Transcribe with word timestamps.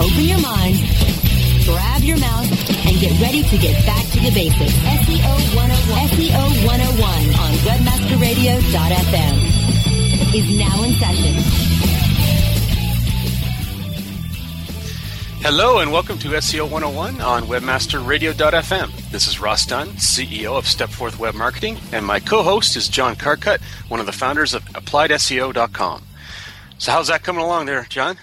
open 0.00 0.24
your 0.24 0.40
mind, 0.40 0.78
grab 1.64 2.02
your 2.02 2.18
mouse, 2.18 2.48
and 2.86 2.98
get 3.00 3.20
ready 3.20 3.42
to 3.42 3.58
get 3.58 3.84
back 3.84 4.04
to 4.12 4.20
the 4.20 4.30
basics. 4.30 4.72
SEO 4.72 5.56
101, 5.56 6.08
SEO 6.14 6.66
101 6.66 7.34
on 7.34 7.52
webmasterradio.fm 7.66 9.36
is 10.34 10.58
now 10.58 10.84
in 10.84 10.94
session. 10.94 11.34
Hello 15.40 15.78
and 15.78 15.90
welcome 15.90 16.18
to 16.18 16.28
SEO 16.30 16.70
101 16.70 17.20
on 17.20 17.44
webmasterradio.fm. 17.44 19.10
This 19.10 19.26
is 19.26 19.40
Ross 19.40 19.66
Dunn, 19.66 19.88
CEO 19.88 20.56
of 20.56 20.64
Stepforth 20.64 21.18
Web 21.18 21.34
Marketing, 21.34 21.78
and 21.92 22.06
my 22.06 22.20
co-host 22.20 22.76
is 22.76 22.88
John 22.88 23.16
Carcutt, 23.16 23.60
one 23.88 23.98
of 23.98 24.06
the 24.06 24.12
founders 24.12 24.54
of 24.54 24.64
AppliedSEO.com. 24.66 26.02
So 26.78 26.92
how's 26.92 27.08
that 27.08 27.24
coming 27.24 27.42
along 27.42 27.66
there, 27.66 27.84
John? 27.88 28.16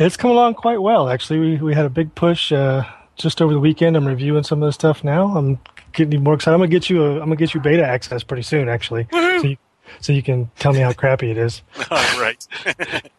It's 0.00 0.16
come 0.16 0.30
along 0.30 0.54
quite 0.54 0.80
well, 0.80 1.10
actually. 1.10 1.38
We, 1.38 1.56
we 1.58 1.74
had 1.74 1.84
a 1.84 1.90
big 1.90 2.14
push 2.14 2.52
uh, 2.52 2.84
just 3.16 3.42
over 3.42 3.52
the 3.52 3.60
weekend. 3.60 3.98
I'm 3.98 4.06
reviewing 4.06 4.44
some 4.44 4.62
of 4.62 4.66
the 4.66 4.72
stuff 4.72 5.04
now. 5.04 5.36
I'm 5.36 5.58
getting 5.92 6.24
more 6.24 6.32
excited. 6.32 6.54
I'm 6.54 6.60
gonna 6.60 6.70
get 6.70 6.88
you 6.88 7.04
a, 7.04 7.12
I'm 7.12 7.26
gonna 7.26 7.36
get 7.36 7.52
you 7.52 7.60
beta 7.60 7.86
access 7.86 8.22
pretty 8.22 8.42
soon, 8.42 8.70
actually. 8.70 9.06
So 9.12 9.42
you, 9.42 9.56
so 10.00 10.14
you 10.14 10.22
can 10.22 10.50
tell 10.58 10.72
me 10.72 10.78
how 10.78 10.94
crappy 10.94 11.30
it 11.30 11.36
is. 11.36 11.60
All 11.90 12.20
right. 12.20 12.46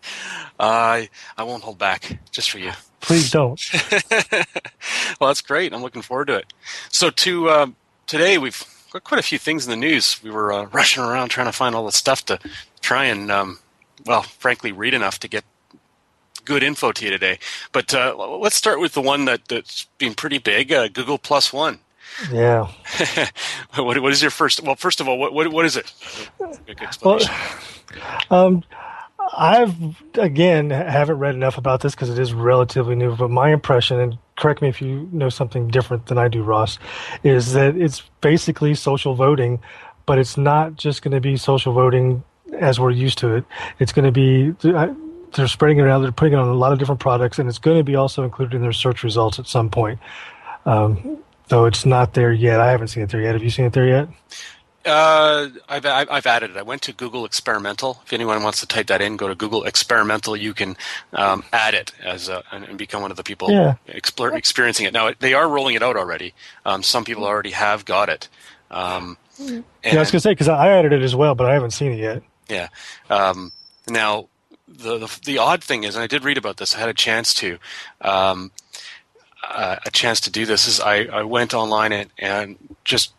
I 0.59 1.07
I 1.37 1.43
won't 1.43 1.61
hold 1.61 1.77
back 1.77 2.19
just 2.31 2.49
for 2.49 2.57
you. 2.57 2.71
Please 2.99 3.29
don't. 3.29 3.61
well, 5.19 5.27
that's 5.29 5.41
great. 5.41 5.73
I'm 5.73 5.83
looking 5.83 6.01
forward 6.01 6.29
to 6.29 6.37
it. 6.37 6.51
So 6.89 7.11
to 7.11 7.49
um, 7.51 7.75
today, 8.07 8.39
we've 8.39 8.63
got 8.91 9.03
quite 9.03 9.19
a 9.19 9.23
few 9.23 9.37
things 9.37 9.65
in 9.65 9.69
the 9.69 9.77
news. 9.77 10.19
We 10.23 10.31
were 10.31 10.51
uh, 10.51 10.65
rushing 10.65 11.03
around 11.03 11.29
trying 11.29 11.47
to 11.47 11.53
find 11.53 11.75
all 11.75 11.85
the 11.85 11.91
stuff 11.91 12.25
to 12.25 12.39
try 12.81 13.05
and, 13.05 13.31
um, 13.31 13.59
well, 14.05 14.23
frankly, 14.23 14.71
read 14.71 14.93
enough 14.93 15.19
to 15.19 15.27
get 15.27 15.43
good 16.45 16.63
info 16.63 16.91
to 16.91 17.05
you 17.05 17.11
today. 17.11 17.39
But 17.71 17.93
uh, 17.93 18.15
let's 18.17 18.55
start 18.55 18.79
with 18.79 18.93
the 18.93 19.01
one 19.01 19.25
that, 19.25 19.47
that's 19.47 19.85
been 19.97 20.13
pretty 20.13 20.37
big, 20.37 20.71
uh, 20.71 20.87
Google 20.87 21.17
Plus 21.17 21.51
One. 21.53 21.79
Yeah. 22.31 22.67
what, 23.75 24.01
what 24.01 24.11
is 24.11 24.21
your 24.21 24.31
first? 24.31 24.61
Well, 24.61 24.75
first 24.75 24.99
of 24.99 25.07
all, 25.07 25.17
what 25.17 25.33
what, 25.33 25.47
what 25.49 25.65
is 25.65 25.77
it? 25.77 25.93
Well, 27.01 27.19
um, 28.29 28.63
I've 29.37 29.73
again 30.15 30.69
haven't 30.71 31.19
read 31.19 31.35
enough 31.35 31.57
about 31.57 31.81
this 31.81 31.95
because 31.95 32.09
it 32.09 32.19
is 32.19 32.33
relatively 32.33 32.95
new. 32.95 33.15
But 33.15 33.29
my 33.29 33.51
impression, 33.51 33.99
and 33.99 34.17
correct 34.37 34.61
me 34.61 34.67
if 34.67 34.81
you 34.81 35.09
know 35.11 35.29
something 35.29 35.69
different 35.69 36.07
than 36.07 36.17
I 36.17 36.27
do, 36.27 36.43
Ross, 36.43 36.79
is 37.23 37.53
that 37.53 37.77
it's 37.77 38.03
basically 38.19 38.75
social 38.75 39.15
voting, 39.15 39.59
but 40.05 40.19
it's 40.19 40.37
not 40.37 40.75
just 40.75 41.01
going 41.01 41.13
to 41.13 41.21
be 41.21 41.37
social 41.37 41.73
voting 41.73 42.23
as 42.59 42.79
we're 42.79 42.91
used 42.91 43.17
to 43.19 43.35
it. 43.35 43.45
It's 43.79 43.93
going 43.93 44.05
to 44.05 44.11
be 44.11 44.51
they're 45.33 45.47
spreading 45.47 45.77
it 45.79 45.81
around. 45.81 46.01
They're 46.03 46.11
putting 46.11 46.33
it 46.33 46.37
on 46.41 46.47
a 46.47 46.53
lot 46.53 46.73
of 46.73 46.79
different 46.79 46.99
products, 47.01 47.39
and 47.39 47.47
it's 47.49 47.57
going 47.59 47.77
to 47.77 47.83
be 47.83 47.95
also 47.95 48.23
included 48.23 48.55
in 48.55 48.61
their 48.61 48.73
search 48.73 49.03
results 49.03 49.39
at 49.39 49.47
some 49.47 49.69
point. 49.69 49.99
Um, 50.65 51.17
though 51.47 51.65
it's 51.65 51.85
not 51.85 52.13
there 52.13 52.31
yet. 52.31 52.59
I 52.59 52.71
haven't 52.71 52.87
seen 52.87 53.03
it 53.03 53.09
there 53.09 53.21
yet. 53.21 53.33
Have 53.33 53.43
you 53.43 53.49
seen 53.49 53.65
it 53.65 53.73
there 53.73 53.87
yet? 53.87 54.07
Uh, 54.83 55.49
I've 55.69 55.85
I've 55.85 56.25
added 56.25 56.51
it. 56.51 56.57
I 56.57 56.63
went 56.63 56.81
to 56.83 56.93
Google 56.93 57.23
Experimental. 57.23 58.01
If 58.03 58.13
anyone 58.13 58.41
wants 58.41 58.61
to 58.61 58.65
type 58.67 58.87
that 58.87 58.99
in, 58.99 59.15
go 59.15 59.27
to 59.27 59.35
Google 59.35 59.63
Experimental. 59.65 60.35
You 60.35 60.55
can 60.55 60.75
um, 61.13 61.43
add 61.53 61.75
it 61.75 61.91
as 62.03 62.29
a, 62.29 62.43
and 62.51 62.77
become 62.79 63.03
one 63.03 63.11
of 63.11 63.17
the 63.17 63.23
people 63.23 63.51
Yeah. 63.51 63.75
explore, 63.87 64.35
experiencing 64.35 64.87
it. 64.87 64.93
Now 64.93 65.11
they 65.19 65.35
are 65.35 65.47
rolling 65.47 65.75
it 65.75 65.83
out 65.83 65.97
already. 65.97 66.33
Um, 66.65 66.81
some 66.81 67.05
people 67.05 67.25
already 67.25 67.51
have 67.51 67.85
got 67.85 68.09
it. 68.09 68.27
Um, 68.71 69.17
yeah, 69.37 69.61
I 69.83 69.97
was 69.97 70.09
going 70.09 70.13
to 70.13 70.19
say 70.21 70.31
because 70.31 70.47
I 70.47 70.69
added 70.69 70.93
it 70.93 71.03
as 71.03 71.15
well, 71.15 71.35
but 71.35 71.47
I 71.47 71.53
haven't 71.53 71.71
seen 71.71 71.91
it 71.91 71.99
yet. 71.99 72.23
Yeah. 72.49 72.69
Um, 73.09 73.51
now, 73.87 74.29
the, 74.77 74.97
the 74.97 75.19
the 75.25 75.37
odd 75.37 75.63
thing 75.63 75.83
is, 75.83 75.95
and 75.95 76.03
I 76.03 76.07
did 76.07 76.23
read 76.23 76.37
about 76.37 76.57
this. 76.57 76.75
I 76.75 76.79
had 76.79 76.89
a 76.89 76.93
chance 76.93 77.33
to 77.35 77.57
um, 78.01 78.51
uh, 79.47 79.77
a 79.85 79.91
chance 79.91 80.19
to 80.21 80.31
do 80.31 80.45
this. 80.45 80.67
Is 80.67 80.79
I, 80.79 81.05
I 81.05 81.23
went 81.23 81.53
online 81.53 81.91
and, 81.91 82.09
and 82.17 82.75
just 82.83 83.13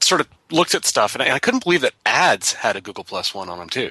sort 0.00 0.20
of 0.20 0.28
looked 0.50 0.74
at 0.74 0.84
stuff, 0.84 1.14
and 1.14 1.22
I, 1.22 1.34
I 1.34 1.38
couldn't 1.38 1.64
believe 1.64 1.80
that 1.82 1.94
ads 2.06 2.54
had 2.54 2.76
a 2.76 2.80
Google 2.80 3.04
Plus 3.04 3.34
one 3.34 3.48
on 3.48 3.58
them 3.58 3.68
too. 3.68 3.90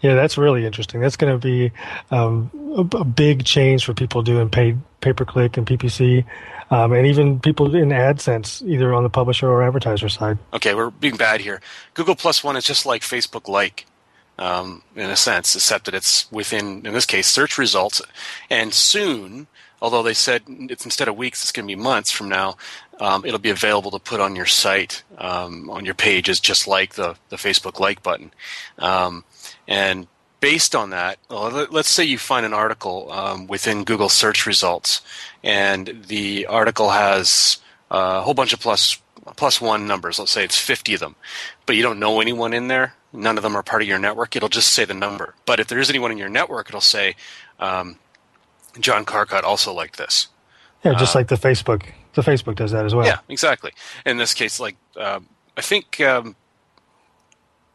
Yeah, 0.00 0.14
that's 0.14 0.38
really 0.38 0.64
interesting. 0.64 1.00
That's 1.00 1.16
going 1.16 1.38
to 1.38 1.44
be 1.44 1.72
um, 2.10 2.50
a, 2.76 2.98
a 2.98 3.04
big 3.04 3.44
change 3.44 3.84
for 3.84 3.94
people 3.94 4.22
doing 4.22 4.48
paid 4.48 4.78
pay 5.00 5.12
per 5.12 5.24
click 5.24 5.56
and 5.56 5.66
PPC, 5.66 6.24
um, 6.70 6.92
and 6.92 7.06
even 7.06 7.40
people 7.40 7.74
in 7.74 7.90
AdSense, 7.90 8.66
either 8.66 8.94
on 8.94 9.02
the 9.02 9.10
publisher 9.10 9.48
or 9.48 9.62
advertiser 9.62 10.08
side. 10.08 10.38
Okay, 10.54 10.74
we're 10.74 10.90
being 10.90 11.16
bad 11.16 11.40
here. 11.40 11.60
Google 11.94 12.14
Plus 12.14 12.42
One 12.42 12.56
is 12.56 12.64
just 12.64 12.86
like 12.86 13.02
Facebook 13.02 13.48
Like, 13.48 13.86
um, 14.42 14.82
in 14.96 15.10
a 15.10 15.16
sense, 15.16 15.56
except 15.56 15.84
that 15.84 15.94
it's 15.94 16.30
within, 16.32 16.86
in 16.86 16.92
this 16.92 17.06
case, 17.06 17.28
search 17.28 17.58
results. 17.58 18.02
And 18.50 18.74
soon, 18.74 19.46
although 19.80 20.04
they 20.04 20.14
said 20.14 20.42
it's 20.72 20.84
instead 20.84 21.08
of 21.08 21.16
weeks, 21.16 21.42
it's 21.42 21.52
going 21.52 21.68
to 21.68 21.76
be 21.76 21.82
months 21.82 22.10
from 22.10 22.28
now, 22.28 22.56
um, 23.00 23.24
it'll 23.24 23.38
be 23.38 23.50
available 23.50 23.90
to 23.92 24.10
put 24.10 24.20
on 24.20 24.36
your 24.36 24.46
site, 24.46 25.02
um, 25.18 25.70
on 25.70 25.84
your 25.84 25.94
pages, 25.94 26.40
just 26.40 26.66
like 26.66 26.94
the, 26.94 27.16
the 27.28 27.36
Facebook 27.36 27.80
Like 27.80 28.02
button. 28.02 28.30
Um, 28.78 29.24
and 29.66 30.06
based 30.40 30.74
on 30.74 30.90
that, 30.90 31.18
let's 31.28 31.90
say 31.90 32.04
you 32.04 32.18
find 32.18 32.44
an 32.44 32.54
article 32.54 33.10
um, 33.12 33.46
within 33.46 33.84
Google 33.84 34.08
search 34.08 34.46
results, 34.46 35.00
and 35.42 36.04
the 36.08 36.46
article 36.46 36.90
has 36.90 37.58
uh, 37.90 38.18
a 38.18 38.22
whole 38.22 38.34
bunch 38.34 38.52
of 38.52 38.60
plus 38.60 38.98
plus 39.36 39.60
one 39.60 39.86
numbers. 39.86 40.18
Let's 40.18 40.32
say 40.32 40.44
it's 40.44 40.58
fifty 40.58 40.94
of 40.94 41.00
them, 41.00 41.14
but 41.64 41.76
you 41.76 41.82
don't 41.82 42.00
know 42.00 42.20
anyone 42.20 42.52
in 42.52 42.68
there. 42.68 42.94
None 43.12 43.36
of 43.36 43.42
them 43.42 43.54
are 43.56 43.62
part 43.62 43.82
of 43.82 43.88
your 43.88 43.98
network. 43.98 44.36
It'll 44.36 44.48
just 44.48 44.72
say 44.72 44.84
the 44.84 44.94
number. 44.94 45.34
But 45.44 45.60
if 45.60 45.68
there 45.68 45.78
is 45.78 45.90
anyone 45.90 46.10
in 46.10 46.18
your 46.18 46.30
network, 46.30 46.68
it'll 46.68 46.80
say 46.80 47.16
um, 47.60 47.98
John 48.80 49.04
Carcutt 49.04 49.44
also 49.44 49.72
liked 49.72 49.98
this. 49.98 50.28
Yeah, 50.84 50.94
just 50.94 51.14
like 51.14 51.28
the 51.28 51.36
Facebook. 51.36 51.84
The 52.14 52.22
Facebook 52.22 52.56
does 52.56 52.72
that 52.72 52.84
as 52.84 52.94
well. 52.94 53.06
Yeah, 53.06 53.18
exactly. 53.28 53.72
In 54.04 54.16
this 54.16 54.34
case, 54.34 54.58
like 54.58 54.76
um, 54.96 55.28
I 55.56 55.60
think 55.60 56.00
um, 56.00 56.34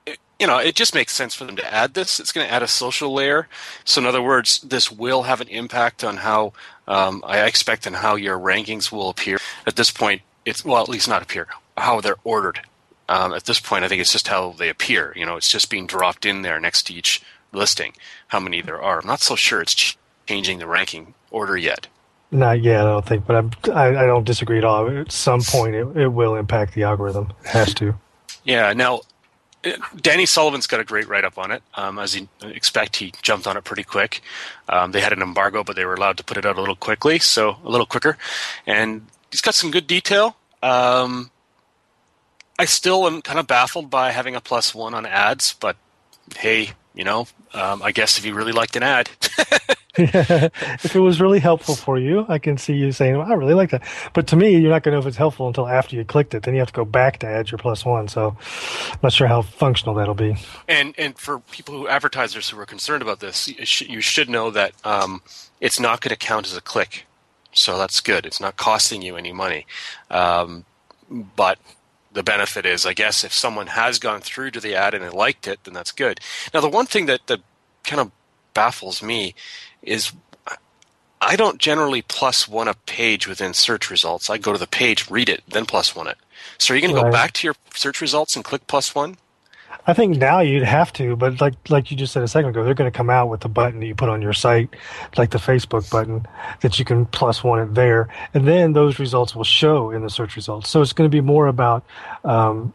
it, 0.05 0.17
you 0.39 0.47
know, 0.47 0.57
it 0.57 0.75
just 0.75 0.93
makes 0.93 1.13
sense 1.13 1.33
for 1.33 1.45
them 1.45 1.55
to 1.55 1.73
add 1.73 1.93
this. 1.93 2.19
It's 2.19 2.31
going 2.31 2.45
to 2.45 2.53
add 2.53 2.63
a 2.63 2.67
social 2.67 3.13
layer. 3.13 3.47
So, 3.85 4.01
in 4.01 4.07
other 4.07 4.21
words, 4.21 4.59
this 4.59 4.91
will 4.91 5.23
have 5.23 5.39
an 5.39 5.47
impact 5.47 6.03
on 6.03 6.17
how 6.17 6.53
um, 6.87 7.23
I 7.25 7.45
expect 7.45 7.87
and 7.87 7.95
how 7.95 8.15
your 8.15 8.37
rankings 8.37 8.91
will 8.91 9.09
appear. 9.09 9.39
At 9.65 9.75
this 9.75 9.91
point, 9.91 10.21
it's 10.45 10.65
well, 10.65 10.81
at 10.81 10.89
least 10.89 11.07
not 11.07 11.21
appear, 11.21 11.47
how 11.77 12.01
they're 12.01 12.17
ordered. 12.23 12.61
Um, 13.09 13.33
at 13.33 13.45
this 13.45 13.59
point, 13.59 13.83
I 13.83 13.87
think 13.87 14.01
it's 14.01 14.11
just 14.11 14.27
how 14.27 14.51
they 14.51 14.69
appear. 14.69 15.13
You 15.15 15.25
know, 15.25 15.37
it's 15.37 15.49
just 15.49 15.69
being 15.69 15.87
dropped 15.87 16.25
in 16.25 16.41
there 16.41 16.59
next 16.59 16.83
to 16.87 16.93
each 16.93 17.21
listing, 17.53 17.93
how 18.27 18.39
many 18.39 18.61
there 18.61 18.81
are. 18.81 18.99
I'm 18.99 19.07
not 19.07 19.21
so 19.21 19.35
sure 19.35 19.61
it's 19.61 19.73
ch- 19.73 19.97
changing 20.27 20.59
the 20.59 20.67
ranking 20.67 21.13
order 21.31 21.57
yet. 21.57 21.87
Not 22.29 22.61
yet, 22.61 22.81
I 22.81 22.89
don't 22.89 23.05
think, 23.05 23.25
but 23.25 23.35
I'm, 23.37 23.51
I, 23.73 24.03
I 24.03 24.05
don't 24.05 24.25
disagree 24.25 24.57
at 24.57 24.65
all. 24.65 24.89
At 24.89 25.11
some 25.11 25.41
point, 25.41 25.75
it, 25.75 25.87
it 25.95 26.07
will 26.09 26.35
impact 26.35 26.73
the 26.73 26.83
algorithm. 26.83 27.31
It 27.45 27.49
has 27.49 27.73
to. 27.75 27.95
Yeah. 28.43 28.73
Now, 28.73 29.01
uh, 29.63 29.71
Danny 29.95 30.25
Sullivan's 30.25 30.67
got 30.67 30.81
a 30.81 30.83
great 30.83 31.07
write 31.07 31.23
up 31.23 31.37
on 31.37 31.51
it. 31.51 31.63
Um, 31.75 31.97
as 31.99 32.15
you 32.15 32.27
expect, 32.43 32.97
he 32.97 33.13
jumped 33.21 33.47
on 33.47 33.55
it 33.55 33.63
pretty 33.63 33.83
quick. 33.83 34.21
Um, 34.67 34.91
they 34.91 34.99
had 34.99 35.13
an 35.13 35.21
embargo, 35.21 35.63
but 35.63 35.77
they 35.77 35.85
were 35.85 35.95
allowed 35.95 36.17
to 36.17 36.23
put 36.23 36.35
it 36.35 36.45
out 36.45 36.57
a 36.57 36.59
little 36.59 36.75
quickly, 36.75 37.17
so 37.19 37.55
a 37.63 37.69
little 37.69 37.85
quicker. 37.85 38.17
And 38.65 39.07
he's 39.31 39.41
got 39.41 39.55
some 39.55 39.71
good 39.71 39.87
detail. 39.87 40.35
Um, 40.61 41.31
I 42.59 42.65
still 42.65 43.05
am 43.07 43.21
kind 43.21 43.39
of 43.39 43.47
baffled 43.47 43.89
by 43.89 44.11
having 44.11 44.35
a 44.35 44.41
plus 44.41 44.73
one 44.73 44.93
on 44.93 45.05
ads, 45.05 45.53
but 45.53 45.77
hey, 46.37 46.71
you 46.93 47.03
know, 47.03 47.27
um, 47.53 47.81
I 47.83 47.91
guess 47.91 48.17
if 48.17 48.25
you 48.25 48.33
really 48.33 48.51
liked 48.51 48.75
an 48.75 48.83
ad. 48.83 49.09
if 49.97 50.95
it 50.95 50.99
was 50.99 51.19
really 51.19 51.39
helpful 51.39 51.75
for 51.75 51.97
you, 51.97 52.25
I 52.27 52.37
can 52.39 52.57
see 52.57 52.73
you 52.73 52.91
saying, 52.91 53.17
well, 53.17 53.27
I 53.27 53.33
really 53.33 53.53
like 53.53 53.71
that. 53.71 53.83
But 54.13 54.27
to 54.27 54.35
me, 54.35 54.55
you're 54.57 54.71
not 54.71 54.83
going 54.83 54.93
to 54.93 54.97
know 54.97 55.01
if 55.01 55.07
it's 55.07 55.17
helpful 55.17 55.47
until 55.47 55.67
after 55.67 55.95
you 55.95 56.05
clicked 56.05 56.33
it. 56.33 56.43
Then 56.43 56.53
you 56.53 56.59
have 56.59 56.69
to 56.69 56.73
go 56.73 56.85
back 56.85 57.19
to 57.19 57.27
add 57.27 57.51
your 57.51 57.57
plus 57.57 57.85
one. 57.85 58.07
So 58.07 58.37
I'm 58.91 58.99
not 59.03 59.13
sure 59.13 59.27
how 59.27 59.41
functional 59.41 59.95
that'll 59.95 60.13
be. 60.13 60.35
And 60.67 60.93
and 60.97 61.17
for 61.17 61.39
people 61.39 61.75
who 61.75 61.87
advertisers 61.87 62.49
who 62.49 62.59
are 62.59 62.65
concerned 62.65 63.01
about 63.01 63.19
this, 63.19 63.47
you 63.81 64.01
should 64.01 64.29
know 64.29 64.51
that 64.51 64.73
um, 64.83 65.21
it's 65.61 65.79
not 65.79 66.01
going 66.01 66.09
to 66.09 66.17
count 66.17 66.45
as 66.45 66.55
a 66.55 66.61
click. 66.61 67.05
So 67.53 67.77
that's 67.77 68.01
good. 68.01 68.25
It's 68.25 68.39
not 68.39 68.57
costing 68.57 69.01
you 69.01 69.15
any 69.15 69.33
money. 69.33 69.65
Um, 70.11 70.65
but 71.09 71.57
the 72.17 72.23
benefit 72.23 72.65
is, 72.65 72.83
I 72.83 72.93
guess, 72.93 73.23
if 73.23 73.31
someone 73.31 73.67
has 73.67 73.99
gone 73.99 74.21
through 74.21 74.49
to 74.51 74.59
the 74.59 74.73
ad 74.73 74.95
and 74.95 75.03
they 75.03 75.09
liked 75.09 75.47
it, 75.47 75.63
then 75.63 75.75
that's 75.75 75.91
good. 75.91 76.19
Now, 76.51 76.61
the 76.61 76.67
one 76.67 76.87
thing 76.87 77.05
that, 77.05 77.27
that 77.27 77.41
kind 77.83 78.01
of 78.01 78.11
baffles 78.55 79.03
me 79.03 79.35
is 79.83 80.11
I 81.21 81.35
don't 81.35 81.59
generally 81.59 82.01
plus 82.01 82.47
one 82.47 82.67
a 82.67 82.73
page 82.73 83.27
within 83.27 83.53
search 83.53 83.91
results. 83.91 84.31
I 84.31 84.39
go 84.39 84.51
to 84.51 84.57
the 84.57 84.65
page, 84.65 85.11
read 85.11 85.29
it, 85.29 85.43
then 85.47 85.67
plus 85.67 85.95
one 85.95 86.07
it. 86.07 86.17
So 86.57 86.73
are 86.73 86.77
you 86.77 86.81
going 86.81 86.95
to 86.95 87.01
go 87.03 87.11
back 87.11 87.33
to 87.33 87.47
your 87.47 87.55
search 87.75 88.01
results 88.01 88.35
and 88.35 88.43
click 88.43 88.65
plus 88.65 88.95
one? 88.95 89.17
I 89.87 89.93
think 89.93 90.17
now 90.17 90.41
you'd 90.41 90.63
have 90.63 90.91
to, 90.93 91.15
but 91.15 91.39
like 91.39 91.55
like 91.69 91.89
you 91.89 91.97
just 91.97 92.13
said 92.13 92.21
a 92.21 92.27
second 92.27 92.49
ago, 92.49 92.63
they're 92.63 92.73
going 92.73 92.91
to 92.91 92.95
come 92.95 93.09
out 93.09 93.29
with 93.29 93.41
the 93.41 93.49
button 93.49 93.79
that 93.79 93.85
you 93.85 93.95
put 93.95 94.09
on 94.09 94.21
your 94.21 94.33
site, 94.33 94.75
like 95.17 95.31
the 95.31 95.37
Facebook 95.37 95.89
button, 95.89 96.27
that 96.61 96.77
you 96.77 96.85
can 96.85 97.05
plus 97.05 97.43
one 97.43 97.59
it 97.59 97.73
there, 97.73 98.09
and 98.33 98.47
then 98.47 98.73
those 98.73 98.99
results 98.99 99.33
will 99.33 99.45
show 99.45 99.91
in 99.91 100.03
the 100.03 100.09
search 100.09 100.35
results. 100.35 100.69
So 100.69 100.81
it's 100.81 100.93
going 100.93 101.09
to 101.09 101.15
be 101.15 101.21
more 101.21 101.47
about 101.47 101.85
um, 102.25 102.73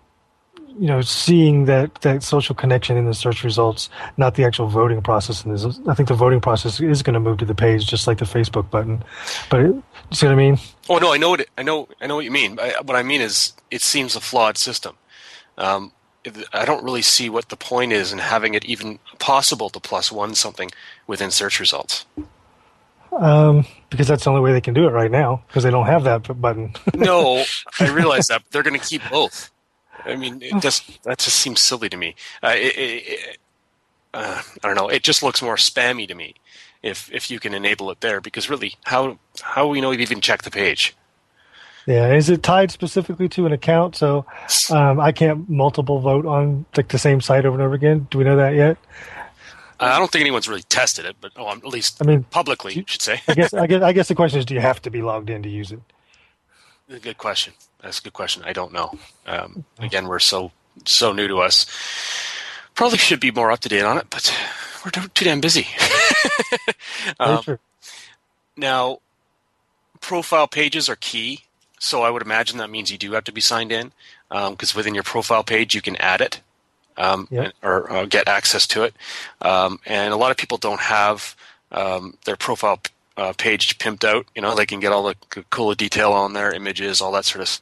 you 0.79 0.87
know, 0.87 1.01
seeing 1.01 1.67
that, 1.67 1.95
that 1.97 2.23
social 2.23 2.55
connection 2.55 2.97
in 2.97 3.05
the 3.05 3.15
search 3.15 3.45
results, 3.45 3.91
not 4.17 4.35
the 4.35 4.45
actual 4.45 4.69
voting 4.69 5.03
process. 5.03 5.45
And 5.45 5.55
I 5.89 5.95
think 5.95 6.09
the 6.09 6.15
voting 6.15 6.41
process 6.41 6.81
is 6.81 7.03
going 7.03 7.15
to 7.15 7.21
move 7.21 7.39
to 7.39 7.45
the 7.45 7.55
page, 7.55 7.87
just 7.87 8.07
like 8.07 8.19
the 8.19 8.25
Facebook 8.25 8.71
button. 8.71 9.03
But 9.51 9.61
it, 9.61 9.67
you 9.67 9.83
see 10.13 10.27
what 10.27 10.33
I 10.33 10.37
mean? 10.37 10.59
Oh 10.89 10.99
no, 10.99 11.13
I 11.13 11.19
know 11.19 11.31
what 11.31 11.47
I 11.59 11.63
know. 11.63 11.89
I 12.01 12.07
know 12.07 12.17
what 12.17 12.25
you 12.25 12.31
mean. 12.31 12.59
I, 12.61 12.75
what 12.83 12.97
I 12.97 13.03
mean 13.03 13.21
is, 13.21 13.53
it 13.71 13.83
seems 13.83 14.17
a 14.17 14.21
flawed 14.21 14.59
system. 14.59 14.97
Um, 15.59 15.93
I 16.53 16.65
don't 16.65 16.85
really 16.85 17.03
see 17.03 17.29
what 17.29 17.49
the 17.49 17.57
point 17.57 17.93
is 17.93 18.13
in 18.13 18.19
having 18.19 18.55
it 18.55 18.65
even 18.65 18.99
possible 19.19 19.71
to 19.71 19.81
plus 19.81 20.13
one 20.13 20.35
something 20.35 20.71
within 21.07 21.31
search 21.31 21.59
results. 21.59 22.07
Um, 23.13 23.67
because 23.91 24.09
that's 24.09 24.25
the 24.25 24.31
only 24.31 24.41
way 24.41 24.53
they 24.53 24.61
can 24.61 24.73
do 24.73 24.87
it 24.87 24.91
right 24.93 25.11
now 25.11 25.43
because 25.47 25.65
they 25.65 25.71
don't 25.71 25.87
have 25.87 26.05
that 26.05 26.41
button. 26.41 26.75
no, 26.95 27.45
I 27.79 27.91
realize 27.91 28.29
that. 28.29 28.43
They're 28.51 28.63
going 28.63 28.79
to 28.79 28.87
keep 28.87 29.03
both. 29.11 29.51
I 30.05 30.17
mean, 30.17 30.41
it 30.43 30.61
just 30.61 31.03
that 31.05 31.19
just 31.19 31.39
seems 31.39 31.61
silly 31.61 31.89
to 31.89 31.97
me. 31.97 32.15
Uh, 32.43 32.55
it, 32.57 32.75
it, 32.77 33.39
uh, 34.15 34.43
I 34.63 34.67
don't 34.67 34.77
know. 34.77 34.89
It 34.89 35.03
just 35.03 35.23
looks 35.23 35.43
more 35.43 35.57
spammy 35.57 36.09
to 36.09 36.15
me 36.15 36.35
if 36.83 37.13
if 37.13 37.31
you 37.31 37.39
can 37.39 37.55
enable 37.55 37.91
it 37.91 38.01
there. 38.01 38.21
Because 38.21 38.49
really, 38.49 38.75
how 38.85 39.19
how 39.43 39.69
we 39.69 39.81
know 39.81 39.91
you 39.91 40.01
even 40.01 40.21
check 40.21 40.43
the 40.43 40.51
page? 40.51 40.97
Yeah, 41.87 42.13
is 42.13 42.31
it 42.31 42.43
tied 42.43 42.71
specifically 42.71 43.29
to 43.31 43.47
an 43.47 43.53
account? 43.53 43.97
So 43.97 44.25
um, 44.71 45.01
I 45.01 45.13
can't 45.13 45.49
multiple 45.49 45.99
vote 46.01 46.27
on 46.27 46.65
like 46.77 46.89
the 46.89 46.99
same 46.99 47.21
site 47.21 47.45
over 47.45 47.57
and 47.57 47.63
over 47.63 47.75
again. 47.75 48.07
Do 48.11 48.19
we 48.19 48.25
know 48.25 48.37
that 48.37 48.55
yet? 48.55 48.77
I 49.81 49.99
don't 49.99 50.11
think 50.11 50.21
anyone's 50.21 50.49
really 50.49 50.63
tested 50.63 51.05
it, 51.07 51.17
but 51.21 51.33
oh, 51.37 51.51
at 51.51 51.65
least 51.67 52.01
I 52.01 52.07
mean 52.07 52.23
publicly, 52.25 52.75
you 52.75 52.85
should 52.87 53.03
say. 53.03 53.21
I 53.27 53.35
guess 53.35 53.53
I 53.53 53.67
guess 53.69 53.83
I 53.83 53.93
guess 53.93 54.09
the 54.09 54.15
question 54.15 54.39
is, 54.39 54.47
do 54.47 54.55
you 54.55 54.61
have 54.61 54.81
to 54.83 54.91
be 54.91 55.03
logged 55.03 55.29
in 55.29 55.43
to 55.43 55.49
use 55.49 55.73
it? 55.73 55.81
Good 57.01 57.19
question. 57.19 57.55
That's 57.81 57.99
a 57.99 58.03
good 58.03 58.13
question. 58.13 58.43
I 58.45 58.53
don't 58.53 58.73
know. 58.73 58.93
Um, 59.27 59.65
again, 59.79 60.07
we're 60.07 60.21
so 60.21 60.53
so 60.87 61.13
new 61.13 61.27
to 61.27 61.39
us. 61.39 61.67
Probably 62.75 62.99
should 62.99 63.21
be 63.21 63.31
more 63.31 63.51
up 63.51 63.61
to 63.61 63.69
date 63.69 63.83
on 63.83 63.99
it, 63.99 64.07
but 64.09 64.33
we're 64.85 64.91
too 64.91 65.25
damn 65.25 65.41
busy. 65.41 65.67
um, 67.21 67.59
now, 68.57 68.99
profile 70.01 70.47
pages 70.47 70.89
are 70.89 70.97
key, 70.97 71.41
so 71.83 72.03
I 72.03 72.11
would 72.11 72.23
imagine 72.23 72.59
that 72.59 72.71
means 72.71 72.93
you 72.93 72.99
do 72.99 73.13
have 73.13 73.25
to 73.25 73.33
be 73.33 73.41
signed 73.41 73.73
in 73.73 73.91
because 74.31 74.75
um, 74.75 74.77
within 74.77 74.95
your 74.95 75.03
profile 75.03 75.43
page 75.43 75.75
you 75.75 75.83
can 75.83 75.97
add 75.97 76.21
it 76.21 76.41
um, 76.97 77.27
yep. 77.29 77.53
or 77.61 77.91
uh, 77.91 78.05
get 78.07 78.29
access 78.29 78.69
to 78.69 78.85
it. 78.85 78.95
Um, 79.41 79.81
and 79.85 80.15
a 80.15 80.17
lot 80.17 80.31
of 80.31 80.37
people 80.37 80.59
don't 80.59 80.81
have 80.81 81.35
um, 81.73 82.17
their 82.25 82.37
profile 82.37 82.81
uh, 83.17 83.33
page 83.37 83.79
pimped 83.79 84.05
out. 84.05 84.27
You 84.37 84.43
know, 84.43 84.55
they 84.55 84.65
can 84.65 84.79
get 84.79 84.93
all 84.93 85.03
the 85.03 85.17
cool 85.51 85.75
detail 85.75 86.13
on 86.13 86.35
their 86.35 86.53
images, 86.53 87.01
all 87.01 87.11
that 87.13 87.25
sort 87.25 87.43
of 87.43 87.61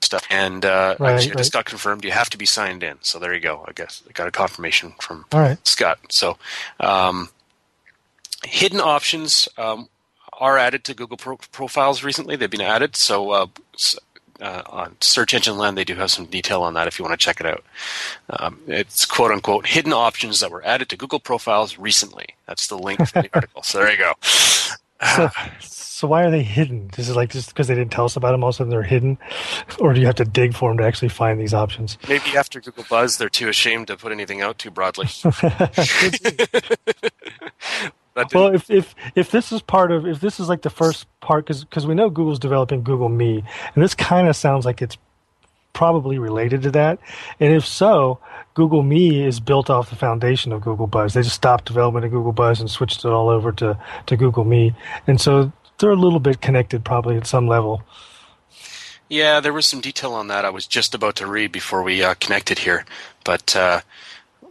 stuff. 0.00 0.24
And 0.30 0.64
uh, 0.64 0.94
right, 1.00 1.14
actually, 1.14 1.30
right. 1.30 1.38
just 1.38 1.52
got 1.52 1.64
confirmed. 1.64 2.04
You 2.04 2.12
have 2.12 2.30
to 2.30 2.38
be 2.38 2.46
signed 2.46 2.84
in. 2.84 2.98
So 3.00 3.18
there 3.18 3.34
you 3.34 3.40
go. 3.40 3.64
I 3.66 3.72
guess 3.72 4.04
I 4.08 4.12
got 4.12 4.28
a 4.28 4.32
confirmation 4.32 4.94
from 5.00 5.24
all 5.32 5.40
right. 5.40 5.66
Scott. 5.66 5.98
So 6.10 6.38
um, 6.78 7.30
hidden 8.44 8.80
options 8.80 9.48
um, 9.58 9.88
are 10.38 10.56
added 10.56 10.84
to 10.84 10.94
Google 10.94 11.16
Pro- 11.16 11.38
profiles 11.52 12.02
recently. 12.02 12.36
They've 12.36 12.50
been 12.50 12.60
added. 12.60 12.96
So 12.96 13.30
uh, 13.30 13.46
uh, 14.40 14.62
on 14.66 14.96
Search 15.00 15.34
Engine 15.34 15.56
Land, 15.56 15.76
they 15.76 15.84
do 15.84 15.94
have 15.96 16.10
some 16.10 16.26
detail 16.26 16.62
on 16.62 16.74
that 16.74 16.86
if 16.86 16.98
you 16.98 17.04
want 17.04 17.18
to 17.18 17.24
check 17.24 17.40
it 17.40 17.46
out. 17.46 17.64
Um, 18.30 18.60
it's 18.66 19.04
quote 19.04 19.30
unquote 19.30 19.66
hidden 19.66 19.92
options 19.92 20.40
that 20.40 20.50
were 20.50 20.64
added 20.64 20.88
to 20.90 20.96
Google 20.96 21.20
profiles 21.20 21.78
recently. 21.78 22.26
That's 22.46 22.68
the 22.68 22.78
link 22.78 23.06
for 23.06 23.22
the 23.22 23.30
article. 23.34 23.62
So 23.62 23.78
there 23.78 23.90
you 23.90 23.98
go. 23.98 24.14
So, 24.22 25.28
so 25.60 26.08
why 26.08 26.24
are 26.24 26.30
they 26.30 26.42
hidden? 26.42 26.90
Is 26.96 27.08
it 27.08 27.16
like 27.16 27.30
just 27.30 27.48
because 27.48 27.68
they 27.68 27.74
didn't 27.74 27.92
tell 27.92 28.04
us 28.04 28.16
about 28.16 28.32
them, 28.32 28.42
all 28.42 28.50
of 28.50 28.54
a 28.54 28.58
sudden 28.58 28.70
they're 28.70 28.82
hidden, 28.82 29.18
or 29.78 29.92
do 29.92 30.00
you 30.00 30.06
have 30.06 30.16
to 30.16 30.24
dig 30.24 30.54
for 30.54 30.70
them 30.70 30.78
to 30.78 30.84
actually 30.84 31.08
find 31.08 31.40
these 31.40 31.54
options? 31.54 31.98
Maybe 32.08 32.36
after 32.36 32.60
Google 32.60 32.84
Buzz, 32.88 33.18
they're 33.18 33.28
too 33.28 33.48
ashamed 33.48 33.88
to 33.88 33.96
put 33.96 34.12
anything 34.12 34.40
out 34.40 34.58
too 34.58 34.70
broadly. 34.70 35.08
well, 38.34 38.54
if, 38.54 38.70
if 38.70 38.94
if 39.14 39.30
this 39.30 39.52
is 39.52 39.62
part 39.62 39.92
of 39.92 40.06
if 40.06 40.20
this 40.20 40.40
is 40.40 40.48
like 40.48 40.62
the 40.62 40.70
first 40.70 41.06
part 41.20 41.46
because 41.46 41.64
because 41.64 41.86
we 41.86 41.94
know 41.94 42.10
Google's 42.10 42.38
developing 42.38 42.82
Google 42.82 43.08
Me, 43.08 43.44
and 43.74 43.84
this 43.84 43.94
kind 43.94 44.28
of 44.28 44.36
sounds 44.36 44.64
like 44.64 44.82
it's 44.82 44.96
probably 45.72 46.18
related 46.18 46.62
to 46.62 46.70
that. 46.72 46.98
And 47.38 47.52
if 47.52 47.66
so, 47.66 48.18
Google 48.54 48.82
Me 48.82 49.24
is 49.24 49.40
built 49.40 49.70
off 49.70 49.90
the 49.90 49.96
foundation 49.96 50.52
of 50.52 50.60
Google 50.60 50.86
Buzz. 50.86 51.14
They 51.14 51.22
just 51.22 51.36
stopped 51.36 51.66
development 51.66 52.04
of 52.04 52.10
Google 52.10 52.32
Buzz 52.32 52.60
and 52.60 52.70
switched 52.70 53.04
it 53.04 53.08
all 53.08 53.28
over 53.28 53.52
to 53.52 53.78
to 54.06 54.16
Google 54.16 54.44
Me, 54.44 54.74
and 55.06 55.20
so 55.20 55.52
they're 55.78 55.90
a 55.90 55.96
little 55.96 56.20
bit 56.20 56.40
connected, 56.40 56.84
probably 56.84 57.16
at 57.16 57.26
some 57.26 57.46
level. 57.46 57.82
Yeah, 59.08 59.40
there 59.40 59.54
was 59.54 59.64
some 59.64 59.80
detail 59.80 60.12
on 60.12 60.26
that 60.28 60.44
I 60.44 60.50
was 60.50 60.66
just 60.66 60.94
about 60.94 61.16
to 61.16 61.26
read 61.26 61.50
before 61.50 61.82
we 61.82 62.02
uh, 62.02 62.14
connected 62.14 62.58
here, 62.58 62.84
but. 63.24 63.54
Uh, 63.54 63.80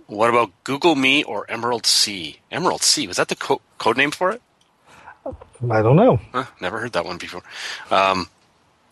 what 0.07 0.29
about 0.29 0.51
Google 0.63 0.95
Me 0.95 1.23
or 1.23 1.45
Emerald 1.49 1.85
Sea? 1.85 2.39
Emerald 2.51 2.81
Sea 2.81 3.07
was 3.07 3.17
that 3.17 3.27
the 3.27 3.35
co- 3.35 3.61
code 3.77 3.97
name 3.97 4.11
for 4.11 4.31
it? 4.31 4.41
I 5.69 5.81
don't 5.81 5.95
know. 5.95 6.19
Huh, 6.31 6.45
never 6.61 6.79
heard 6.79 6.93
that 6.93 7.05
one 7.05 7.17
before. 7.17 7.43
Um, 7.91 8.29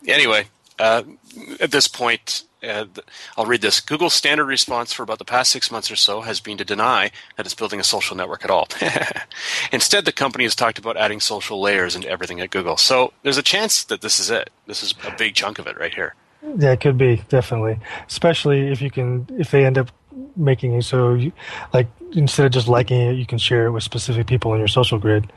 anyway, 0.06 0.46
uh, 0.78 1.02
at 1.60 1.70
this 1.70 1.88
point, 1.88 2.44
uh, 2.62 2.86
I'll 3.36 3.46
read 3.46 3.62
this. 3.62 3.80
Google's 3.80 4.14
standard 4.14 4.46
response 4.46 4.92
for 4.92 5.02
about 5.02 5.18
the 5.18 5.24
past 5.24 5.50
six 5.50 5.70
months 5.70 5.90
or 5.90 5.96
so 5.96 6.22
has 6.22 6.40
been 6.40 6.58
to 6.58 6.64
deny 6.64 7.10
that 7.36 7.46
it's 7.46 7.54
building 7.54 7.80
a 7.80 7.84
social 7.84 8.16
network 8.16 8.44
at 8.44 8.50
all. 8.50 8.68
Instead, 9.72 10.04
the 10.04 10.12
company 10.12 10.44
has 10.44 10.54
talked 10.54 10.78
about 10.78 10.96
adding 10.96 11.20
social 11.20 11.60
layers 11.60 11.94
into 11.94 12.08
everything 12.08 12.40
at 12.40 12.50
Google. 12.50 12.76
So 12.76 13.12
there's 13.22 13.38
a 13.38 13.42
chance 13.42 13.84
that 13.84 14.00
this 14.00 14.18
is 14.18 14.30
it. 14.30 14.50
This 14.66 14.82
is 14.82 14.94
a 15.06 15.14
big 15.16 15.34
chunk 15.34 15.58
of 15.58 15.66
it 15.66 15.78
right 15.78 15.94
here. 15.94 16.14
Yeah, 16.58 16.72
it 16.72 16.80
could 16.80 16.98
be 16.98 17.22
definitely, 17.28 17.78
especially 18.06 18.70
if 18.70 18.80
you 18.80 18.90
can, 18.90 19.26
if 19.38 19.50
they 19.50 19.64
end 19.64 19.78
up 19.78 19.90
making 20.36 20.74
it 20.74 20.82
so 20.82 21.14
you 21.14 21.32
like 21.72 21.88
instead 22.12 22.46
of 22.46 22.52
just 22.52 22.68
liking 22.68 23.00
it 23.00 23.12
you 23.12 23.26
can 23.26 23.38
share 23.38 23.66
it 23.66 23.70
with 23.70 23.82
specific 23.82 24.26
people 24.26 24.52
in 24.52 24.58
your 24.58 24.68
social 24.68 24.98
grid 24.98 25.30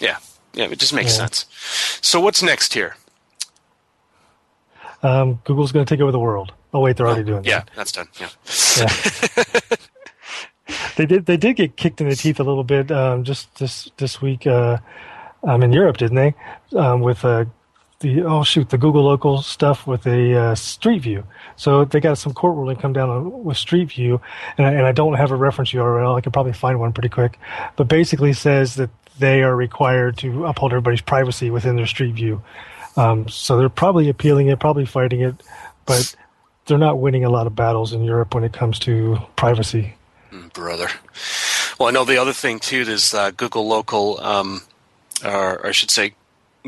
yeah 0.00 0.18
yeah 0.54 0.64
it 0.64 0.78
just 0.78 0.92
makes 0.92 1.12
yeah. 1.12 1.26
sense 1.26 1.46
so 2.00 2.20
what's 2.20 2.42
next 2.42 2.74
here 2.74 2.96
um, 5.02 5.40
Google's 5.44 5.72
going 5.72 5.84
to 5.86 5.94
take 5.94 6.00
over 6.00 6.12
the 6.12 6.18
world. 6.18 6.52
Oh 6.72 6.80
wait, 6.80 6.96
they're 6.96 7.06
already 7.06 7.24
doing 7.24 7.44
yeah, 7.44 7.60
that. 7.60 7.70
that's 7.76 7.92
done. 7.92 8.08
Yeah. 8.20 8.28
Yeah. 8.78 9.60
they 10.96 11.06
did. 11.06 11.26
They 11.26 11.36
did 11.36 11.56
get 11.56 11.76
kicked 11.76 12.00
in 12.00 12.08
the 12.08 12.16
teeth 12.16 12.40
a 12.40 12.44
little 12.44 12.64
bit 12.64 12.90
um, 12.90 13.24
just 13.24 13.54
this 13.56 13.90
this 13.96 14.20
week 14.20 14.46
uh, 14.46 14.78
um, 15.44 15.62
in 15.62 15.72
Europe, 15.72 15.96
didn't 15.96 16.16
they? 16.16 16.34
Um, 16.76 17.00
with 17.00 17.24
uh, 17.24 17.46
the 18.00 18.22
oh 18.22 18.44
shoot, 18.44 18.68
the 18.68 18.78
Google 18.78 19.02
local 19.02 19.42
stuff 19.42 19.86
with 19.86 20.06
a 20.06 20.34
uh, 20.34 20.54
Street 20.54 21.02
View. 21.02 21.24
So 21.56 21.84
they 21.84 22.00
got 22.00 22.18
some 22.18 22.32
court 22.32 22.56
ruling 22.56 22.76
come 22.76 22.92
down 22.92 23.42
with 23.44 23.56
Street 23.56 23.90
View, 23.90 24.20
and 24.56 24.66
I, 24.66 24.72
and 24.72 24.86
I 24.86 24.92
don't 24.92 25.14
have 25.14 25.30
a 25.30 25.36
reference 25.36 25.72
URL. 25.72 26.16
I 26.16 26.20
could 26.20 26.32
probably 26.32 26.52
find 26.52 26.78
one 26.78 26.92
pretty 26.92 27.08
quick, 27.08 27.38
but 27.76 27.88
basically 27.88 28.32
says 28.32 28.76
that 28.76 28.90
they 29.18 29.42
are 29.42 29.54
required 29.54 30.16
to 30.18 30.46
uphold 30.46 30.72
everybody's 30.72 31.00
privacy 31.00 31.50
within 31.50 31.76
their 31.76 31.86
Street 31.86 32.14
View. 32.14 32.42
Um, 32.96 33.28
so 33.28 33.58
they're 33.58 33.68
probably 33.68 34.08
appealing 34.08 34.48
it, 34.48 34.60
probably 34.60 34.86
fighting 34.86 35.20
it, 35.20 35.34
but 35.86 36.14
they're 36.66 36.78
not 36.78 37.00
winning 37.00 37.24
a 37.24 37.30
lot 37.30 37.46
of 37.46 37.56
battles 37.56 37.92
in 37.92 38.04
Europe 38.04 38.34
when 38.34 38.44
it 38.44 38.52
comes 38.52 38.78
to 38.80 39.18
privacy. 39.34 39.94
Mm, 40.30 40.52
Brother. 40.52 40.88
Well, 41.78 41.88
I 41.88 41.92
know 41.92 42.04
the 42.04 42.18
other 42.18 42.32
thing 42.32 42.60
too 42.60 42.82
is 42.82 43.12
uh, 43.14 43.32
Google 43.32 43.66
Local, 43.66 44.20
um, 44.20 44.62
or 45.24 45.66
I 45.66 45.72
should 45.72 45.90
say, 45.90 46.14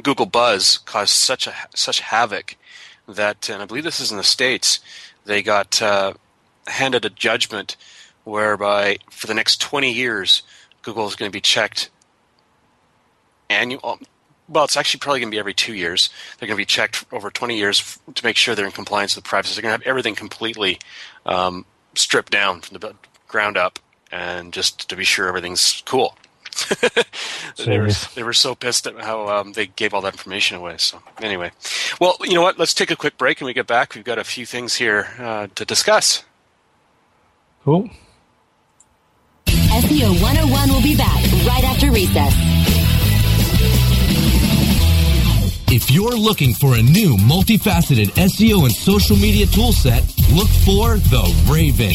Google 0.02 0.26
Buzz 0.26 0.78
caused 0.78 1.10
such 1.10 1.46
a 1.46 1.54
such 1.74 2.00
havoc 2.00 2.56
that, 3.08 3.48
and 3.48 3.62
I 3.62 3.66
believe 3.66 3.84
this 3.84 4.00
is 4.00 4.10
in 4.10 4.16
the 4.16 4.24
states, 4.24 4.80
they 5.24 5.42
got 5.42 5.80
uh, 5.82 6.14
handed 6.66 7.04
a 7.04 7.10
judgment 7.10 7.76
whereby 8.24 8.98
for 9.10 9.26
the 9.26 9.34
next 9.34 9.60
20 9.60 9.90
years, 9.90 10.42
Google 10.82 11.06
is 11.06 11.16
going 11.16 11.30
to 11.30 11.36
be 11.36 11.40
checked 11.40 11.90
annual. 13.48 13.98
Well, 14.48 14.64
it's 14.64 14.76
actually 14.76 15.00
probably 15.00 15.20
going 15.20 15.30
to 15.30 15.34
be 15.34 15.38
every 15.38 15.54
two 15.54 15.74
years. 15.74 16.10
They're 16.38 16.48
going 16.48 16.56
to 16.56 16.60
be 16.60 16.66
checked 16.66 17.04
over 17.12 17.30
20 17.30 17.56
years 17.56 17.98
to 18.12 18.24
make 18.24 18.36
sure 18.36 18.54
they're 18.54 18.66
in 18.66 18.72
compliance 18.72 19.14
with 19.14 19.24
privacy. 19.24 19.54
They're 19.54 19.62
going 19.62 19.78
to 19.78 19.84
have 19.84 19.88
everything 19.88 20.14
completely 20.14 20.78
um, 21.24 21.64
stripped 21.94 22.32
down 22.32 22.60
from 22.60 22.78
the 22.78 22.94
ground 23.28 23.56
up, 23.56 23.78
and 24.10 24.52
just 24.52 24.88
to 24.88 24.96
be 24.96 25.04
sure 25.04 25.28
everything's 25.28 25.82
cool. 25.86 26.16
they, 27.64 27.78
were, 27.78 27.90
they 28.14 28.22
were 28.22 28.32
so 28.32 28.54
pissed 28.54 28.86
at 28.86 28.98
how 29.00 29.28
um, 29.28 29.52
they 29.52 29.66
gave 29.66 29.92
all 29.94 30.00
that 30.02 30.14
information 30.14 30.56
away. 30.56 30.76
So 30.78 31.02
anyway, 31.20 31.50
well, 32.00 32.16
you 32.22 32.34
know 32.34 32.42
what? 32.42 32.58
Let's 32.58 32.74
take 32.74 32.90
a 32.90 32.96
quick 32.96 33.18
break, 33.18 33.40
and 33.40 33.46
we 33.46 33.52
get 33.52 33.66
back. 33.66 33.94
We've 33.94 34.04
got 34.04 34.18
a 34.18 34.24
few 34.24 34.46
things 34.46 34.74
here 34.76 35.08
uh, 35.18 35.48
to 35.54 35.64
discuss. 35.64 36.24
Cool. 37.64 37.90
SEO 39.46 40.20
101 40.22 40.68
will 40.68 40.82
be 40.82 40.96
back 40.96 41.22
right 41.46 41.64
after 41.64 41.90
recess. 41.90 42.34
If 45.72 45.88
you're 45.88 46.16
looking 46.16 46.52
for 46.54 46.74
a 46.74 46.82
new 46.82 47.16
multifaceted 47.16 48.06
SEO 48.16 48.64
and 48.64 48.72
social 48.72 49.16
media 49.16 49.46
toolset, 49.46 50.02
look 50.34 50.48
for 50.66 50.98
the 50.98 51.22
Raven. 51.48 51.94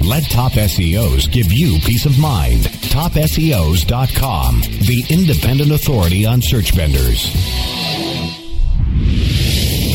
Let 0.00 0.24
Top 0.30 0.52
SEOs 0.52 1.30
give 1.30 1.52
you 1.52 1.78
peace 1.80 2.06
of 2.06 2.18
mind. 2.18 2.62
TopSEOs.com, 2.62 4.60
the 4.60 5.04
independent 5.10 5.72
authority 5.72 6.24
on 6.26 6.40
search 6.42 6.72
vendors. 6.72 7.26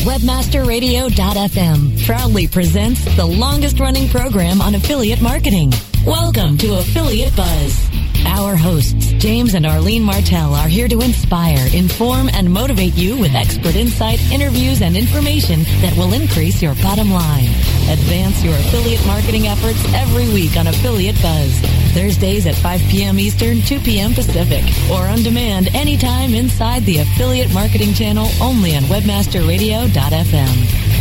Webmasterradio.fm 0.04 2.04
proudly 2.04 2.48
presents 2.48 3.04
the 3.16 3.24
longest 3.24 3.78
running 3.78 4.08
program 4.08 4.60
on 4.60 4.74
affiliate 4.74 5.22
marketing. 5.22 5.72
Welcome 6.04 6.58
to 6.58 6.78
Affiliate 6.78 7.34
Buzz. 7.36 7.91
Our 8.26 8.56
hosts, 8.56 9.12
James 9.18 9.54
and 9.54 9.66
Arlene 9.66 10.02
Martell, 10.02 10.54
are 10.54 10.68
here 10.68 10.88
to 10.88 11.00
inspire, 11.00 11.68
inform, 11.74 12.28
and 12.32 12.52
motivate 12.52 12.94
you 12.94 13.18
with 13.18 13.34
expert 13.34 13.76
insight, 13.76 14.20
interviews, 14.30 14.82
and 14.82 14.96
information 14.96 15.62
that 15.80 15.96
will 15.96 16.12
increase 16.12 16.62
your 16.62 16.74
bottom 16.76 17.10
line. 17.10 17.48
Advance 17.88 18.42
your 18.42 18.54
affiliate 18.54 19.04
marketing 19.06 19.46
efforts 19.46 19.82
every 19.94 20.26
week 20.32 20.56
on 20.56 20.66
Affiliate 20.66 21.20
Buzz. 21.20 21.52
Thursdays 21.92 22.46
at 22.46 22.54
5 22.54 22.80
p.m. 22.88 23.18
Eastern, 23.18 23.60
2 23.60 23.80
p.m. 23.80 24.14
Pacific, 24.14 24.64
or 24.90 25.06
on 25.06 25.22
demand 25.22 25.68
anytime 25.74 26.34
inside 26.34 26.84
the 26.84 26.98
Affiliate 26.98 27.52
Marketing 27.52 27.92
Channel 27.92 28.28
only 28.40 28.76
on 28.76 28.82
WebmasterRadio.fm. 28.84 30.92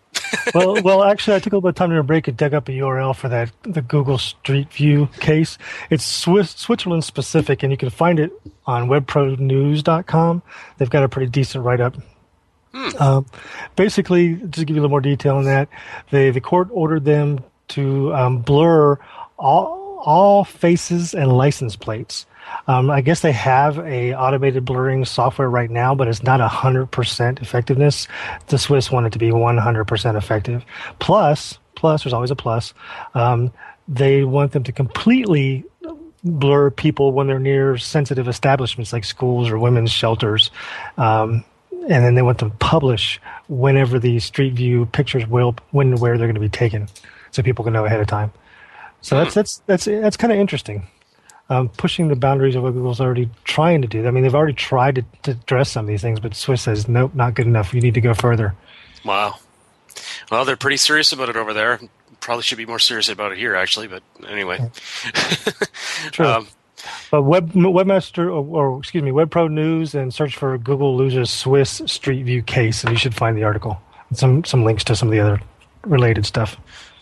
Well, 0.55 0.83
well, 0.83 1.05
actually, 1.05 1.37
I 1.37 1.39
took 1.41 1.53
a 1.53 1.57
little 1.57 1.69
bit 1.69 1.71
of 1.71 1.75
time 1.77 1.91
during 1.91 2.01
a 2.01 2.05
break 2.05 2.29
and 2.29 2.37
dug 2.37 2.55
up 2.55 2.69
a 2.69 2.73
URL 2.73 3.15
for 3.15 3.29
that 3.29 3.53
the 3.63 3.83
Google 3.83 4.19
Street 4.19 4.73
View 4.73 5.09
case. 5.21 5.59
It's 5.91 6.05
Swiss, 6.05 6.51
Switzerland 6.53 7.05
specific, 7.05 7.63
and 7.63 7.73
you 7.73 7.77
can 7.77 7.91
find 7.91 8.19
it 8.19 8.33
on 8.67 8.89
WebProNews.com. 8.89 10.43
They've 10.79 10.91
got 10.91 11.05
a 11.05 11.09
pretty 11.09 11.31
decent 11.31 11.65
write 11.65 11.81
up. 11.81 11.97
Um, 12.99 13.27
basically, 13.77 14.35
just 14.35 14.55
to 14.55 14.65
give 14.65 14.77
you 14.77 14.83
a 14.83 14.83
little 14.83 14.91
more 14.91 15.01
detail 15.01 15.37
on 15.37 15.45
that, 15.45 15.69
they, 16.11 16.31
the 16.31 16.41
court 16.41 16.69
ordered 16.71 17.05
them 17.05 17.43
to 17.69 18.15
um, 18.15 18.39
blur 18.39 18.99
all, 19.39 20.01
all 20.05 20.45
faces 20.45 21.15
and 21.15 21.33
license 21.33 21.77
plates. 21.77 22.27
Um, 22.67 22.91
I 22.91 23.01
guess 23.01 23.21
they 23.21 23.33
have 23.33 23.79
a 23.79 24.15
automated 24.15 24.65
blurring 24.65 25.05
software 25.05 25.49
right 25.49 25.71
now, 25.71 25.95
but 25.95 26.07
it's 26.07 26.23
not 26.23 26.41
hundred 26.41 26.87
percent 26.87 27.41
effectiveness. 27.41 28.07
The 28.49 28.59
Swiss 28.59 28.91
want 28.91 29.07
it 29.07 29.13
to 29.15 29.19
be 29.19 29.33
one 29.33 29.57
hundred 29.57 29.85
percent 29.87 30.17
effective. 30.17 30.65
Plus, 30.99 31.59
plus, 31.75 32.05
there's 32.05 32.13
always 32.13 32.31
a 32.31 32.37
plus. 32.37 32.75
Um, 33.15 33.53
they 33.87 34.25
want 34.25 34.53
them 34.53 34.65
to 34.65 34.73
completely 34.73 35.65
blur 36.25 36.71
people 36.71 37.13
when 37.13 37.27
they're 37.27 37.39
near 37.39 37.79
sensitive 37.79 38.29
establishments 38.29 38.93
like 38.93 39.05
schools 39.05 39.49
or 39.49 39.59
women's 39.59 39.91
shelters. 39.91 40.51
Um, 40.99 41.45
and 41.89 42.05
then 42.05 42.17
they 42.17 42.23
want 42.23 42.41
to 42.41 42.51
publish 42.51 43.19
whenever 43.49 43.99
the 43.99 44.19
Street 44.19 44.53
View 44.55 44.85
pictures 44.87 45.27
will, 45.27 45.55
when 45.71 45.89
and 45.89 46.01
where 46.01 46.19
they're 46.19 46.27
going 46.27 46.35
to 46.35 46.41
be 46.41 46.51
taken, 46.51 46.89
so 47.31 47.43
people 47.43 47.65
can 47.65 47.73
know 47.73 47.87
ahead 47.87 48.01
of 48.01 48.07
time. 48.07 48.31
So 49.01 49.17
that's 49.17 49.33
that's 49.33 49.63
that's 49.65 49.85
that's 49.87 50.17
kind 50.19 50.33
of 50.33 50.39
interesting. 50.39 50.87
Um, 51.51 51.71
pushing 51.71 52.09
the 52.09 52.17
boundaries 52.17 52.57
of 52.57 52.63
what 52.63 52.75
Google's 52.75 53.01
already 53.01 53.31
trying 53.45 53.81
to 53.81 53.89
do. 53.89 54.07
I 54.07 54.11
mean, 54.11 54.23
they've 54.23 54.35
already 54.35 54.53
tried 54.53 54.97
to, 54.97 55.05
to 55.23 55.31
address 55.31 55.71
some 55.71 55.87
of 55.87 55.89
these 55.89 56.03
things, 56.03 56.21
but 56.21 56.35
Swiss 56.35 56.61
says 56.63 56.87
nope, 56.89 57.15
not 57.15 57.33
good 57.35 57.47
enough. 57.47 57.73
You 57.73 57.81
need 57.81 57.95
to 57.95 58.03
go 58.03 58.13
further. 58.13 58.55
Wow. 59.03 59.37
Well, 60.31 60.45
they're 60.45 60.57
pretty 60.57 60.77
serious 60.77 61.11
about 61.13 61.31
it 61.31 61.37
over 61.37 61.55
there. 61.55 61.81
Probably 62.21 62.43
should 62.43 62.59
be 62.59 62.67
more 62.67 62.79
serious 62.79 63.09
about 63.09 63.33
it 63.33 63.39
here, 63.39 63.55
actually. 63.55 63.87
But 63.89 64.03
anyway, 64.29 64.71
True. 66.13 66.27
Um, 66.27 66.49
But 67.11 67.23
web 67.23 67.53
webmaster 67.53 68.27
or, 68.27 68.75
or 68.75 68.79
excuse 68.79 69.03
me, 69.03 69.11
WebPro 69.11 69.51
News 69.51 69.95
and 69.95 70.13
search 70.13 70.37
for 70.37 70.57
Google 70.59 70.97
loses 70.97 71.31
Swiss 71.31 71.81
Street 71.87 72.25
View 72.25 72.43
case, 72.43 72.85
and 72.85 72.93
you 72.93 72.99
should 72.99 73.15
find 73.15 73.37
the 73.37 73.45
article. 73.45 73.81
Some 74.13 74.45
some 74.45 74.65
links 74.65 74.85
to 74.85 74.97
some 74.97 75.09
of 75.09 75.13
the 75.13 75.21
other 75.21 75.41
related 75.85 76.27
stuff. 76.27 76.57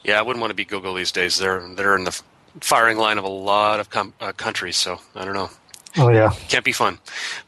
Yeah, 0.05 0.19
I 0.19 0.23
wouldn't 0.23 0.41
want 0.41 0.51
to 0.51 0.55
be 0.55 0.65
Google 0.65 0.95
these 0.95 1.11
days. 1.13 1.37
They're 1.39 1.67
they're 1.75 1.97
in 1.97 2.05
the 2.05 2.21
firing 2.61 2.99
line 2.99 3.19
of 3.19 3.25
a 3.25 3.29
lot 3.29 3.81
of 3.81 3.91
com- 3.91 4.15
uh, 4.21 4.33
countries, 4.33 4.77
so 4.77 5.01
I 5.15 5.25
don't 5.25 5.35
know. 5.35 5.51
Oh 5.99 6.11
yeah, 6.11 6.35
can't 6.49 6.65
be 6.65 6.73
fun. 6.73 6.99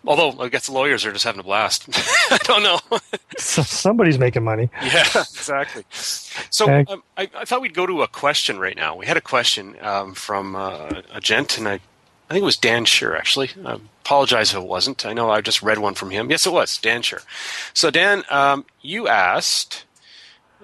Although 0.06 0.42
I 0.42 0.48
guess 0.48 0.66
the 0.66 0.72
lawyers 0.72 1.04
are 1.04 1.12
just 1.12 1.24
having 1.24 1.40
a 1.40 1.42
blast. 1.42 1.86
I 2.30 2.38
don't 2.44 2.62
know. 2.62 2.78
so 3.38 3.62
somebody's 3.62 4.18
making 4.18 4.42
money. 4.42 4.70
Yeah, 4.82 5.04
exactly. 5.14 5.84
So 5.90 6.84
um, 6.88 7.02
I, 7.16 7.28
I, 7.36 7.44
thought 7.44 7.60
we'd 7.60 7.74
go 7.74 7.86
to 7.86 8.02
a 8.02 8.08
question 8.08 8.58
right 8.58 8.76
now. 8.76 8.96
We 8.96 9.06
had 9.06 9.18
a 9.18 9.22
question 9.22 9.76
um, 9.82 10.14
from 10.14 10.56
uh, 10.56 11.02
a 11.12 11.20
gent, 11.20 11.58
and 11.58 11.68
I, 11.68 11.74
I 11.74 12.32
think 12.32 12.42
it 12.42 12.46
was 12.46 12.56
Dan 12.56 12.86
Sure 12.86 13.16
actually. 13.16 13.50
I 13.66 13.78
apologize 14.02 14.50
if 14.52 14.56
it 14.56 14.66
wasn't. 14.66 15.04
I 15.04 15.12
know 15.12 15.30
I 15.30 15.42
just 15.42 15.62
read 15.62 15.78
one 15.78 15.94
from 15.94 16.10
him. 16.10 16.30
Yes, 16.30 16.46
it 16.46 16.52
was 16.52 16.78
Dan 16.78 17.02
Sure. 17.02 17.20
So 17.74 17.90
Dan, 17.90 18.24
um, 18.30 18.64
you 18.80 19.08
asked. 19.08 19.84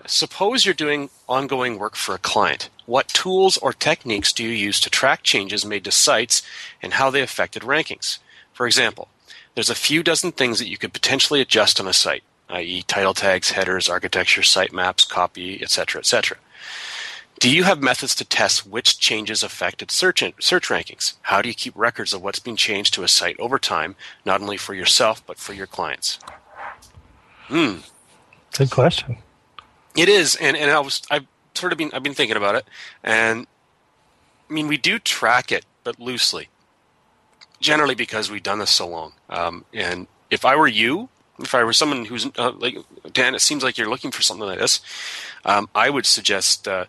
Suppose 0.06 0.66
you're 0.66 0.74
doing 0.74 1.08
ongoing 1.28 1.78
work 1.78 1.96
for 1.96 2.14
a 2.14 2.18
client. 2.18 2.68
What 2.86 3.08
tools 3.08 3.56
or 3.58 3.72
techniques 3.72 4.32
do 4.32 4.44
you 4.44 4.50
use 4.50 4.80
to 4.80 4.90
track 4.90 5.22
changes 5.22 5.64
made 5.64 5.84
to 5.84 5.90
sites 5.90 6.42
and 6.82 6.94
how 6.94 7.10
they 7.10 7.22
affected 7.22 7.62
rankings? 7.62 8.18
For 8.52 8.66
example, 8.66 9.08
there's 9.54 9.70
a 9.70 9.74
few 9.74 10.02
dozen 10.02 10.32
things 10.32 10.58
that 10.58 10.68
you 10.68 10.76
could 10.76 10.92
potentially 10.92 11.40
adjust 11.40 11.80
on 11.80 11.86
a 11.86 11.92
site, 11.92 12.24
i.e., 12.50 12.82
title 12.82 13.14
tags, 13.14 13.52
headers, 13.52 13.88
architecture, 13.88 14.42
sitemaps, 14.42 15.08
copy, 15.08 15.62
etc., 15.62 16.00
etc. 16.00 16.36
Do 17.40 17.50
you 17.50 17.64
have 17.64 17.82
methods 17.82 18.14
to 18.16 18.24
test 18.24 18.66
which 18.66 18.98
changes 18.98 19.42
affected 19.42 19.90
search 19.90 20.22
search 20.40 20.68
rankings? 20.68 21.14
How 21.22 21.42
do 21.42 21.48
you 21.48 21.54
keep 21.54 21.76
records 21.76 22.12
of 22.12 22.22
what's 22.22 22.38
been 22.38 22.56
changed 22.56 22.94
to 22.94 23.02
a 23.02 23.08
site 23.08 23.38
over 23.38 23.58
time, 23.58 23.96
not 24.24 24.40
only 24.40 24.56
for 24.56 24.74
yourself 24.74 25.24
but 25.26 25.38
for 25.38 25.52
your 25.52 25.66
clients? 25.66 26.18
Hmm. 27.48 27.78
Good 28.56 28.70
question. 28.70 29.18
It 29.96 30.08
is, 30.08 30.36
and, 30.36 30.56
and 30.56 30.70
I 30.70 30.80
was 30.80 31.02
I've 31.10 31.26
sort 31.54 31.72
of 31.72 31.78
been 31.78 31.90
I've 31.92 32.02
been 32.02 32.14
thinking 32.14 32.36
about 32.36 32.54
it, 32.54 32.64
and 33.02 33.46
I 34.48 34.52
mean 34.52 34.68
we 34.68 34.76
do 34.76 34.98
track 34.98 35.52
it, 35.52 35.64
but 35.82 35.98
loosely. 35.98 36.48
Generally, 37.60 37.94
because 37.94 38.30
we've 38.30 38.42
done 38.42 38.58
this 38.58 38.70
so 38.70 38.86
long, 38.86 39.12
um, 39.30 39.64
and 39.72 40.06
if 40.30 40.44
I 40.44 40.54
were 40.56 40.68
you, 40.68 41.08
if 41.38 41.54
I 41.54 41.64
were 41.64 41.72
someone 41.72 42.04
who's 42.04 42.26
uh, 42.36 42.52
like 42.52 42.76
Dan, 43.12 43.34
it 43.34 43.40
seems 43.40 43.62
like 43.62 43.78
you're 43.78 43.88
looking 43.88 44.10
for 44.10 44.22
something 44.22 44.46
like 44.46 44.58
this. 44.58 44.80
Um, 45.44 45.68
I 45.74 45.90
would 45.90 46.06
suggest 46.06 46.68
uh, 46.68 46.86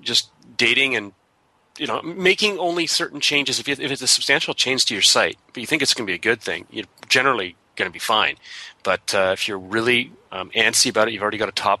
just 0.00 0.30
dating 0.56 0.96
and 0.96 1.12
you 1.78 1.86
know 1.86 2.02
making 2.02 2.58
only 2.58 2.86
certain 2.86 3.20
changes. 3.20 3.58
If, 3.58 3.68
you, 3.68 3.76
if 3.78 3.90
it's 3.90 4.02
a 4.02 4.06
substantial 4.06 4.54
change 4.54 4.84
to 4.86 4.94
your 4.94 5.02
site, 5.02 5.38
but 5.52 5.60
you 5.60 5.66
think 5.66 5.82
it's 5.82 5.94
going 5.94 6.06
to 6.06 6.10
be 6.10 6.14
a 6.14 6.18
good 6.18 6.40
thing, 6.40 6.66
you're 6.70 6.86
generally 7.08 7.56
going 7.76 7.88
to 7.88 7.92
be 7.92 7.98
fine. 7.98 8.36
But 8.82 9.14
uh, 9.14 9.30
if 9.32 9.48
you're 9.48 9.58
really 9.58 10.12
um, 10.32 10.50
antsy 10.50 10.90
about 10.90 11.08
it, 11.08 11.14
you've 11.14 11.22
already 11.22 11.38
got 11.38 11.48
a 11.48 11.52
top 11.52 11.80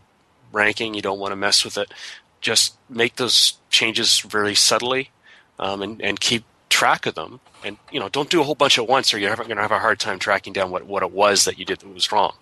ranking. 0.52 0.94
You 0.94 1.02
don't 1.02 1.18
want 1.18 1.32
to 1.32 1.36
mess 1.36 1.64
with 1.64 1.78
it. 1.78 1.92
Just 2.40 2.76
make 2.88 3.16
those 3.16 3.54
changes 3.70 4.20
very 4.20 4.54
subtly, 4.54 5.10
um, 5.58 5.82
and 5.82 6.00
and 6.02 6.20
keep 6.20 6.44
track 6.68 7.06
of 7.06 7.14
them. 7.14 7.40
And 7.64 7.76
you 7.90 8.00
know, 8.00 8.08
don't 8.08 8.30
do 8.30 8.40
a 8.40 8.44
whole 8.44 8.54
bunch 8.54 8.78
at 8.78 8.86
once, 8.86 9.12
or 9.12 9.18
you're 9.18 9.34
going 9.34 9.48
to 9.48 9.56
have 9.56 9.72
a 9.72 9.78
hard 9.78 9.98
time 9.98 10.18
tracking 10.18 10.52
down 10.52 10.70
what 10.70 10.86
what 10.86 11.02
it 11.02 11.12
was 11.12 11.44
that 11.44 11.58
you 11.58 11.64
did 11.64 11.80
that 11.80 11.92
was 11.92 12.12
wrong. 12.12 12.34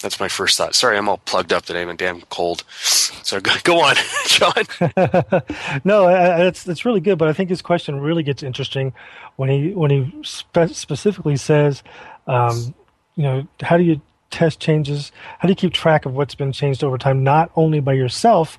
That's 0.00 0.20
my 0.20 0.28
first 0.28 0.56
thought. 0.56 0.74
Sorry, 0.74 0.96
I'm 0.96 1.08
all 1.08 1.18
plugged 1.18 1.52
up 1.52 1.64
today. 1.64 1.82
I'm 1.82 1.96
damn 1.96 2.20
cold. 2.22 2.62
So 2.70 3.40
go, 3.40 3.52
go 3.64 3.80
on, 3.80 3.96
John. 4.26 4.52
no, 5.84 6.06
that's 6.06 6.62
that's 6.62 6.84
really 6.84 7.00
good. 7.00 7.18
But 7.18 7.28
I 7.28 7.32
think 7.32 7.50
his 7.50 7.62
question 7.62 7.98
really 8.00 8.22
gets 8.22 8.42
interesting 8.42 8.92
when 9.36 9.48
he 9.48 9.72
when 9.72 9.90
he 9.90 10.12
spe- 10.22 10.72
specifically 10.72 11.36
says, 11.36 11.82
um, 12.26 12.74
you 13.16 13.24
know, 13.24 13.46
how 13.60 13.76
do 13.76 13.82
you 13.82 14.00
test 14.30 14.60
changes? 14.60 15.12
How 15.38 15.48
do 15.48 15.52
you 15.52 15.56
keep 15.56 15.72
track 15.72 16.06
of 16.06 16.14
what's 16.14 16.34
been 16.34 16.52
changed 16.52 16.84
over 16.84 16.98
time, 16.98 17.24
not 17.24 17.50
only 17.56 17.80
by 17.80 17.94
yourself, 17.94 18.58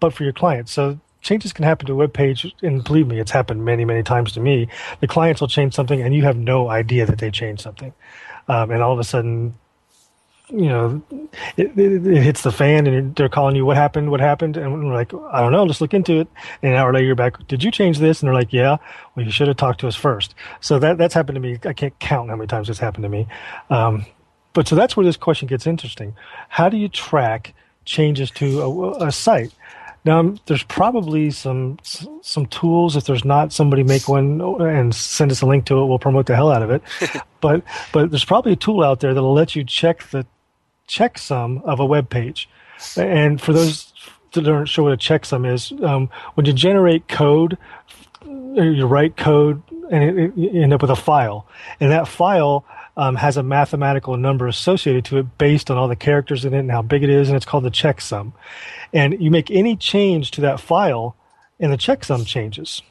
but 0.00 0.12
for 0.12 0.24
your 0.24 0.32
clients? 0.32 0.72
So 0.72 0.98
changes 1.20 1.52
can 1.52 1.64
happen 1.64 1.86
to 1.86 1.92
a 1.92 1.96
web 1.96 2.12
page, 2.12 2.54
and 2.62 2.82
believe 2.82 3.06
me, 3.06 3.18
it's 3.18 3.30
happened 3.30 3.64
many, 3.64 3.84
many 3.84 4.02
times 4.02 4.32
to 4.32 4.40
me. 4.40 4.68
The 5.00 5.06
clients 5.06 5.40
will 5.40 5.48
change 5.48 5.74
something, 5.74 6.00
and 6.00 6.14
you 6.14 6.22
have 6.22 6.36
no 6.36 6.68
idea 6.68 7.06
that 7.06 7.18
they 7.18 7.30
changed 7.30 7.62
something, 7.62 7.92
um, 8.48 8.70
and 8.70 8.82
all 8.82 8.92
of 8.92 8.98
a 8.98 9.04
sudden, 9.04 9.54
you 10.50 10.68
know, 10.68 11.02
it, 11.58 11.78
it, 11.78 12.06
it, 12.06 12.22
hits 12.22 12.42
the 12.42 12.52
fan, 12.52 12.86
and 12.86 13.14
they're 13.14 13.28
calling 13.28 13.54
you, 13.54 13.66
"What 13.66 13.76
happened? 13.76 14.10
What 14.10 14.20
happened?" 14.20 14.56
And 14.56 14.72
we're 14.72 14.94
like, 14.94 15.12
"I 15.12 15.40
don't 15.40 15.52
know. 15.52 15.64
Let's 15.64 15.80
look 15.80 15.92
into 15.92 16.20
it." 16.20 16.28
And 16.62 16.72
an 16.72 16.78
hour 16.78 16.92
later, 16.92 17.04
you're 17.04 17.14
back. 17.14 17.46
Did 17.48 17.62
you 17.62 17.70
change 17.70 17.98
this? 17.98 18.22
And 18.22 18.28
they're 18.28 18.34
like, 18.34 18.52
"Yeah." 18.52 18.78
Well, 19.14 19.26
you 19.26 19.30
should 19.30 19.48
have 19.48 19.58
talked 19.58 19.80
to 19.80 19.88
us 19.88 19.94
first. 19.94 20.34
So 20.60 20.78
that 20.78 20.96
that's 20.96 21.12
happened 21.12 21.36
to 21.36 21.40
me. 21.40 21.58
I 21.64 21.74
can't 21.74 21.98
count 21.98 22.30
how 22.30 22.36
many 22.36 22.46
times 22.46 22.70
it's 22.70 22.78
happened 22.78 23.02
to 23.02 23.10
me. 23.10 23.26
Um, 23.68 24.06
but 24.58 24.66
so 24.66 24.74
that's 24.74 24.96
where 24.96 25.06
this 25.06 25.16
question 25.16 25.46
gets 25.46 25.68
interesting. 25.68 26.16
How 26.48 26.68
do 26.68 26.76
you 26.76 26.88
track 26.88 27.54
changes 27.84 28.28
to 28.32 28.60
a, 28.60 29.06
a 29.06 29.12
site? 29.12 29.54
Now, 30.04 30.18
um, 30.18 30.40
there's 30.46 30.64
probably 30.64 31.30
some 31.30 31.78
some 31.84 32.44
tools. 32.46 32.96
If 32.96 33.04
there's 33.04 33.24
not, 33.24 33.52
somebody 33.52 33.84
make 33.84 34.08
one 34.08 34.40
and 34.40 34.92
send 34.92 35.30
us 35.30 35.42
a 35.42 35.46
link 35.46 35.66
to 35.66 35.78
it. 35.78 35.86
We'll 35.86 36.00
promote 36.00 36.26
the 36.26 36.34
hell 36.34 36.50
out 36.50 36.64
of 36.64 36.72
it. 36.72 36.82
but 37.40 37.62
but 37.92 38.10
there's 38.10 38.24
probably 38.24 38.54
a 38.54 38.56
tool 38.56 38.82
out 38.82 38.98
there 38.98 39.14
that'll 39.14 39.32
let 39.32 39.54
you 39.54 39.62
check 39.62 40.02
the 40.10 40.26
checksum 40.88 41.62
of 41.62 41.78
a 41.78 41.86
web 41.86 42.10
page. 42.10 42.48
And 42.96 43.40
for 43.40 43.52
those 43.52 43.92
that 44.32 44.48
aren't 44.48 44.68
sure 44.68 44.86
what 44.86 44.92
a 44.92 44.96
checksum 44.96 45.48
is, 45.48 45.70
um, 45.84 46.10
when 46.34 46.46
you 46.46 46.52
generate 46.52 47.06
code, 47.06 47.56
you 48.26 48.88
write 48.88 49.16
code 49.16 49.62
and 49.90 50.18
it, 50.18 50.36
you 50.36 50.62
end 50.62 50.72
up 50.72 50.82
with 50.82 50.90
a 50.90 50.96
file, 50.96 51.46
and 51.80 51.90
that 51.90 52.08
file 52.08 52.64
um, 52.96 53.14
has 53.16 53.36
a 53.36 53.42
mathematical 53.42 54.16
number 54.16 54.46
associated 54.48 55.04
to 55.06 55.18
it 55.18 55.38
based 55.38 55.70
on 55.70 55.76
all 55.76 55.88
the 55.88 55.96
characters 55.96 56.44
in 56.44 56.52
it 56.52 56.58
and 56.58 56.70
how 56.70 56.82
big 56.82 57.02
it 57.02 57.10
is, 57.10 57.28
and 57.28 57.36
it's 57.36 57.46
called 57.46 57.64
the 57.64 57.70
checksum. 57.70 58.32
And 58.92 59.20
you 59.22 59.30
make 59.30 59.50
any 59.50 59.76
change 59.76 60.32
to 60.32 60.40
that 60.42 60.60
file, 60.60 61.16
and 61.60 61.72
the 61.72 61.76
checksum 61.76 62.26
changes. 62.26 62.82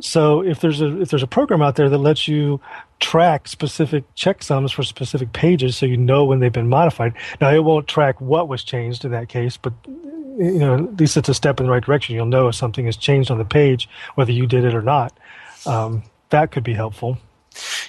So 0.00 0.42
if 0.42 0.60
there's 0.60 0.80
a 0.80 1.00
if 1.00 1.08
there's 1.08 1.22
a 1.22 1.26
program 1.26 1.62
out 1.62 1.76
there 1.76 1.88
that 1.88 1.98
lets 1.98 2.28
you 2.28 2.60
track 3.00 3.48
specific 3.48 4.04
checksums 4.14 4.72
for 4.72 4.82
specific 4.82 5.32
pages, 5.32 5.76
so 5.76 5.86
you 5.86 5.96
know 5.96 6.24
when 6.24 6.40
they've 6.40 6.52
been 6.52 6.68
modified. 6.68 7.14
Now 7.40 7.50
it 7.50 7.64
won't 7.64 7.88
track 7.88 8.20
what 8.20 8.48
was 8.48 8.62
changed 8.62 9.04
in 9.04 9.10
that 9.12 9.28
case, 9.28 9.56
but 9.56 9.72
you 9.86 10.58
know 10.58 10.74
at 10.74 10.96
least 11.00 11.16
it's 11.16 11.30
a 11.30 11.34
step 11.34 11.60
in 11.60 11.66
the 11.66 11.72
right 11.72 11.84
direction. 11.84 12.14
You'll 12.14 12.26
know 12.26 12.48
if 12.48 12.54
something 12.54 12.84
has 12.86 12.96
changed 12.96 13.30
on 13.30 13.38
the 13.38 13.44
page, 13.44 13.88
whether 14.16 14.32
you 14.32 14.46
did 14.46 14.64
it 14.64 14.74
or 14.74 14.82
not. 14.82 15.16
Um, 15.64 16.02
that 16.30 16.50
could 16.50 16.64
be 16.64 16.74
helpful. 16.74 17.18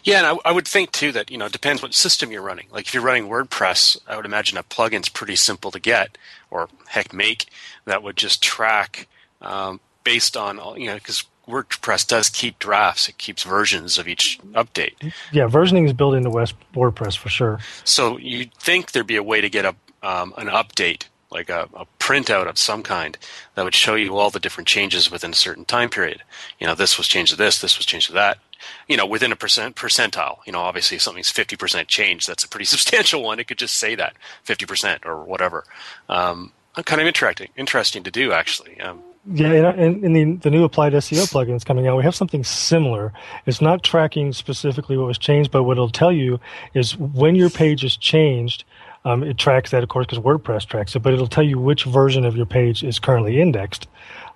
Yeah, 0.04 0.20
and 0.20 0.28
I, 0.28 0.50
I, 0.50 0.52
would 0.52 0.68
think 0.68 0.92
too 0.92 1.12
that 1.12 1.30
you 1.30 1.38
know 1.38 1.46
it 1.46 1.52
depends 1.52 1.82
what 1.82 1.94
system 1.94 2.32
you're 2.32 2.42
running. 2.42 2.68
Like 2.72 2.88
if 2.88 2.94
you're 2.94 3.04
running 3.04 3.28
WordPress, 3.28 3.98
I 4.08 4.16
would 4.16 4.26
imagine 4.26 4.58
a 4.58 4.64
plugin's 4.64 5.10
pretty 5.10 5.36
simple 5.36 5.72
to 5.72 5.80
get, 5.80 6.18
or 6.50 6.70
heck, 6.88 7.14
make 7.14 7.48
that 7.86 8.04
would 8.04 8.16
just 8.16 8.42
track 8.42 9.08
um, 9.42 9.80
based 10.04 10.38
on 10.38 10.60
all 10.60 10.78
you 10.78 10.88
know 10.88 10.96
because 10.96 11.26
WordPress 11.48 12.08
does 12.08 12.30
keep 12.30 12.60
drafts; 12.60 13.10
it 13.10 13.18
keeps 13.18 13.44
versions 13.44 13.98
of 13.98 14.08
each 14.08 14.40
update. 14.54 15.12
Yeah, 15.32 15.48
versioning 15.48 15.86
is 15.86 15.94
built 15.94 16.16
into 16.16 16.30
WordPress 16.30 17.18
for 17.18 17.30
sure. 17.30 17.60
So 17.84 18.18
you'd 18.18 18.54
think 18.56 18.92
there'd 18.92 19.08
be 19.08 19.18
a 19.18 19.24
way 19.24 19.42
to 19.42 19.50
get 19.50 19.66
a 19.66 19.76
um, 20.04 20.34
an 20.38 20.48
update 20.48 21.04
like 21.30 21.50
a, 21.50 21.68
a, 21.74 21.86
printout 22.00 22.48
of 22.48 22.58
some 22.58 22.84
kind 22.84 23.18
that 23.56 23.64
would 23.64 23.76
show 23.76 23.96
you 23.96 24.16
all 24.16 24.30
the 24.30 24.40
different 24.40 24.68
changes 24.68 25.12
within 25.12 25.32
a 25.32 25.36
certain 25.36 25.66
time 25.66 25.90
period. 25.90 26.24
You 26.58 26.68
know, 26.68 26.76
this 26.76 26.98
was 26.98 27.08
changed 27.08 27.32
to 27.32 27.38
this, 27.38 27.60
this 27.60 27.78
was 27.78 27.86
changed 27.86 28.08
to 28.08 28.14
that 28.14 28.40
you 28.88 28.98
know, 28.98 29.06
within 29.06 29.32
a 29.32 29.36
percent 29.36 29.76
percentile. 29.76 30.38
You 30.46 30.54
know, 30.54 30.60
obviously, 30.60 30.96
if 30.96 31.02
something's 31.02 31.30
fifty 31.30 31.56
percent 31.56 31.88
change, 31.88 32.26
that's 32.26 32.44
a 32.44 32.50
pretty 32.50 32.66
substantial 32.76 33.24
one. 33.24 33.40
It 33.40 33.48
could 33.48 33.58
just 33.58 33.78
say 33.78 33.96
that 33.96 34.16
fifty 34.44 34.66
percent 34.66 35.06
or 35.06 35.24
whatever. 35.24 35.64
Um, 36.10 36.52
kind 36.86 37.02
of 37.02 37.08
interesting, 37.08 37.50
interesting 37.58 38.04
to 38.04 38.12
do 38.12 38.32
actually. 38.32 38.80
Um, 38.80 39.02
yeah, 39.30 39.74
in, 39.74 40.06
in 40.06 40.14
the, 40.14 40.36
the 40.38 40.50
new 40.50 40.64
applied 40.64 40.94
SEO 40.94 41.30
plugins 41.30 41.66
coming 41.66 41.86
out, 41.86 41.98
we 41.98 42.04
have 42.04 42.16
something 42.16 42.46
similar. 42.46 43.12
It's 43.46 43.60
not 43.60 43.84
tracking 43.84 44.32
specifically 44.32 44.96
what 44.96 45.08
was 45.08 45.18
changed, 45.18 45.52
but 45.52 45.64
what 45.64 45.74
it'll 45.74 45.90
tell 45.90 46.14
you 46.14 46.40
is 46.74 46.98
when 46.98 47.36
your 47.36 47.50
page 47.50 47.84
is 47.84 47.98
changed. 47.98 48.64
Um, 49.06 49.24
it 49.24 49.38
tracks 49.38 49.72
that, 49.72 49.84
of 49.84 49.90
course, 49.90 50.06
because 50.06 50.20
WordPress 50.20 50.66
tracks 50.66 50.96
it, 50.96 51.00
but 51.00 51.14
it'll 51.14 51.28
tell 51.28 51.44
you 51.44 51.58
which 51.58 51.86
version 51.86 52.26
of 52.26 52.36
your 52.36 52.46
page 52.46 52.84
is 52.84 53.00
currently 53.00 53.40
indexed. 53.40 53.88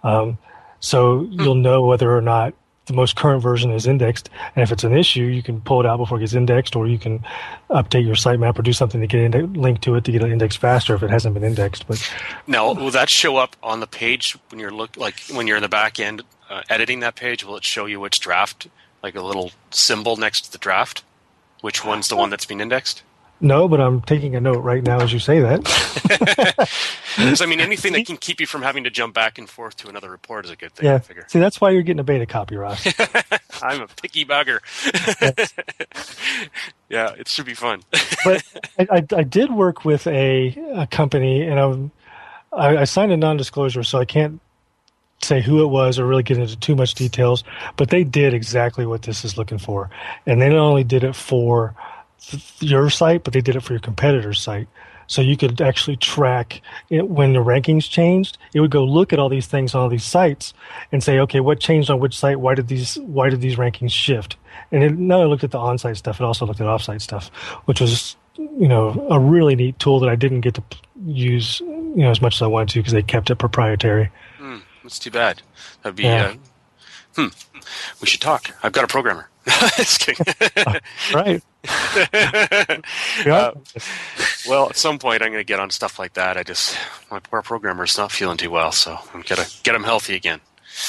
Um, 0.03 0.37
so 0.79 1.27
you'll 1.29 1.55
know 1.55 1.85
whether 1.85 2.15
or 2.15 2.21
not 2.21 2.53
the 2.85 2.93
most 2.93 3.15
current 3.15 3.41
version 3.41 3.71
is 3.71 3.87
indexed. 3.87 4.29
And 4.55 4.63
if 4.63 4.71
it's 4.71 4.83
an 4.83 4.95
issue, 4.95 5.23
you 5.23 5.43
can 5.43 5.61
pull 5.61 5.79
it 5.79 5.85
out 5.85 5.97
before 5.97 6.17
it 6.17 6.21
gets 6.21 6.33
indexed, 6.33 6.75
or 6.75 6.87
you 6.87 6.97
can 6.97 7.23
update 7.69 8.05
your 8.05 8.15
sitemap 8.15 8.57
or 8.57 8.61
do 8.61 8.73
something 8.73 8.99
to 9.01 9.07
get 9.07 9.21
index, 9.21 9.47
link 9.55 9.81
to 9.81 9.95
it 9.95 10.03
to 10.05 10.11
get 10.11 10.23
it 10.23 10.31
indexed 10.31 10.57
faster 10.57 10.95
if 10.95 11.03
it 11.03 11.09
hasn't 11.09 11.33
been 11.33 11.43
indexed. 11.43 11.87
But 11.87 12.13
now, 12.47 12.73
will 12.73 12.91
that 12.91 13.09
show 13.09 13.37
up 13.37 13.55
on 13.61 13.79
the 13.79 13.87
page 13.87 14.37
when 14.49 14.59
you're 14.59 14.71
look 14.71 14.97
like 14.97 15.19
when 15.31 15.47
you're 15.47 15.57
in 15.57 15.63
the 15.63 15.69
back 15.69 15.99
end 15.99 16.23
uh, 16.49 16.63
editing 16.69 16.99
that 17.01 17.15
page? 17.15 17.43
Will 17.43 17.57
it 17.57 17.63
show 17.63 17.85
you 17.85 17.99
which 17.99 18.19
draft, 18.19 18.67
like 19.03 19.15
a 19.15 19.21
little 19.21 19.51
symbol 19.69 20.17
next 20.17 20.41
to 20.41 20.51
the 20.51 20.57
draft, 20.57 21.03
which 21.61 21.85
one's 21.85 22.09
the 22.09 22.15
one 22.15 22.29
that's 22.29 22.45
been 22.45 22.61
indexed? 22.61 23.03
No, 23.41 23.67
but 23.67 23.81
I'm 23.81 24.01
taking 24.01 24.35
a 24.35 24.39
note 24.41 24.59
right 24.59 24.83
now 24.83 24.99
as 25.01 25.11
you 25.11 25.19
say 25.19 25.39
that. 25.39 26.69
Because 27.17 27.41
I 27.41 27.45
mean, 27.45 27.59
anything 27.59 27.91
that 27.93 28.05
can 28.05 28.15
keep 28.15 28.39
you 28.39 28.47
from 28.47 28.61
having 28.61 28.85
to 28.85 28.89
jump 28.89 29.13
back 29.13 29.37
and 29.37 29.49
forth 29.49 29.75
to 29.77 29.89
another 29.89 30.09
report 30.09 30.45
is 30.45 30.51
a 30.51 30.55
good 30.55 30.71
thing. 30.73 30.87
I 30.87 30.93
Yeah. 30.93 30.99
figure. 30.99 31.25
See, 31.27 31.39
that's 31.39 31.59
why 31.59 31.71
you're 31.71 31.81
getting 31.81 31.99
a 31.99 32.05
beta 32.05 32.25
copy, 32.25 32.55
Ross. 32.55 32.87
I'm 33.61 33.81
a 33.81 33.87
picky 33.87 34.23
bugger. 34.23 34.59
yeah, 36.89 37.13
it 37.17 37.27
should 37.27 37.45
be 37.45 37.53
fun. 37.53 37.81
but 38.23 38.43
I, 38.79 38.87
I, 38.91 39.05
I 39.17 39.23
did 39.23 39.51
work 39.51 39.83
with 39.83 40.07
a, 40.07 40.55
a 40.73 40.87
company, 40.87 41.41
and 41.43 41.91
I, 42.53 42.77
I 42.77 42.83
signed 42.85 43.11
a 43.11 43.17
non-disclosure, 43.17 43.83
so 43.83 43.99
I 43.99 44.05
can't 44.05 44.39
say 45.21 45.41
who 45.41 45.61
it 45.63 45.67
was 45.67 45.99
or 45.99 46.07
really 46.07 46.23
get 46.23 46.37
into 46.37 46.55
too 46.57 46.75
much 46.75 46.95
details. 46.95 47.43
But 47.75 47.89
they 47.89 48.03
did 48.05 48.33
exactly 48.33 48.85
what 48.85 49.01
this 49.03 49.25
is 49.25 49.37
looking 49.37 49.57
for, 49.59 49.89
and 50.25 50.41
they 50.41 50.47
not 50.49 50.57
only 50.59 50.85
did 50.85 51.03
it 51.03 51.15
for 51.15 51.75
your 52.59 52.89
site, 52.89 53.23
but 53.23 53.33
they 53.33 53.41
did 53.41 53.55
it 53.55 53.61
for 53.61 53.73
your 53.73 53.79
competitor's 53.79 54.41
site. 54.41 54.67
So 55.07 55.21
you 55.21 55.35
could 55.35 55.59
actually 55.59 55.97
track 55.97 56.61
it 56.89 57.09
when 57.09 57.33
the 57.33 57.39
rankings 57.39 57.89
changed. 57.89 58.37
It 58.53 58.61
would 58.61 58.71
go 58.71 58.85
look 58.85 59.11
at 59.11 59.19
all 59.19 59.27
these 59.27 59.45
things 59.45 59.75
on 59.75 59.81
all 59.81 59.89
these 59.89 60.05
sites 60.05 60.53
and 60.89 61.03
say, 61.03 61.19
okay, 61.19 61.41
what 61.41 61.59
changed 61.59 61.89
on 61.89 61.99
which 61.99 62.17
site? 62.17 62.39
Why 62.39 62.55
did 62.55 62.69
these 62.69 62.95
Why 62.95 63.29
did 63.29 63.41
these 63.41 63.57
rankings 63.57 63.91
shift? 63.91 64.37
And 64.71 64.83
it 64.83 64.97
not 64.97 65.17
only 65.17 65.29
looked 65.29 65.43
at 65.43 65.51
the 65.51 65.57
on-site 65.57 65.97
stuff, 65.97 66.21
it 66.21 66.23
also 66.23 66.45
looked 66.45 66.61
at 66.61 66.67
off-site 66.67 67.01
stuff, 67.01 67.27
which 67.65 67.81
was 67.81 68.15
you 68.37 68.69
know 68.69 69.05
a 69.09 69.19
really 69.19 69.55
neat 69.55 69.77
tool 69.79 69.99
that 69.99 70.09
I 70.09 70.15
didn't 70.15 70.41
get 70.41 70.53
to 70.55 70.63
use 71.05 71.59
you 71.59 71.93
know 71.95 72.11
as 72.11 72.21
much 72.21 72.35
as 72.35 72.41
I 72.41 72.47
wanted 72.47 72.69
to 72.69 72.79
because 72.79 72.93
they 72.93 73.03
kept 73.03 73.29
it 73.29 73.35
proprietary. 73.35 74.09
Hmm, 74.37 74.59
that's 74.81 74.97
too 74.97 75.11
bad. 75.11 75.41
That'd 75.83 75.97
be. 75.97 76.03
Yeah. 76.03 76.35
Uh, 77.17 77.23
hmm. 77.23 77.59
We 77.99 78.07
should 78.07 78.21
talk. 78.21 78.55
I've 78.63 78.71
got 78.71 78.85
a 78.85 78.87
programmer. 78.87 79.29
Just 79.75 80.09
Right. 83.25 83.27
Uh, 83.27 83.53
well, 84.47 84.69
at 84.69 84.77
some 84.77 84.97
point, 84.97 85.21
I'm 85.21 85.29
going 85.31 85.39
to 85.41 85.43
get 85.47 85.59
on 85.59 85.69
stuff 85.69 85.99
like 85.99 86.13
that. 86.13 86.37
I 86.37 86.43
just 86.43 86.75
my 87.11 87.19
poor 87.19 87.41
programmer's 87.41 87.97
not 87.97 88.11
feeling 88.11 88.37
too 88.37 88.49
well, 88.49 88.71
so 88.71 88.97
I'm 89.13 89.21
gonna 89.21 89.45
get 89.63 89.75
him 89.75 89.83
healthy 89.83 90.15
again. 90.15 90.41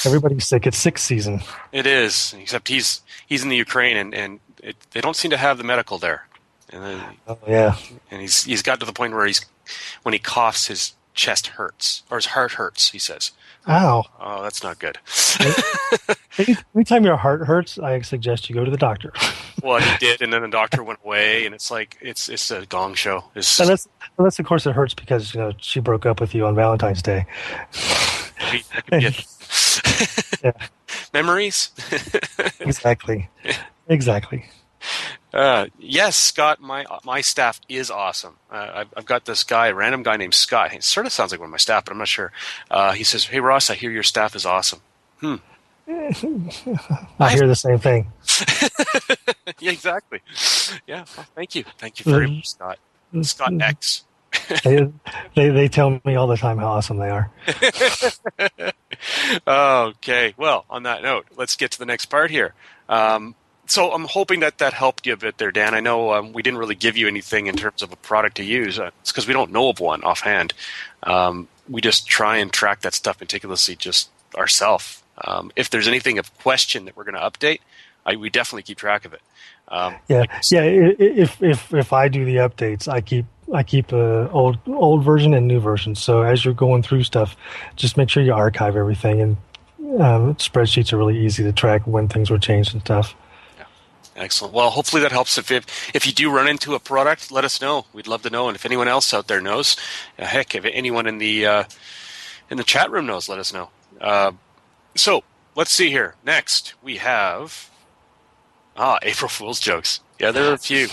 Everybody's 0.05 0.47
sick. 0.47 0.65
It's 0.65 0.77
sixth 0.77 1.05
season. 1.05 1.41
It 1.71 1.85
is, 1.85 2.33
except 2.39 2.67
he's 2.69 3.01
he's 3.27 3.43
in 3.43 3.49
the 3.49 3.55
Ukraine, 3.57 3.97
and 3.97 4.13
and 4.15 4.39
it, 4.63 4.75
they 4.91 5.01
don't 5.01 5.15
seem 5.15 5.29
to 5.31 5.37
have 5.37 5.57
the 5.57 5.63
medical 5.63 5.97
there. 5.99 6.27
And 6.69 6.83
then, 6.83 7.03
Oh, 7.27 7.37
yeah. 7.47 7.75
and 8.09 8.21
he's 8.21 8.43
he's 8.45 8.63
got 8.63 8.79
to 8.79 8.85
the 8.85 8.93
point 8.93 9.13
where 9.13 9.25
he's 9.27 9.45
when 10.01 10.13
he 10.13 10.19
coughs, 10.19 10.67
his 10.67 10.93
chest 11.13 11.47
hurts 11.47 12.03
or 12.09 12.17
his 12.17 12.27
heart 12.27 12.53
hurts. 12.53 12.91
He 12.91 12.99
says, 12.99 13.31
Ow. 13.67 14.03
"Oh, 14.19 14.43
that's 14.43 14.63
not 14.63 14.79
good." 14.79 14.97
Anytime 16.75 17.05
your 17.05 17.17
heart 17.17 17.45
hurts, 17.45 17.79
I 17.79 18.01
suggest 18.01 18.49
you 18.49 18.55
go 18.55 18.65
to 18.65 18.71
the 18.71 18.77
doctor. 18.77 19.13
well, 19.63 19.79
he 19.79 19.97
did, 19.99 20.21
and 20.21 20.33
then 20.33 20.41
the 20.41 20.47
doctor 20.49 20.83
went 20.83 20.99
away, 21.03 21.45
and 21.45 21.55
it's 21.55 21.71
like 21.71 21.97
it's 22.01 22.29
it's 22.29 22.51
a 22.51 22.65
gong 22.65 22.93
show. 22.93 23.23
It's, 23.35 23.59
unless, 23.59 23.87
unless 24.17 24.39
of 24.39 24.45
course 24.45 24.65
it 24.65 24.73
hurts 24.73 24.93
because 24.93 25.33
you 25.33 25.39
know 25.39 25.53
she 25.59 25.79
broke 25.79 26.05
up 26.05 26.19
with 26.19 26.35
you 26.35 26.45
on 26.45 26.55
Valentine's 26.55 27.01
Day. 27.01 27.25
that 27.71 28.83
could 28.87 28.99
be 28.99 29.05
it. 29.05 29.25
Yeah. 30.43 30.51
Memories. 31.13 31.71
Exactly. 32.59 33.29
Exactly. 33.87 34.45
Uh, 35.33 35.65
yes, 35.79 36.15
Scott. 36.15 36.61
My 36.61 36.85
my 37.03 37.21
staff 37.21 37.59
is 37.67 37.89
awesome. 37.89 38.35
Uh, 38.51 38.71
I've, 38.75 38.87
I've 38.95 39.05
got 39.05 39.25
this 39.25 39.43
guy, 39.43 39.67
a 39.67 39.73
random 39.73 40.03
guy 40.03 40.15
named 40.15 40.35
Scott. 40.35 40.71
He 40.71 40.81
sort 40.81 41.07
of 41.07 41.11
sounds 41.11 41.31
like 41.31 41.39
one 41.39 41.47
of 41.47 41.51
my 41.51 41.57
staff, 41.57 41.85
but 41.85 41.91
I'm 41.91 41.97
not 41.97 42.07
sure. 42.07 42.31
Uh, 42.69 42.91
he 42.91 43.03
says, 43.03 43.25
"Hey 43.25 43.39
Ross, 43.39 43.69
I 43.69 43.75
hear 43.75 43.89
your 43.89 44.03
staff 44.03 44.35
is 44.35 44.45
awesome." 44.45 44.81
Hmm. 45.19 45.35
I 45.87 47.31
hear 47.31 47.47
the 47.47 47.55
same 47.55 47.79
thing. 47.79 48.11
yeah, 49.59 49.71
exactly. 49.71 50.21
Yeah. 50.87 51.05
well, 51.17 51.25
thank 51.35 51.55
you. 51.55 51.65
Thank 51.77 51.99
you 51.99 52.11
very 52.11 52.29
much, 52.29 52.49
Scott. 52.49 52.79
Scott 53.21 53.53
X. 53.59 54.03
They, 54.63 54.91
they 55.35 55.49
they 55.51 55.67
tell 55.67 56.01
me 56.03 56.15
all 56.15 56.25
the 56.25 56.35
time 56.35 56.57
how 56.57 56.67
awesome 56.67 56.97
they 56.97 57.09
are. 57.09 57.31
okay. 59.47 60.33
Well, 60.37 60.65
on 60.71 60.83
that 60.83 61.03
note, 61.03 61.27
let's 61.37 61.55
get 61.55 61.71
to 61.71 61.79
the 61.79 61.85
next 61.85 62.07
part 62.07 62.31
here. 62.31 62.55
Um, 62.89 63.35
so 63.67 63.91
I'm 63.93 64.05
hoping 64.05 64.41
that 64.41 64.57
that 64.59 64.73
helped 64.73 65.05
you 65.07 65.13
a 65.13 65.17
bit 65.17 65.37
there, 65.37 65.51
Dan. 65.51 65.73
I 65.73 65.79
know 65.79 66.13
um, 66.13 66.33
we 66.33 66.41
didn't 66.41 66.59
really 66.59 66.75
give 66.75 66.97
you 66.97 67.07
anything 67.07 67.47
in 67.47 67.55
terms 67.55 67.81
of 67.81 67.91
a 67.91 67.95
product 67.97 68.37
to 68.37 68.43
use. 68.43 68.79
Uh, 68.79 68.91
it's 69.01 69.11
because 69.11 69.27
we 69.27 69.33
don't 69.33 69.51
know 69.51 69.69
of 69.69 69.79
one 69.79 70.03
offhand. 70.03 70.53
Um, 71.03 71.47
we 71.69 71.81
just 71.81 72.07
try 72.07 72.37
and 72.37 72.51
track 72.51 72.81
that 72.81 72.93
stuff 72.93 73.19
meticulously 73.19 73.75
just 73.75 74.09
ourselves. 74.35 75.01
Um, 75.25 75.51
if 75.55 75.69
there's 75.69 75.87
anything 75.87 76.17
of 76.17 76.35
question 76.39 76.85
that 76.85 76.97
we're 76.97 77.03
going 77.05 77.15
to 77.15 77.21
update, 77.21 77.59
I, 78.05 78.15
we 78.15 78.29
definitely 78.29 78.63
keep 78.63 78.77
track 78.79 79.05
of 79.05 79.13
it. 79.13 79.21
Um, 79.69 79.95
Yeah, 80.09 80.25
yeah. 80.51 80.61
i- 80.61 80.65
i- 80.65 80.95
If 80.99 81.41
if 81.41 81.73
if 81.73 81.93
I 81.93 82.09
do 82.09 82.25
the 82.25 82.35
updates, 82.37 82.87
I 82.87 82.99
keep 82.99 83.25
I 83.53 83.63
keep 83.63 83.91
a 83.93 84.29
old 84.31 84.57
old 84.67 85.03
version 85.05 85.33
and 85.33 85.47
new 85.47 85.59
version. 85.61 85.95
So 85.95 86.21
as 86.23 86.43
you're 86.43 86.53
going 86.53 86.83
through 86.83 87.03
stuff, 87.03 87.35
just 87.77 87.95
make 87.95 88.09
sure 88.09 88.21
you 88.23 88.33
archive 88.33 88.75
everything. 88.75 89.21
And 89.21 89.37
um, 90.01 90.35
spreadsheets 90.35 90.91
are 90.91 90.97
really 90.97 91.17
easy 91.17 91.43
to 91.43 91.53
track 91.53 91.83
when 91.87 92.07
things 92.09 92.29
were 92.29 92.37
changed 92.39 92.73
and 92.73 92.81
stuff. 92.81 93.15
Excellent. 94.15 94.53
Well, 94.53 94.69
hopefully 94.69 95.01
that 95.01 95.11
helps. 95.11 95.37
If, 95.37 95.49
if 95.51 95.95
if 95.95 96.05
you 96.05 96.13
do 96.13 96.29
run 96.29 96.47
into 96.47 96.75
a 96.75 96.79
product, 96.79 97.31
let 97.31 97.43
us 97.43 97.59
know. 97.61 97.85
We'd 97.93 98.07
love 98.07 98.21
to 98.23 98.29
know. 98.29 98.47
And 98.47 98.55
if 98.55 98.65
anyone 98.65 98.87
else 98.87 99.13
out 99.13 99.27
there 99.27 99.41
knows, 99.41 99.75
uh, 100.19 100.25
heck, 100.25 100.53
if 100.53 100.65
anyone 100.65 101.07
in 101.07 101.17
the 101.17 101.45
uh, 101.45 101.63
in 102.49 102.57
the 102.57 102.63
chat 102.63 102.91
room 102.91 103.07
knows, 103.07 103.27
let 103.27 103.39
us 103.39 103.51
know. 103.51 103.69
Uh, 103.99 104.33
so 104.95 105.23
let's 105.55 105.71
see 105.71 105.89
here. 105.89 106.15
Next, 106.23 106.75
we 106.83 106.97
have 106.97 107.71
ah 108.77 108.99
April 109.03 109.29
Fool's 109.29 109.59
jokes. 109.59 109.99
Yeah, 110.19 110.31
there 110.31 110.49
are 110.51 110.53
a 110.53 110.57
few. 110.57 110.87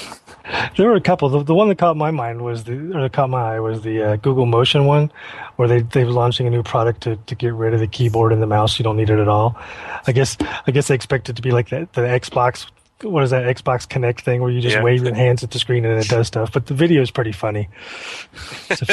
There 0.76 0.88
were 0.88 0.96
a 0.96 1.00
couple. 1.00 1.28
The, 1.28 1.42
the 1.44 1.54
one 1.54 1.68
that 1.68 1.76
caught 1.76 1.96
my 1.96 2.10
mind 2.10 2.42
was 2.42 2.64
the 2.64 2.72
or 2.96 3.02
that 3.02 3.12
caught 3.12 3.28
my 3.28 3.56
eye 3.56 3.60
was 3.60 3.82
the 3.82 4.02
uh, 4.02 4.16
Google 4.16 4.46
Motion 4.46 4.86
one, 4.86 5.12
where 5.56 5.68
they 5.68 5.82
they're 5.82 6.06
launching 6.06 6.46
a 6.46 6.50
new 6.50 6.62
product 6.62 7.02
to, 7.02 7.16
to 7.16 7.34
get 7.34 7.52
rid 7.52 7.74
of 7.74 7.80
the 7.80 7.86
keyboard 7.86 8.32
and 8.32 8.40
the 8.40 8.46
mouse. 8.46 8.78
You 8.78 8.82
don't 8.82 8.96
need 8.96 9.10
it 9.10 9.18
at 9.18 9.28
all. 9.28 9.56
I 10.06 10.12
guess 10.12 10.38
I 10.66 10.70
guess 10.72 10.88
they 10.88 10.94
expect 10.94 11.28
it 11.28 11.36
to 11.36 11.42
be 11.42 11.50
like 11.50 11.68
the, 11.68 11.86
the 11.92 12.00
Xbox. 12.00 12.66
What 13.02 13.22
is 13.22 13.30
that 13.30 13.44
Xbox 13.44 13.88
Kinect 13.88 14.20
thing 14.20 14.42
where 14.42 14.50
you 14.50 14.60
just 14.60 14.76
Yeah. 14.76 14.82
wave 14.82 15.02
your 15.02 15.14
hands 15.14 15.42
at 15.42 15.50
the 15.50 15.58
screen 15.58 15.84
and 15.84 15.98
it 15.98 16.08
does 16.08 16.26
stuff? 16.26 16.52
But 16.52 16.66
the 16.66 16.74
video 16.74 17.00
is 17.02 17.10
pretty 17.10 17.32
funny. 17.32 17.68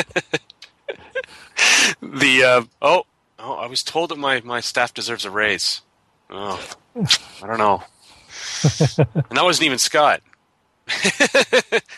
The 2.01 2.43
uh, 2.43 2.61
oh 2.81 3.03
oh, 3.39 3.53
I 3.53 3.65
was 3.67 3.81
told 3.81 4.09
that 4.11 4.17
my 4.17 4.41
my 4.41 4.59
staff 4.59 4.93
deserves 4.93 5.25
a 5.25 5.31
raise. 5.31 5.81
Oh, 6.29 6.63
I 6.95 7.47
don't 7.47 7.57
know. 7.57 7.83
and 8.63 9.37
that 9.37 9.43
wasn't 9.43 9.65
even 9.65 9.77
Scott. 9.79 10.21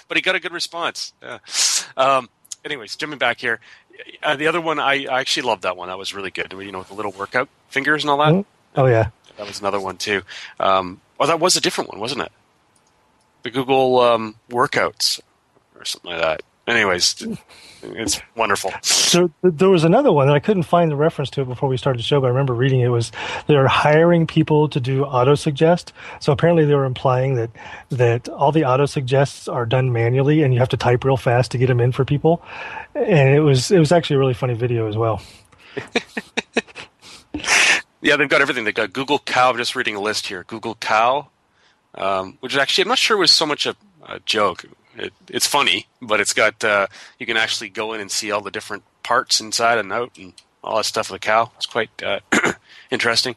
but 0.07 0.15
he 0.15 0.21
got 0.21 0.35
a 0.35 0.39
good 0.39 0.53
response. 0.53 1.13
Yeah. 1.21 1.39
Um, 1.97 2.29
anyways, 2.63 2.95
jumping 2.95 3.19
back 3.19 3.39
here, 3.41 3.59
uh, 4.23 4.35
the 4.35 4.47
other 4.47 4.61
one 4.61 4.79
I, 4.79 5.05
I 5.05 5.19
actually 5.19 5.43
loved 5.47 5.63
that 5.63 5.75
one. 5.75 5.89
That 5.89 5.97
was 5.97 6.13
really 6.13 6.31
good. 6.31 6.53
You 6.53 6.71
know, 6.71 6.79
with 6.79 6.87
the 6.89 6.93
little 6.95 7.11
workout 7.11 7.49
fingers 7.69 8.03
and 8.03 8.11
all 8.11 8.17
that. 8.17 8.45
Oh 8.75 8.85
yeah, 8.85 9.09
That 9.37 9.47
was 9.47 9.59
another 9.59 9.79
one 9.79 9.97
too. 9.97 10.21
Um, 10.59 11.01
oh, 11.19 11.27
that 11.27 11.39
was 11.39 11.55
a 11.55 11.61
different 11.61 11.89
one, 11.89 11.99
wasn't 11.99 12.21
it? 12.21 12.31
The 13.43 13.51
Google 13.51 13.99
um, 13.99 14.35
workouts 14.49 15.19
or 15.75 15.85
something 15.85 16.11
like 16.11 16.21
that. 16.21 16.41
Anyways, 16.67 17.25
it's 17.81 18.21
wonderful. 18.35 18.71
So 18.83 19.31
there 19.41 19.69
was 19.69 19.83
another 19.83 20.11
one 20.11 20.27
that 20.27 20.35
I 20.35 20.39
couldn't 20.39 20.63
find 20.63 20.91
the 20.91 20.95
reference 20.95 21.31
to 21.31 21.41
it 21.41 21.47
before 21.47 21.67
we 21.67 21.77
started 21.77 21.97
the 21.97 22.03
show, 22.03 22.21
but 22.21 22.27
I 22.27 22.29
remember 22.29 22.53
reading 22.53 22.81
it, 22.81 22.85
it 22.85 22.89
was 22.89 23.11
they're 23.47 23.67
hiring 23.67 24.27
people 24.27 24.69
to 24.69 24.79
do 24.79 25.03
auto 25.03 25.33
suggest. 25.33 25.93
So 26.19 26.31
apparently 26.31 26.65
they 26.65 26.75
were 26.75 26.85
implying 26.85 27.35
that 27.35 27.49
that 27.89 28.29
all 28.29 28.51
the 28.51 28.65
auto 28.65 28.85
suggests 28.85 29.47
are 29.47 29.65
done 29.65 29.91
manually, 29.91 30.43
and 30.43 30.53
you 30.53 30.59
have 30.59 30.69
to 30.69 30.77
type 30.77 31.03
real 31.03 31.17
fast 31.17 31.49
to 31.51 31.57
get 31.57 31.67
them 31.67 31.79
in 31.79 31.91
for 31.91 32.05
people. 32.05 32.43
And 32.93 33.35
it 33.35 33.41
was 33.41 33.71
it 33.71 33.79
was 33.79 33.91
actually 33.91 34.17
a 34.17 34.19
really 34.19 34.35
funny 34.35 34.53
video 34.53 34.87
as 34.87 34.95
well. 34.95 35.23
Yeah, 38.01 38.15
they've 38.15 38.29
got 38.29 38.41
everything. 38.41 38.63
They've 38.63 38.73
got 38.73 38.93
Google 38.93 39.19
Cow. 39.19 39.49
I'm 39.51 39.57
just 39.57 39.75
reading 39.75 39.95
a 39.95 39.99
list 40.01 40.27
here. 40.27 40.43
Google 40.47 40.75
Cow, 40.75 41.27
um, 41.95 42.37
which 42.39 42.55
actually 42.55 42.83
I'm 42.83 42.89
not 42.89 42.97
sure 42.97 43.17
it 43.17 43.19
was 43.19 43.31
so 43.31 43.45
much 43.45 43.65
a, 43.65 43.75
a 44.07 44.19
joke. 44.21 44.65
It, 44.95 45.13
it's 45.29 45.45
funny, 45.47 45.87
but 46.01 46.19
it's 46.19 46.33
got 46.33 46.63
uh, 46.63 46.87
you 47.19 47.25
can 47.25 47.37
actually 47.37 47.69
go 47.69 47.93
in 47.93 48.01
and 48.01 48.09
see 48.11 48.31
all 48.31 48.41
the 48.41 48.51
different 48.51 48.83
parts 49.03 49.39
inside 49.39 49.77
and 49.77 49.91
out 49.91 50.17
and 50.17 50.33
all 50.63 50.77
that 50.77 50.85
stuff 50.85 51.09
of 51.09 51.13
the 51.13 51.19
cow. 51.19 51.51
It's 51.57 51.65
quite 51.65 51.89
uh, 52.03 52.19
interesting. 52.91 53.35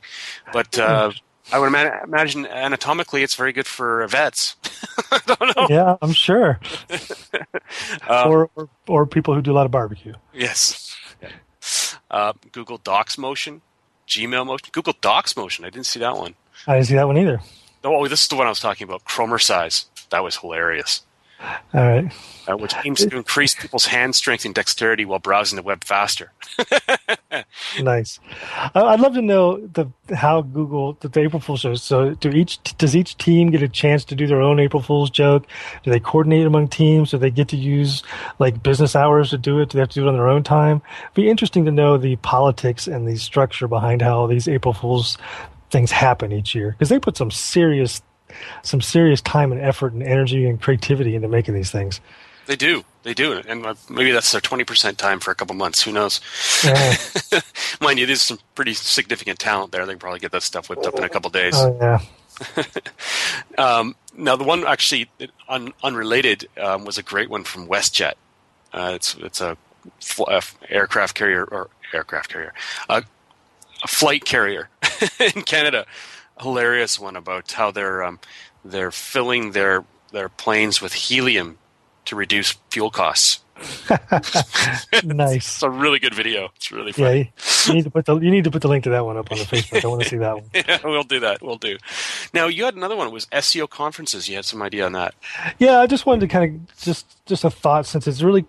But 0.52 0.78
uh, 0.78 1.12
I 1.52 1.58
would 1.58 1.66
ima- 1.66 2.00
imagine 2.04 2.46
anatomically, 2.46 3.22
it's 3.22 3.34
very 3.34 3.52
good 3.52 3.66
for 3.66 4.06
vets. 4.08 4.56
I 5.10 5.20
don't 5.26 5.56
know. 5.56 5.66
Yeah, 5.68 5.96
I'm 6.02 6.12
sure. 6.12 6.60
Um, 8.08 8.30
or, 8.30 8.50
or 8.54 8.68
or 8.86 9.06
people 9.06 9.34
who 9.34 9.40
do 9.40 9.52
a 9.52 9.54
lot 9.54 9.64
of 9.64 9.72
barbecue. 9.72 10.12
Yes. 10.34 10.94
Uh, 12.10 12.32
Google 12.52 12.78
Docs 12.78 13.16
motion, 13.16 13.62
Gmail 14.12 14.44
motion, 14.44 14.68
Google 14.72 14.94
Docs 15.00 15.38
motion. 15.38 15.64
I 15.64 15.70
didn't 15.70 15.86
see 15.86 16.00
that 16.00 16.16
one. 16.16 16.34
I 16.66 16.74
didn't 16.74 16.88
see 16.88 16.96
that 16.96 17.06
one 17.06 17.16
either. 17.16 17.40
Oh, 17.82 18.06
this 18.06 18.22
is 18.22 18.28
the 18.28 18.36
one 18.36 18.46
I 18.46 18.50
was 18.50 18.60
talking 18.60 18.86
about. 18.86 19.04
Chromercise. 19.04 19.86
That 20.10 20.22
was 20.22 20.36
hilarious. 20.36 21.00
All 21.74 21.86
right. 21.86 22.12
Uh, 22.48 22.56
which 22.56 22.74
aims 22.84 23.06
to 23.06 23.16
increase 23.16 23.54
people's 23.54 23.86
hand 23.86 24.14
strength 24.16 24.44
and 24.44 24.54
dexterity 24.54 25.04
while 25.04 25.18
browsing 25.18 25.56
the 25.56 25.62
web 25.62 25.84
faster. 25.84 26.32
nice. 27.80 28.18
I'd 28.74 29.00
love 29.00 29.14
to 29.14 29.22
know 29.22 29.64
the 29.68 29.86
how 30.12 30.42
Google 30.42 30.94
the 31.00 31.20
April 31.20 31.40
Fool's 31.40 31.60
shows. 31.60 31.82
So, 31.82 32.14
do 32.14 32.30
each 32.30 32.60
does 32.78 32.96
each 32.96 33.16
team 33.18 33.50
get 33.50 33.62
a 33.62 33.68
chance 33.68 34.04
to 34.06 34.16
do 34.16 34.26
their 34.26 34.42
own 34.42 34.58
April 34.58 34.82
Fool's 34.82 35.08
joke? 35.08 35.46
Do 35.84 35.90
they 35.90 36.00
coordinate 36.00 36.46
among 36.46 36.68
teams? 36.68 37.12
Do 37.12 37.18
they 37.18 37.30
get 37.30 37.48
to 37.48 37.56
use 37.56 38.02
like 38.40 38.62
business 38.62 38.96
hours 38.96 39.30
to 39.30 39.38
do 39.38 39.60
it? 39.60 39.70
Do 39.70 39.76
they 39.76 39.82
have 39.82 39.90
to 39.90 40.00
do 40.00 40.06
it 40.06 40.08
on 40.08 40.14
their 40.14 40.28
own 40.28 40.42
time? 40.42 40.82
It'd 41.04 41.14
be 41.14 41.30
interesting 41.30 41.64
to 41.66 41.70
know 41.70 41.96
the 41.96 42.16
politics 42.16 42.88
and 42.88 43.06
the 43.06 43.16
structure 43.16 43.68
behind 43.68 44.02
how 44.02 44.26
these 44.26 44.48
April 44.48 44.74
Fool's 44.74 45.16
things 45.70 45.90
happen 45.90 46.32
each 46.32 46.54
year 46.54 46.72
because 46.72 46.88
they 46.88 46.98
put 46.98 47.16
some 47.16 47.30
serious 47.30 48.02
some 48.62 48.80
serious 48.80 49.20
time 49.20 49.52
and 49.52 49.60
effort 49.60 49.92
and 49.92 50.02
energy 50.02 50.46
and 50.46 50.60
creativity 50.60 51.14
into 51.14 51.28
making 51.28 51.54
these 51.54 51.70
things. 51.70 52.00
They 52.46 52.56
do. 52.56 52.84
They 53.04 53.14
do. 53.14 53.40
And 53.46 53.64
uh, 53.64 53.74
maybe 53.88 54.10
that's 54.10 54.32
their 54.32 54.40
20% 54.40 54.96
time 54.96 55.20
for 55.20 55.30
a 55.30 55.34
couple 55.34 55.54
months. 55.54 55.82
Who 55.82 55.92
knows? 55.92 56.20
Yeah. 56.64 56.96
Mind 57.80 57.98
you, 57.98 58.06
there's 58.06 58.22
some 58.22 58.38
pretty 58.54 58.74
significant 58.74 59.38
talent 59.38 59.72
there. 59.72 59.86
They 59.86 59.92
can 59.92 59.98
probably 59.98 60.20
get 60.20 60.32
that 60.32 60.42
stuff 60.42 60.68
whipped 60.68 60.86
up 60.86 60.94
in 60.96 61.04
a 61.04 61.08
couple 61.08 61.30
days. 61.30 61.54
Oh, 61.56 61.76
yeah. 61.80 62.00
um, 63.58 63.94
now, 64.16 64.36
the 64.36 64.44
one 64.44 64.66
actually 64.66 65.08
un- 65.48 65.72
unrelated 65.82 66.48
um, 66.60 66.84
was 66.84 66.98
a 66.98 67.02
great 67.02 67.30
one 67.30 67.44
from 67.44 67.66
WestJet. 67.68 68.14
Uh, 68.72 68.92
it's 68.94 69.14
it's 69.16 69.40
a, 69.40 69.56
fl- 70.00 70.24
aircraft 70.68 71.14
carrier 71.14 71.44
or 71.44 71.68
aircraft 71.92 72.30
carrier, 72.30 72.54
uh, 72.88 73.02
a 73.82 73.88
flight 73.88 74.24
carrier 74.24 74.68
in 75.20 75.42
Canada. 75.42 75.86
Hilarious 76.42 76.98
one 76.98 77.16
about 77.16 77.52
how 77.52 77.70
they're 77.70 78.02
um, 78.02 78.18
they're 78.64 78.90
filling 78.90 79.52
their 79.52 79.84
their 80.12 80.28
planes 80.28 80.80
with 80.80 80.92
helium 80.92 81.58
to 82.04 82.16
reduce 82.16 82.52
fuel 82.70 82.90
costs. 82.90 83.40
nice. 85.04 85.36
It's 85.36 85.62
a 85.62 85.70
really 85.70 85.98
good 86.00 86.14
video. 86.14 86.50
It's 86.56 86.72
really 86.72 86.92
funny. 86.92 87.32
Yeah, 87.36 87.68
you 87.68 87.74
need 87.74 87.84
to 87.84 87.90
put 87.90 88.06
the 88.06 88.18
you 88.18 88.30
need 88.30 88.44
to 88.44 88.50
put 88.50 88.62
the 88.62 88.68
link 88.68 88.84
to 88.84 88.90
that 88.90 89.04
one 89.04 89.16
up 89.16 89.30
on 89.30 89.38
the 89.38 89.44
Facebook. 89.44 89.84
I 89.84 89.88
want 89.88 90.02
to 90.02 90.08
see 90.08 90.16
that 90.16 90.34
one. 90.34 90.44
yeah, 90.54 90.78
we'll 90.84 91.04
do 91.04 91.20
that. 91.20 91.42
We'll 91.42 91.58
do. 91.58 91.78
Now 92.34 92.48
you 92.48 92.64
had 92.64 92.74
another 92.74 92.96
one. 92.96 93.06
It 93.06 93.12
was 93.12 93.26
SEO 93.26 93.68
conferences. 93.68 94.28
You 94.28 94.36
had 94.36 94.44
some 94.44 94.62
idea 94.62 94.84
on 94.84 94.92
that. 94.92 95.14
Yeah, 95.58 95.80
I 95.80 95.86
just 95.86 96.06
wanted 96.06 96.22
to 96.22 96.28
kind 96.28 96.54
of 96.68 96.76
just 96.78 97.06
just 97.26 97.44
a 97.44 97.50
thought 97.50 97.86
since 97.86 98.06
it's 98.06 98.22
really 98.22 98.44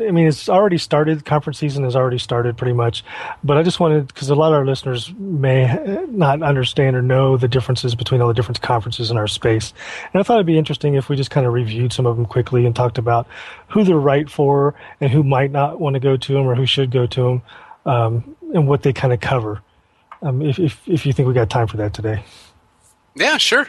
I 0.00 0.10
mean, 0.10 0.26
it's 0.26 0.48
already 0.48 0.78
started. 0.78 1.24
Conference 1.24 1.58
season 1.58 1.84
has 1.84 1.96
already 1.96 2.18
started 2.18 2.56
pretty 2.56 2.72
much. 2.72 3.04
But 3.42 3.56
I 3.56 3.62
just 3.62 3.80
wanted, 3.80 4.06
because 4.08 4.30
a 4.30 4.34
lot 4.34 4.52
of 4.52 4.58
our 4.58 4.66
listeners 4.66 5.12
may 5.16 6.04
not 6.08 6.42
understand 6.42 6.96
or 6.96 7.02
know 7.02 7.36
the 7.36 7.48
differences 7.48 7.94
between 7.94 8.20
all 8.20 8.28
the 8.28 8.34
different 8.34 8.60
conferences 8.62 9.10
in 9.10 9.16
our 9.16 9.26
space. 9.26 9.72
And 10.12 10.20
I 10.20 10.22
thought 10.22 10.34
it'd 10.34 10.46
be 10.46 10.58
interesting 10.58 10.94
if 10.94 11.08
we 11.08 11.16
just 11.16 11.30
kind 11.30 11.46
of 11.46 11.52
reviewed 11.52 11.92
some 11.92 12.06
of 12.06 12.16
them 12.16 12.26
quickly 12.26 12.66
and 12.66 12.74
talked 12.74 12.98
about 12.98 13.26
who 13.68 13.84
they're 13.84 13.96
right 13.96 14.28
for 14.30 14.74
and 15.00 15.10
who 15.10 15.22
might 15.22 15.50
not 15.50 15.80
want 15.80 15.94
to 15.94 16.00
go 16.00 16.16
to 16.16 16.32
them 16.32 16.46
or 16.46 16.54
who 16.54 16.66
should 16.66 16.90
go 16.90 17.06
to 17.06 17.22
them 17.22 17.42
um, 17.86 18.36
and 18.54 18.68
what 18.68 18.82
they 18.82 18.92
kind 18.92 19.12
of 19.12 19.20
cover. 19.20 19.62
Um, 20.22 20.42
if, 20.42 20.58
if, 20.58 20.88
if 20.88 21.06
you 21.06 21.12
think 21.12 21.28
we 21.28 21.34
got 21.34 21.50
time 21.50 21.66
for 21.66 21.76
that 21.78 21.94
today. 21.94 22.24
Yeah, 23.14 23.36
sure. 23.36 23.68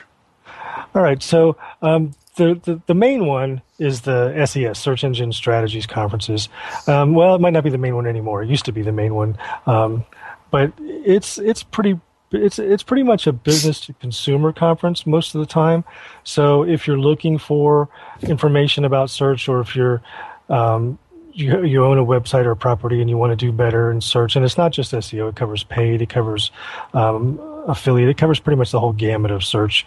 All 0.96 1.02
right. 1.02 1.22
So 1.22 1.58
um, 1.82 2.14
the, 2.40 2.60
the, 2.64 2.82
the 2.88 2.94
main 2.96 3.26
one 3.26 3.62
is 3.78 4.02
the 4.02 4.46
SES 4.46 4.80
Search 4.80 5.04
Engine 5.04 5.32
Strategies 5.32 5.86
conferences. 5.86 6.50
Um, 6.88 7.14
well, 7.14 7.36
it 7.36 7.42
might 7.42 7.54
not 7.54 7.64
be 7.64 7.70
the 7.70 7.78
main 7.78 7.96
one 7.96 8.08
anymore. 8.08 8.42
It 8.42 8.50
used 8.50 8.66
to 8.66 8.72
be 8.72 8.82
the 8.82 8.94
main 8.94 9.14
one, 9.14 9.38
um, 9.68 10.06
but 10.50 10.72
it's 10.80 11.38
it's 11.38 11.62
pretty 11.62 12.00
it's 12.32 12.58
it's 12.58 12.84
pretty 12.84 13.04
much 13.04 13.28
a 13.28 13.34
business 13.34 13.82
to 13.82 13.94
consumer 13.94 14.54
conference 14.54 15.06
most 15.06 15.36
of 15.36 15.42
the 15.42 15.46
time. 15.46 15.84
So 16.24 16.64
if 16.64 16.88
you're 16.88 17.00
looking 17.00 17.38
for 17.38 17.90
information 18.22 18.86
about 18.86 19.10
search, 19.10 19.50
or 19.50 19.60
if 19.60 19.76
you're 19.76 20.02
um, 20.48 20.98
you, 21.34 21.64
you 21.64 21.84
own 21.84 21.98
a 21.98 22.06
website 22.06 22.46
or 22.46 22.52
a 22.52 22.56
property 22.56 23.02
and 23.02 23.10
you 23.10 23.18
want 23.18 23.32
to 23.32 23.36
do 23.36 23.52
better 23.52 23.92
in 23.92 24.02
search, 24.02 24.36
and 24.36 24.46
it's 24.46 24.58
not 24.58 24.72
just 24.72 24.94
SEO; 24.94 25.30
it 25.30 25.36
covers 25.36 25.64
paid, 25.64 26.02
it 26.02 26.10
covers 26.10 26.52
um, 26.94 27.38
affiliate, 27.68 28.10
it 28.10 28.18
covers 28.18 28.40
pretty 28.40 28.58
much 28.58 28.72
the 28.72 28.80
whole 28.80 28.94
gamut 28.94 29.32
of 29.32 29.44
search. 29.44 29.86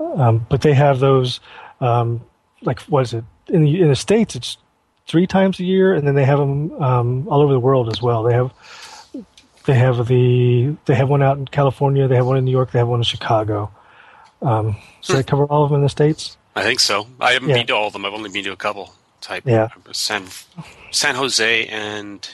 Um, 0.00 0.46
but 0.48 0.62
they 0.62 0.74
have 0.74 0.98
those 0.98 1.40
um, 1.82 2.22
like 2.62 2.80
what 2.82 3.02
is 3.02 3.12
it 3.12 3.24
in 3.48 3.64
the 3.64 3.80
in 3.80 3.88
the 3.88 3.96
states? 3.96 4.36
It's 4.36 4.56
three 5.06 5.26
times 5.26 5.58
a 5.60 5.64
year, 5.64 5.92
and 5.92 6.06
then 6.06 6.14
they 6.14 6.24
have 6.24 6.38
them 6.38 6.72
um, 6.82 7.28
all 7.28 7.42
over 7.42 7.52
the 7.52 7.60
world 7.60 7.90
as 7.90 8.00
well. 8.00 8.22
They 8.22 8.34
have 8.34 8.52
they 9.66 9.74
have 9.74 10.06
the 10.06 10.74
they 10.86 10.94
have 10.94 11.08
one 11.08 11.22
out 11.22 11.36
in 11.36 11.46
California. 11.46 12.08
They 12.08 12.16
have 12.16 12.26
one 12.26 12.38
in 12.38 12.44
New 12.44 12.50
York. 12.50 12.70
They 12.70 12.78
have 12.78 12.88
one 12.88 13.00
in 13.00 13.04
Chicago. 13.04 13.70
Um, 14.40 14.76
so 15.00 15.14
they 15.14 15.22
cover 15.22 15.44
all 15.44 15.62
of 15.64 15.70
them 15.70 15.76
in 15.76 15.82
the 15.82 15.88
states. 15.88 16.36
I 16.56 16.62
think 16.62 16.80
so. 16.80 17.06
I 17.20 17.32
haven't 17.32 17.48
yeah. 17.48 17.56
been 17.56 17.66
to 17.68 17.74
all 17.74 17.86
of 17.86 17.92
them. 17.92 18.04
I've 18.04 18.12
only 18.12 18.30
been 18.30 18.44
to 18.44 18.52
a 18.52 18.56
couple. 18.56 18.94
Type 19.20 19.44
yeah. 19.46 19.68
San 19.92 20.24
San 20.90 21.14
Jose 21.14 21.66
and 21.66 22.28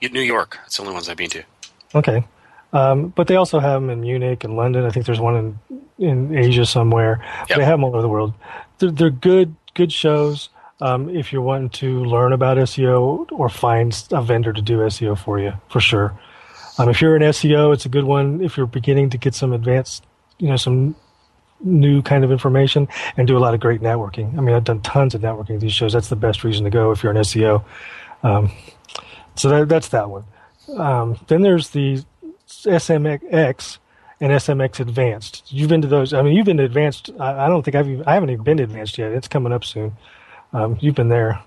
New 0.00 0.20
York. 0.20 0.58
That's 0.62 0.76
the 0.76 0.82
only 0.82 0.94
ones 0.94 1.08
I've 1.08 1.16
been 1.16 1.30
to. 1.30 1.42
Okay. 1.94 2.24
Um, 2.72 3.08
but 3.08 3.26
they 3.26 3.36
also 3.36 3.58
have 3.58 3.80
them 3.80 3.90
in 3.90 4.00
Munich 4.00 4.44
and 4.44 4.56
London. 4.56 4.84
I 4.84 4.90
think 4.90 5.06
there's 5.06 5.20
one 5.20 5.36
in 5.36 5.85
in 5.98 6.36
Asia 6.36 6.66
somewhere. 6.66 7.24
Yep. 7.48 7.58
They 7.58 7.64
have 7.64 7.74
them 7.74 7.84
all 7.84 7.90
over 7.90 8.02
the 8.02 8.08
world. 8.08 8.34
They're, 8.78 8.90
they're 8.90 9.10
good 9.10 9.54
good 9.74 9.92
shows. 9.92 10.48
Um, 10.80 11.08
if 11.08 11.32
you're 11.32 11.42
wanting 11.42 11.70
to 11.70 12.04
learn 12.04 12.32
about 12.32 12.58
SEO 12.58 13.30
or 13.32 13.48
find 13.48 14.04
a 14.10 14.22
vendor 14.22 14.52
to 14.52 14.60
do 14.60 14.78
SEO 14.78 15.16
for 15.16 15.38
you, 15.38 15.54
for 15.70 15.80
sure. 15.80 16.18
Um, 16.78 16.90
if 16.90 17.00
you're 17.00 17.16
an 17.16 17.22
SEO, 17.22 17.72
it's 17.72 17.86
a 17.86 17.88
good 17.88 18.04
one. 18.04 18.42
If 18.42 18.56
you're 18.56 18.66
beginning 18.66 19.08
to 19.10 19.18
get 19.18 19.34
some 19.34 19.54
advanced, 19.54 20.04
you 20.38 20.48
know, 20.48 20.56
some 20.56 20.94
new 21.60 22.02
kind 22.02 22.24
of 22.24 22.30
information 22.30 22.86
and 23.16 23.26
do 23.26 23.38
a 23.38 23.40
lot 23.40 23.54
of 23.54 23.60
great 23.60 23.80
networking. 23.80 24.36
I 24.36 24.42
mean, 24.42 24.54
I've 24.54 24.64
done 24.64 24.82
tons 24.82 25.14
of 25.14 25.22
networking 25.22 25.54
at 25.54 25.60
these 25.60 25.72
shows. 25.72 25.94
That's 25.94 26.08
the 26.08 26.16
best 26.16 26.44
reason 26.44 26.64
to 26.64 26.70
go 26.70 26.90
if 26.90 27.02
you're 27.02 27.12
an 27.12 27.18
SEO. 27.18 27.64
Um, 28.22 28.52
so 29.36 29.48
that, 29.48 29.68
that's 29.68 29.88
that 29.88 30.10
one. 30.10 30.24
Um, 30.76 31.18
then 31.28 31.40
there's 31.40 31.70
the 31.70 32.04
SMX 32.48 33.78
and 34.20 34.32
SMX 34.32 34.80
Advanced. 34.80 35.44
You've 35.52 35.68
been 35.68 35.82
to 35.82 35.88
those. 35.88 36.12
I 36.12 36.22
mean, 36.22 36.34
you've 36.34 36.46
been 36.46 36.56
to 36.56 36.64
Advanced. 36.64 37.10
I, 37.18 37.46
I 37.46 37.48
don't 37.48 37.62
think 37.62 37.74
I've. 37.74 37.88
Even, 37.88 38.04
I 38.06 38.14
haven't 38.14 38.30
even 38.30 38.44
been 38.44 38.56
to 38.58 38.62
Advanced 38.62 38.98
yet. 38.98 39.12
It's 39.12 39.28
coming 39.28 39.52
up 39.52 39.64
soon. 39.64 39.96
Um, 40.52 40.78
you've 40.80 40.94
been 40.94 41.08
there. 41.08 41.40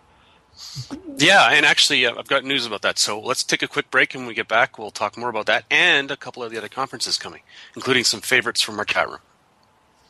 Yeah, 1.18 1.50
and 1.52 1.66
actually, 1.66 2.06
uh, 2.06 2.16
I've 2.18 2.28
got 2.28 2.44
news 2.44 2.66
about 2.66 2.82
that. 2.82 3.00
So 3.00 3.20
let's 3.20 3.44
take 3.44 3.64
a 3.64 3.68
quick 3.68 3.90
break, 3.92 4.14
and 4.14 4.22
when 4.24 4.28
we 4.28 4.34
get 4.34 4.48
back, 4.48 4.78
we'll 4.78 4.92
talk 4.92 5.18
more 5.18 5.30
about 5.30 5.46
that 5.48 5.66
and 5.72 6.12
a 6.12 6.18
couple 6.18 6.44
of 6.44 6.52
the 6.52 6.58
other 6.58 6.68
conferences 6.68 7.18
coming, 7.18 7.42
including 7.76 8.04
some 8.04 8.22
favorites 8.22 8.62
from 8.62 8.78
our 8.78 8.86
chat 8.86 9.08
room. 9.08 9.20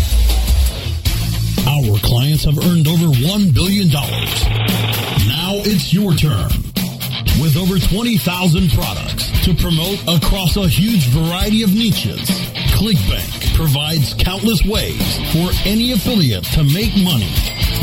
Our 1.66 1.98
clients 1.98 2.44
have 2.44 2.58
earned 2.58 2.86
over 2.86 3.06
$1 3.06 3.54
billion. 3.54 3.88
Now 3.88 5.54
it's 5.64 5.92
your 5.92 6.12
turn. 6.14 6.50
With 7.40 7.56
over 7.56 7.78
20,000 7.78 8.70
products 8.70 9.30
to 9.44 9.54
promote 9.54 10.00
across 10.06 10.56
a 10.56 10.68
huge 10.68 11.08
variety 11.08 11.62
of 11.62 11.74
niches, 11.74 12.20
ClickBank 12.78 13.56
provides 13.56 14.14
countless 14.14 14.62
ways 14.64 15.16
for 15.32 15.50
any 15.64 15.92
affiliate 15.92 16.44
to 16.54 16.62
make 16.62 16.94
money 17.02 17.32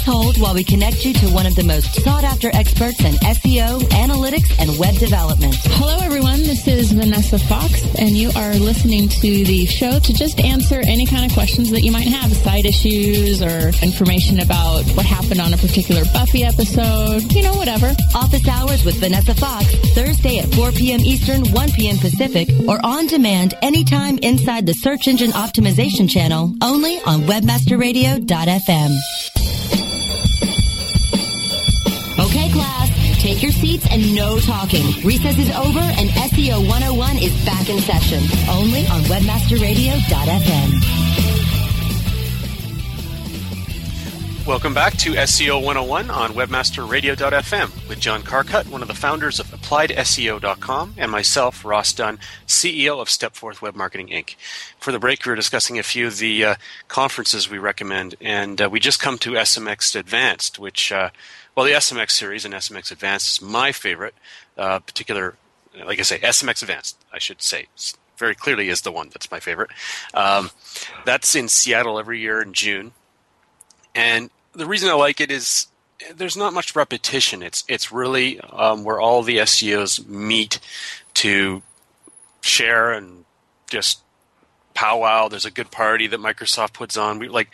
Please 0.00 0.14
hold 0.14 0.40
while 0.40 0.54
we 0.54 0.64
connect 0.64 1.04
you 1.04 1.12
to 1.12 1.26
one 1.28 1.46
of 1.46 1.54
the 1.54 1.64
most 1.64 2.02
sought 2.02 2.24
after 2.24 2.48
experts 2.54 3.00
in 3.00 3.14
SEO, 3.16 3.80
analytics, 3.90 4.50
and 4.58 4.78
web 4.78 4.94
development. 4.96 5.54
Hello, 5.76 5.98
everyone. 6.00 6.38
This 6.38 6.66
is 6.66 6.92
Vanessa 6.92 7.38
Fox, 7.38 7.84
and 7.96 8.10
you 8.10 8.30
are 8.36 8.54
listening 8.54 9.08
to 9.08 9.44
the 9.44 9.66
show 9.66 9.98
to 9.98 10.12
just 10.14 10.40
answer 10.40 10.80
any 10.86 11.06
kind 11.06 11.26
of 11.26 11.32
questions 11.32 11.70
that 11.70 11.82
you 11.82 11.92
might 11.92 12.06
have, 12.06 12.32
side 12.32 12.64
issues 12.64 13.42
or 13.42 13.68
information 13.82 14.40
about 14.40 14.84
what 14.96 15.04
happened 15.04 15.40
on 15.40 15.52
a 15.52 15.58
particular 15.58 16.04
Buffy 16.14 16.44
episode, 16.44 17.30
you 17.32 17.42
know, 17.42 17.54
whatever. 17.54 17.92
Office 18.14 18.46
hours 18.48 18.84
with 18.84 18.96
Vanessa 18.96 19.34
Fox, 19.34 19.66
Thursday 19.92 20.38
at 20.38 20.48
4 20.54 20.72
p.m. 20.72 21.00
Eastern, 21.00 21.44
1 21.52 21.72
p.m. 21.72 21.98
Pacific, 21.98 22.48
or 22.66 22.78
on 22.84 23.06
demand 23.06 23.54
anytime 23.60 24.16
inside 24.18 24.66
the 24.66 24.74
Search 24.74 25.08
Engine 25.08 25.32
Optimization 25.32 26.08
channel, 26.08 26.54
only 26.62 26.98
on 27.00 27.22
webmasterradio.fm. 27.22 29.29
take 33.40 33.52
your 33.52 33.52
seats 33.52 33.86
and 33.90 34.14
no 34.14 34.38
talking. 34.38 34.84
Recess 35.02 35.38
is 35.38 35.50
over 35.56 35.78
and 35.80 36.10
SEO 36.10 36.66
101 36.68 37.16
is 37.18 37.44
back 37.44 37.68
in 37.70 37.78
session, 37.80 38.22
only 38.50 38.86
on 38.88 39.00
webmasterradio.fm. 39.02 41.00
Welcome 44.46 44.74
back 44.74 44.96
to 44.98 45.12
SEO 45.12 45.62
101 45.62 46.10
on 46.10 46.32
webmasterradio.fm 46.32 47.88
with 47.88 48.00
John 48.00 48.22
Carcutt, 48.22 48.66
one 48.68 48.82
of 48.82 48.88
the 48.88 48.94
founders 48.94 49.38
of 49.38 49.46
AppliedSEO.com, 49.46 50.94
and 50.96 51.10
myself, 51.10 51.64
Ross 51.64 51.92
Dunn, 51.92 52.18
CEO 52.46 53.00
of 53.00 53.08
Stepforth 53.08 53.62
Web 53.62 53.76
Marketing 53.76 54.08
Inc. 54.08 54.34
For 54.78 54.92
the 54.92 54.98
break, 54.98 55.24
we 55.24 55.30
were 55.30 55.36
discussing 55.36 55.78
a 55.78 55.84
few 55.84 56.08
of 56.08 56.18
the 56.18 56.44
uh, 56.44 56.54
conferences 56.88 57.48
we 57.48 57.58
recommend, 57.58 58.16
and 58.20 58.60
uh, 58.60 58.68
we 58.68 58.80
just 58.80 58.98
come 58.98 59.18
to 59.18 59.32
SMX 59.32 59.94
Advanced, 59.94 60.58
which, 60.58 60.90
uh, 60.90 61.10
well, 61.60 61.66
the 61.66 61.74
SMX 61.74 62.12
series 62.12 62.46
and 62.46 62.54
SMX 62.54 62.90
Advanced 62.90 63.28
is 63.28 63.42
my 63.42 63.70
favorite, 63.70 64.14
uh, 64.56 64.78
particular, 64.78 65.36
like 65.84 65.98
I 65.98 66.02
say, 66.02 66.18
SMX 66.18 66.62
Advanced, 66.62 66.96
I 67.12 67.18
should 67.18 67.42
say, 67.42 67.66
very 68.16 68.34
clearly 68.34 68.70
is 68.70 68.80
the 68.80 68.90
one 68.90 69.10
that's 69.10 69.30
my 69.30 69.40
favorite. 69.40 69.68
Um, 70.14 70.52
that's 71.04 71.34
in 71.34 71.48
Seattle 71.48 71.98
every 71.98 72.18
year 72.18 72.40
in 72.40 72.54
June. 72.54 72.92
And 73.94 74.30
the 74.54 74.64
reason 74.64 74.88
I 74.88 74.94
like 74.94 75.20
it 75.20 75.30
is 75.30 75.66
there's 76.16 76.34
not 76.34 76.54
much 76.54 76.74
repetition. 76.74 77.42
It's 77.42 77.62
it's 77.68 77.92
really 77.92 78.40
um, 78.40 78.82
where 78.82 78.98
all 78.98 79.22
the 79.22 79.36
SEOs 79.36 80.08
meet 80.08 80.60
to 81.12 81.60
share 82.40 82.90
and 82.90 83.26
just 83.68 84.00
powwow. 84.72 85.28
There's 85.28 85.44
a 85.44 85.50
good 85.50 85.70
party 85.70 86.06
that 86.06 86.20
Microsoft 86.20 86.72
puts 86.72 86.96
on. 86.96 87.18
We 87.18 87.28
like 87.28 87.50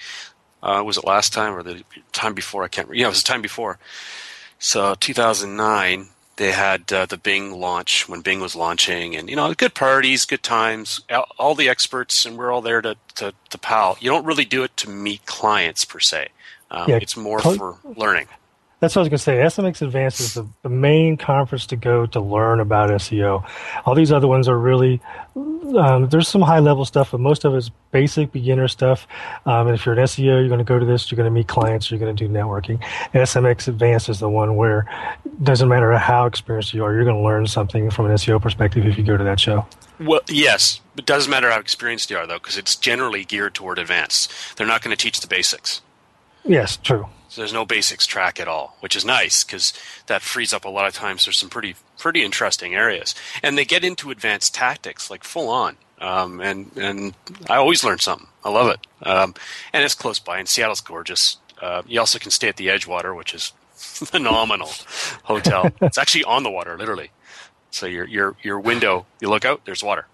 uh, 0.62 0.82
was 0.84 0.96
it 0.96 1.04
last 1.04 1.32
time 1.32 1.54
or 1.54 1.62
the 1.62 1.82
time 2.12 2.34
before? 2.34 2.64
I 2.64 2.68
can't. 2.68 2.88
Remember. 2.88 3.00
Yeah, 3.00 3.06
it 3.06 3.10
was 3.10 3.22
the 3.22 3.28
time 3.28 3.42
before. 3.42 3.78
So 4.58 4.94
2009, 4.94 6.08
they 6.36 6.52
had 6.52 6.92
uh, 6.92 7.06
the 7.06 7.16
Bing 7.16 7.52
launch 7.52 8.08
when 8.08 8.20
Bing 8.20 8.40
was 8.40 8.56
launching, 8.56 9.16
and 9.16 9.28
you 9.28 9.36
know, 9.36 9.52
good 9.54 9.74
parties, 9.74 10.24
good 10.24 10.42
times. 10.42 11.00
All 11.38 11.54
the 11.54 11.68
experts, 11.68 12.24
and 12.24 12.36
we're 12.36 12.52
all 12.52 12.62
there 12.62 12.82
to 12.82 12.96
to, 13.16 13.34
to 13.50 13.58
pal. 13.58 13.96
You 14.00 14.10
don't 14.10 14.24
really 14.24 14.44
do 14.44 14.62
it 14.62 14.76
to 14.78 14.90
meet 14.90 15.26
clients 15.26 15.84
per 15.84 16.00
se. 16.00 16.28
Um, 16.70 16.90
yeah, 16.90 16.98
it's 17.00 17.16
more 17.16 17.40
for 17.40 17.78
learning. 17.84 18.28
That's 18.78 18.94
what 18.94 19.00
I 19.00 19.08
was 19.08 19.22
going 19.24 19.46
to 19.46 19.52
say. 19.52 19.62
SMX 19.62 19.80
Advanced 19.80 20.20
is 20.20 20.34
the, 20.34 20.46
the 20.62 20.68
main 20.68 21.16
conference 21.16 21.66
to 21.68 21.76
go 21.76 22.04
to 22.04 22.20
learn 22.20 22.60
about 22.60 22.90
SEO. 22.90 23.48
All 23.86 23.94
these 23.94 24.12
other 24.12 24.28
ones 24.28 24.48
are 24.48 24.58
really, 24.58 25.00
um, 25.34 26.10
there's 26.10 26.28
some 26.28 26.42
high 26.42 26.58
level 26.58 26.84
stuff, 26.84 27.12
but 27.12 27.20
most 27.20 27.46
of 27.46 27.54
it 27.54 27.56
is 27.56 27.70
basic 27.90 28.32
beginner 28.32 28.68
stuff. 28.68 29.06
Um, 29.46 29.68
and 29.68 29.76
if 29.78 29.86
you're 29.86 29.94
an 29.94 30.04
SEO, 30.04 30.24
you're 30.24 30.48
going 30.48 30.58
to 30.58 30.64
go 30.64 30.78
to 30.78 30.84
this, 30.84 31.10
you're 31.10 31.16
going 31.16 31.24
to 31.24 31.30
meet 31.30 31.48
clients, 31.48 31.90
you're 31.90 31.98
going 31.98 32.14
to 32.14 32.28
do 32.28 32.30
networking. 32.30 32.84
And 33.14 33.22
SMX 33.22 33.66
Advanced 33.66 34.10
is 34.10 34.20
the 34.20 34.28
one 34.28 34.56
where 34.56 34.86
it 35.24 35.42
doesn't 35.42 35.70
matter 35.70 35.96
how 35.96 36.26
experienced 36.26 36.74
you 36.74 36.84
are, 36.84 36.92
you're 36.92 37.04
going 37.04 37.16
to 37.16 37.22
learn 37.22 37.46
something 37.46 37.90
from 37.90 38.06
an 38.06 38.12
SEO 38.12 38.42
perspective 38.42 38.84
if 38.84 38.98
you 38.98 39.04
go 39.04 39.16
to 39.16 39.24
that 39.24 39.40
show. 39.40 39.66
Well, 39.98 40.20
yes, 40.28 40.82
it 40.98 41.06
doesn't 41.06 41.30
matter 41.30 41.50
how 41.50 41.58
experienced 41.58 42.10
you 42.10 42.18
are, 42.18 42.26
though, 42.26 42.38
because 42.38 42.58
it's 42.58 42.76
generally 42.76 43.24
geared 43.24 43.54
toward 43.54 43.78
advanced. 43.78 44.30
They're 44.56 44.66
not 44.66 44.82
going 44.82 44.94
to 44.94 45.02
teach 45.02 45.20
the 45.20 45.26
basics. 45.26 45.80
Yes, 46.44 46.76
true. 46.76 47.08
So 47.36 47.42
there's 47.42 47.52
no 47.52 47.66
basics 47.66 48.06
track 48.06 48.40
at 48.40 48.48
all, 48.48 48.78
which 48.80 48.96
is 48.96 49.04
nice 49.04 49.44
because 49.44 49.74
that 50.06 50.22
frees 50.22 50.54
up 50.54 50.64
a 50.64 50.70
lot 50.70 50.86
of 50.86 50.94
times. 50.94 51.26
There's 51.26 51.36
some 51.36 51.50
pretty 51.50 51.76
pretty 51.98 52.24
interesting 52.24 52.74
areas, 52.74 53.14
and 53.42 53.58
they 53.58 53.66
get 53.66 53.84
into 53.84 54.10
advanced 54.10 54.54
tactics 54.54 55.10
like 55.10 55.22
full 55.22 55.50
on. 55.50 55.76
Um, 56.00 56.40
and 56.40 56.70
and 56.78 57.14
I 57.50 57.56
always 57.56 57.84
learn 57.84 57.98
something. 57.98 58.28
I 58.42 58.48
love 58.48 58.68
it, 58.68 58.86
um, 59.06 59.34
and 59.74 59.84
it's 59.84 59.94
close 59.94 60.18
by. 60.18 60.38
And 60.38 60.48
Seattle's 60.48 60.80
gorgeous. 60.80 61.36
Uh, 61.60 61.82
you 61.86 62.00
also 62.00 62.18
can 62.18 62.30
stay 62.30 62.48
at 62.48 62.56
the 62.56 62.68
Edgewater, 62.68 63.14
which 63.14 63.34
is 63.34 63.52
phenomenal 63.74 64.70
hotel. 65.24 65.70
it's 65.82 65.98
actually 65.98 66.24
on 66.24 66.42
the 66.42 66.50
water, 66.50 66.78
literally. 66.78 67.10
So 67.70 67.84
your 67.84 68.06
your 68.06 68.34
your 68.42 68.58
window, 68.58 69.04
you 69.20 69.28
look 69.28 69.44
out, 69.44 69.66
there's 69.66 69.84
water. 69.84 70.06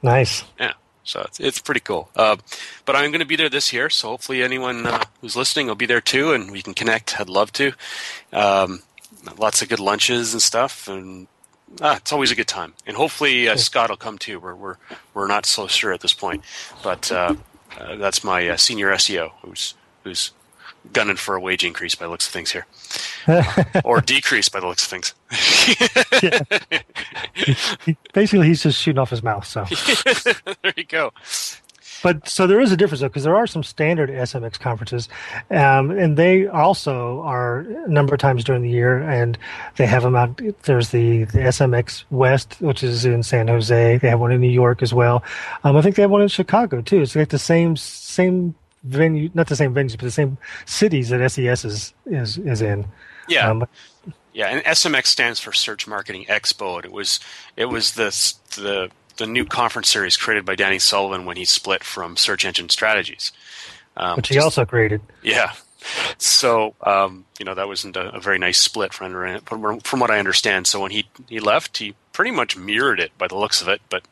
Nice. 0.00 0.44
Yeah. 0.60 0.74
So 1.04 1.22
it's, 1.22 1.40
it's 1.40 1.58
pretty 1.58 1.80
cool. 1.80 2.08
Uh, 2.14 2.36
but 2.84 2.94
I'm 2.94 3.10
going 3.10 3.20
to 3.20 3.26
be 3.26 3.36
there 3.36 3.48
this 3.48 3.72
year, 3.72 3.90
so 3.90 4.08
hopefully 4.08 4.42
anyone 4.42 4.86
uh, 4.86 5.04
who's 5.20 5.36
listening 5.36 5.66
will 5.66 5.74
be 5.74 5.86
there 5.86 6.00
too, 6.00 6.32
and 6.32 6.50
we 6.50 6.62
can 6.62 6.74
connect. 6.74 7.20
I'd 7.20 7.28
love 7.28 7.52
to. 7.54 7.72
Um, 8.32 8.82
lots 9.38 9.62
of 9.62 9.68
good 9.68 9.80
lunches 9.80 10.32
and 10.32 10.42
stuff, 10.42 10.88
and 10.88 11.26
ah, 11.80 11.96
it's 11.96 12.12
always 12.12 12.30
a 12.30 12.34
good 12.34 12.48
time. 12.48 12.74
And 12.86 12.96
hopefully 12.96 13.48
uh, 13.48 13.56
Scott 13.56 13.90
will 13.90 13.96
come 13.96 14.18
too. 14.18 14.38
We're 14.38 14.54
we're 14.54 14.76
we're 15.14 15.26
not 15.26 15.46
so 15.46 15.66
sure 15.66 15.92
at 15.92 16.00
this 16.00 16.14
point, 16.14 16.42
but 16.82 17.10
uh, 17.10 17.34
uh, 17.78 17.96
that's 17.96 18.22
my 18.24 18.48
uh, 18.48 18.56
senior 18.56 18.90
SEO 18.92 19.32
who's 19.42 19.74
who's 20.04 20.32
gunning 20.92 21.16
for 21.16 21.34
a 21.34 21.40
wage 21.40 21.64
increase 21.64 21.94
by 21.94 22.06
the 22.06 22.10
looks 22.10 22.26
of 22.26 22.32
things 22.32 22.50
here, 22.52 22.66
or 23.84 24.00
decrease 24.00 24.48
by 24.48 24.60
the 24.60 24.66
looks 24.66 24.84
of 24.84 24.90
things. 24.90 25.14
Basically, 28.12 28.46
he's 28.46 28.62
just 28.62 28.80
shooting 28.80 28.98
off 28.98 29.10
his 29.10 29.22
mouth. 29.22 29.46
So 29.46 29.64
there 30.62 30.74
you 30.76 30.84
go. 30.84 31.12
But 32.02 32.28
so 32.28 32.48
there 32.48 32.60
is 32.60 32.72
a 32.72 32.76
difference 32.76 33.00
though, 33.00 33.08
because 33.08 33.22
there 33.22 33.36
are 33.36 33.46
some 33.46 33.62
standard 33.62 34.10
SMX 34.10 34.58
conferences, 34.58 35.08
um, 35.50 35.90
and 35.92 36.16
they 36.16 36.48
also 36.48 37.20
are 37.20 37.60
a 37.60 37.88
number 37.88 38.12
of 38.14 38.20
times 38.20 38.42
during 38.42 38.62
the 38.62 38.70
year, 38.70 38.98
and 38.98 39.38
they 39.76 39.86
have 39.86 40.02
them 40.02 40.16
out. 40.16 40.40
There's 40.64 40.90
the, 40.90 41.24
the 41.24 41.38
SMX 41.38 42.04
West, 42.10 42.56
which 42.60 42.82
is 42.82 43.04
in 43.04 43.22
San 43.22 43.46
Jose. 43.46 43.98
They 43.98 44.08
have 44.08 44.18
one 44.18 44.32
in 44.32 44.40
New 44.40 44.50
York 44.50 44.82
as 44.82 44.92
well. 44.92 45.22
Um, 45.62 45.76
I 45.76 45.82
think 45.82 45.94
they 45.94 46.02
have 46.02 46.10
one 46.10 46.22
in 46.22 46.28
Chicago 46.28 46.82
too. 46.82 47.06
So 47.06 47.18
they 47.18 47.22
like 47.22 47.28
the 47.28 47.38
same 47.38 47.76
same 47.76 48.56
venue, 48.84 49.30
not 49.34 49.48
the 49.48 49.56
same 49.56 49.74
venues, 49.74 49.92
but 49.92 50.00
the 50.00 50.10
same 50.10 50.38
cities 50.66 51.08
that 51.10 51.30
SES 51.30 51.64
is 51.64 51.94
is 52.06 52.38
is 52.38 52.62
in. 52.62 52.86
Yeah. 53.28 53.50
Um, 53.50 53.66
yeah, 54.34 54.46
and 54.48 54.64
SMX 54.64 55.06
stands 55.06 55.40
for 55.40 55.52
Search 55.52 55.86
Marketing 55.86 56.24
Expo. 56.24 56.82
It 56.84 56.90
was 56.90 57.20
it 57.56 57.66
was 57.66 57.92
the 57.92 58.06
the 58.60 58.90
the 59.18 59.26
new 59.26 59.44
conference 59.44 59.90
series 59.90 60.16
created 60.16 60.46
by 60.46 60.54
Danny 60.54 60.78
Sullivan 60.78 61.26
when 61.26 61.36
he 61.36 61.44
split 61.44 61.84
from 61.84 62.16
Search 62.16 62.44
Engine 62.44 62.70
Strategies, 62.70 63.30
um, 63.96 64.16
which 64.16 64.28
he 64.28 64.34
just, 64.34 64.44
also 64.44 64.64
created. 64.64 65.02
Yeah, 65.22 65.52
so 66.18 66.74
um, 66.82 67.24
you 67.38 67.44
know 67.44 67.54
that 67.54 67.68
wasn't 67.68 67.96
a, 67.96 68.14
a, 68.14 68.20
very 68.20 68.38
nice 68.38 68.60
split 68.60 68.92
from, 68.92 69.40
from 69.80 70.00
what 70.00 70.10
I 70.10 70.18
understand. 70.18 70.66
So 70.66 70.80
when 70.80 70.90
he 70.90 71.06
he 71.28 71.40
left, 71.40 71.78
he 71.78 71.94
pretty 72.12 72.30
much 72.30 72.56
mirrored 72.56 73.00
it 73.00 73.16
by 73.18 73.28
the 73.28 73.36
looks 73.36 73.62
of 73.62 73.68
it. 73.68 73.80
But 73.90 74.04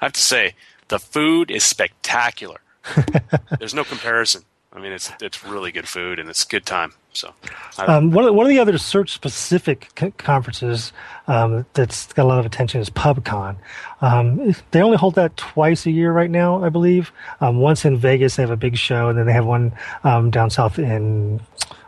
I 0.00 0.06
have 0.06 0.12
to 0.14 0.22
say, 0.22 0.54
the 0.88 0.98
food 0.98 1.50
is 1.50 1.64
spectacular. 1.64 2.60
There's 3.58 3.74
no 3.74 3.84
comparison. 3.84 4.42
I 4.72 4.80
mean, 4.80 4.92
it's 4.92 5.10
it's 5.20 5.44
really 5.44 5.72
good 5.72 5.88
food 5.88 6.18
and 6.18 6.28
it's 6.28 6.44
good 6.44 6.66
time. 6.66 6.92
So, 7.12 7.32
um, 7.78 8.12
one 8.12 8.24
of 8.24 8.28
the, 8.28 8.32
one 8.32 8.46
of 8.46 8.50
the 8.50 8.60
other 8.60 8.78
search 8.78 9.12
specific 9.12 9.88
c- 9.98 10.12
conferences 10.18 10.92
um, 11.26 11.66
that's 11.72 12.12
got 12.12 12.24
a 12.24 12.28
lot 12.28 12.38
of 12.38 12.46
attention 12.46 12.80
is 12.80 12.90
PubCon. 12.90 13.56
Um, 14.02 14.54
they 14.70 14.82
only 14.82 14.96
hold 14.96 15.14
that 15.16 15.36
twice 15.36 15.86
a 15.86 15.90
year 15.90 16.12
right 16.12 16.30
now, 16.30 16.62
I 16.62 16.68
believe. 16.68 17.10
Um, 17.40 17.58
once 17.58 17.84
in 17.84 17.96
Vegas, 17.96 18.36
they 18.36 18.42
have 18.42 18.50
a 18.50 18.56
big 18.56 18.76
show, 18.76 19.08
and 19.08 19.18
then 19.18 19.26
they 19.26 19.32
have 19.32 19.46
one 19.46 19.72
um, 20.04 20.30
down 20.30 20.50
south 20.50 20.78
in 20.78 21.40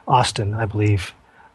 Austin, 0.09 0.55
I 0.55 0.65
believe. 0.65 1.15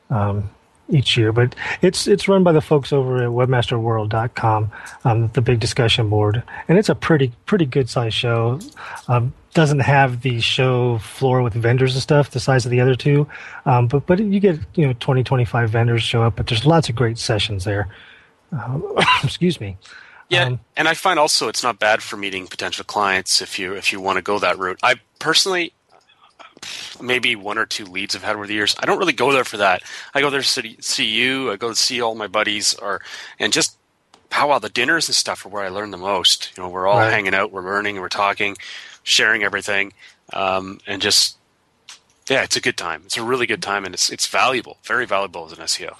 Um, 0.09 0.49
each 0.89 1.17
year, 1.17 1.31
but 1.31 1.55
it's 1.81 2.07
it's 2.07 2.27
run 2.27 2.43
by 2.43 2.51
the 2.51 2.61
folks 2.61 2.93
over 2.93 3.17
at 3.23 3.29
webmasterworld.com, 3.29 4.71
um, 5.03 5.27
the 5.29 5.41
big 5.41 5.59
discussion 5.59 6.09
board, 6.09 6.43
and 6.67 6.77
it's 6.77 6.89
a 6.89 6.95
pretty 6.95 7.31
pretty 7.45 7.65
good 7.65 7.89
sized 7.89 8.15
show. 8.15 8.59
Um, 9.07 9.33
doesn't 9.53 9.79
have 9.79 10.21
the 10.21 10.41
show 10.41 10.97
floor 10.97 11.41
with 11.41 11.53
vendors 11.53 11.95
and 11.95 12.03
stuff 12.03 12.31
the 12.31 12.41
size 12.41 12.65
of 12.65 12.71
the 12.71 12.81
other 12.81 12.95
two, 12.95 13.27
um, 13.65 13.87
but 13.87 14.05
but 14.05 14.19
you 14.19 14.39
get 14.39 14.59
you 14.75 14.85
know 14.85 14.93
20 14.99 15.23
25 15.23 15.69
vendors 15.69 16.03
show 16.03 16.23
up, 16.23 16.35
but 16.35 16.47
there's 16.47 16.65
lots 16.65 16.89
of 16.89 16.95
great 16.95 17.17
sessions 17.17 17.63
there. 17.63 17.87
Uh, 18.51 18.79
excuse 19.23 19.59
me. 19.59 19.77
Yeah, 20.29 20.45
um, 20.45 20.59
and 20.75 20.87
I 20.87 20.93
find 20.93 21.19
also 21.19 21.47
it's 21.47 21.63
not 21.63 21.79
bad 21.79 22.01
for 22.01 22.17
meeting 22.17 22.47
potential 22.47 22.83
clients 22.83 23.41
if 23.41 23.59
you 23.59 23.73
if 23.75 23.91
you 23.91 23.99
want 24.01 24.17
to 24.17 24.21
go 24.21 24.39
that 24.39 24.57
route. 24.57 24.79
I 24.83 24.95
personally 25.19 25.73
maybe 27.01 27.35
one 27.35 27.57
or 27.57 27.65
two 27.65 27.85
leads 27.85 28.15
I've 28.15 28.23
had 28.23 28.35
over 28.35 28.47
the 28.47 28.53
years. 28.55 28.75
I 28.79 28.85
don't 28.85 28.99
really 28.99 29.13
go 29.13 29.31
there 29.33 29.45
for 29.45 29.57
that. 29.57 29.83
I 30.13 30.21
go 30.21 30.29
there 30.29 30.41
to 30.41 30.47
see, 30.47 30.77
see 30.81 31.05
you. 31.07 31.51
I 31.51 31.57
go 31.57 31.69
to 31.69 31.75
see 31.75 32.01
all 32.01 32.15
my 32.15 32.27
buddies, 32.27 32.73
or 32.75 33.01
and 33.39 33.53
just 33.53 33.77
how 34.31 34.49
well 34.49 34.59
the 34.59 34.69
dinners 34.69 35.07
and 35.09 35.15
stuff 35.15 35.45
are 35.45 35.49
where 35.49 35.63
I 35.63 35.69
learn 35.69 35.91
the 35.91 35.97
most. 35.97 36.51
You 36.57 36.63
know, 36.63 36.69
we're 36.69 36.87
all 36.87 37.03
right. 37.03 37.09
hanging 37.09 37.35
out, 37.35 37.51
we're 37.51 37.63
learning, 37.65 37.99
we're 38.01 38.09
talking, 38.09 38.57
sharing 39.03 39.43
everything, 39.43 39.93
um, 40.33 40.79
and 40.87 41.01
just 41.01 41.37
Yeah, 42.29 42.43
it's 42.43 42.55
a 42.57 42.61
good 42.61 42.77
time. 42.77 43.03
It's 43.05 43.17
a 43.17 43.23
really 43.23 43.45
good 43.47 43.61
time, 43.61 43.85
and 43.85 43.93
it's 43.93 44.09
it's 44.09 44.27
valuable, 44.27 44.79
very 44.85 45.05
valuable 45.05 45.45
as 45.45 45.53
an 45.53 45.59
SEO. 45.59 45.95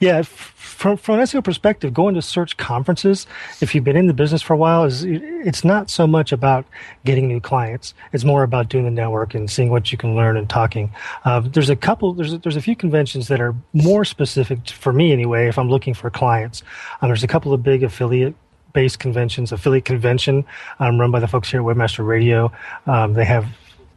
Yeah, 0.00 0.22
from 0.22 0.96
from 0.96 1.18
an 1.18 1.22
SEO 1.22 1.42
perspective, 1.42 1.94
going 1.94 2.14
to 2.14 2.22
search 2.22 2.56
conferences, 2.56 3.26
if 3.60 3.74
you've 3.74 3.84
been 3.84 3.96
in 3.96 4.06
the 4.06 4.14
business 4.14 4.42
for 4.42 4.52
a 4.52 4.56
while, 4.56 4.84
is 4.84 5.04
it's 5.04 5.64
not 5.64 5.88
so 5.90 6.06
much 6.06 6.32
about 6.32 6.66
getting 7.04 7.28
new 7.28 7.40
clients. 7.40 7.94
It's 8.12 8.24
more 8.24 8.42
about 8.42 8.68
doing 8.68 8.84
the 8.84 8.90
network 8.90 9.34
and 9.34 9.50
seeing 9.50 9.70
what 9.70 9.90
you 9.90 9.98
can 9.98 10.14
learn 10.14 10.36
and 10.36 10.48
talking. 10.48 10.92
Uh, 11.24 11.40
there's 11.40 11.70
a 11.70 11.76
couple. 11.76 12.12
There's 12.12 12.34
a, 12.34 12.38
there's 12.38 12.56
a 12.56 12.60
few 12.60 12.76
conventions 12.76 13.28
that 13.28 13.40
are 13.40 13.54
more 13.72 14.04
specific 14.04 14.68
for 14.68 14.92
me 14.92 15.12
anyway. 15.12 15.48
If 15.48 15.58
I'm 15.58 15.70
looking 15.70 15.94
for 15.94 16.10
clients, 16.10 16.62
um, 17.00 17.08
there's 17.08 17.24
a 17.24 17.28
couple 17.28 17.52
of 17.52 17.62
big 17.62 17.82
affiliate 17.82 18.34
based 18.72 18.98
conventions. 18.98 19.52
Affiliate 19.52 19.86
convention 19.86 20.44
um, 20.78 21.00
run 21.00 21.10
by 21.10 21.20
the 21.20 21.28
folks 21.28 21.50
here 21.50 21.60
at 21.60 21.66
Webmaster 21.66 22.06
Radio. 22.06 22.52
Um, 22.86 23.14
they 23.14 23.24
have 23.24 23.46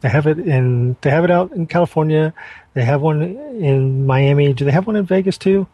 they 0.00 0.08
have 0.08 0.26
it 0.26 0.38
in 0.38 0.96
they 1.02 1.10
have 1.10 1.24
it 1.24 1.30
out 1.30 1.52
in 1.52 1.66
California. 1.66 2.32
They 2.74 2.84
have 2.84 3.02
one 3.02 3.22
in 3.22 4.06
Miami. 4.06 4.52
Do 4.54 4.64
they 4.64 4.70
have 4.70 4.86
one 4.86 4.96
in 4.96 5.04
Vegas 5.04 5.36
too? 5.36 5.66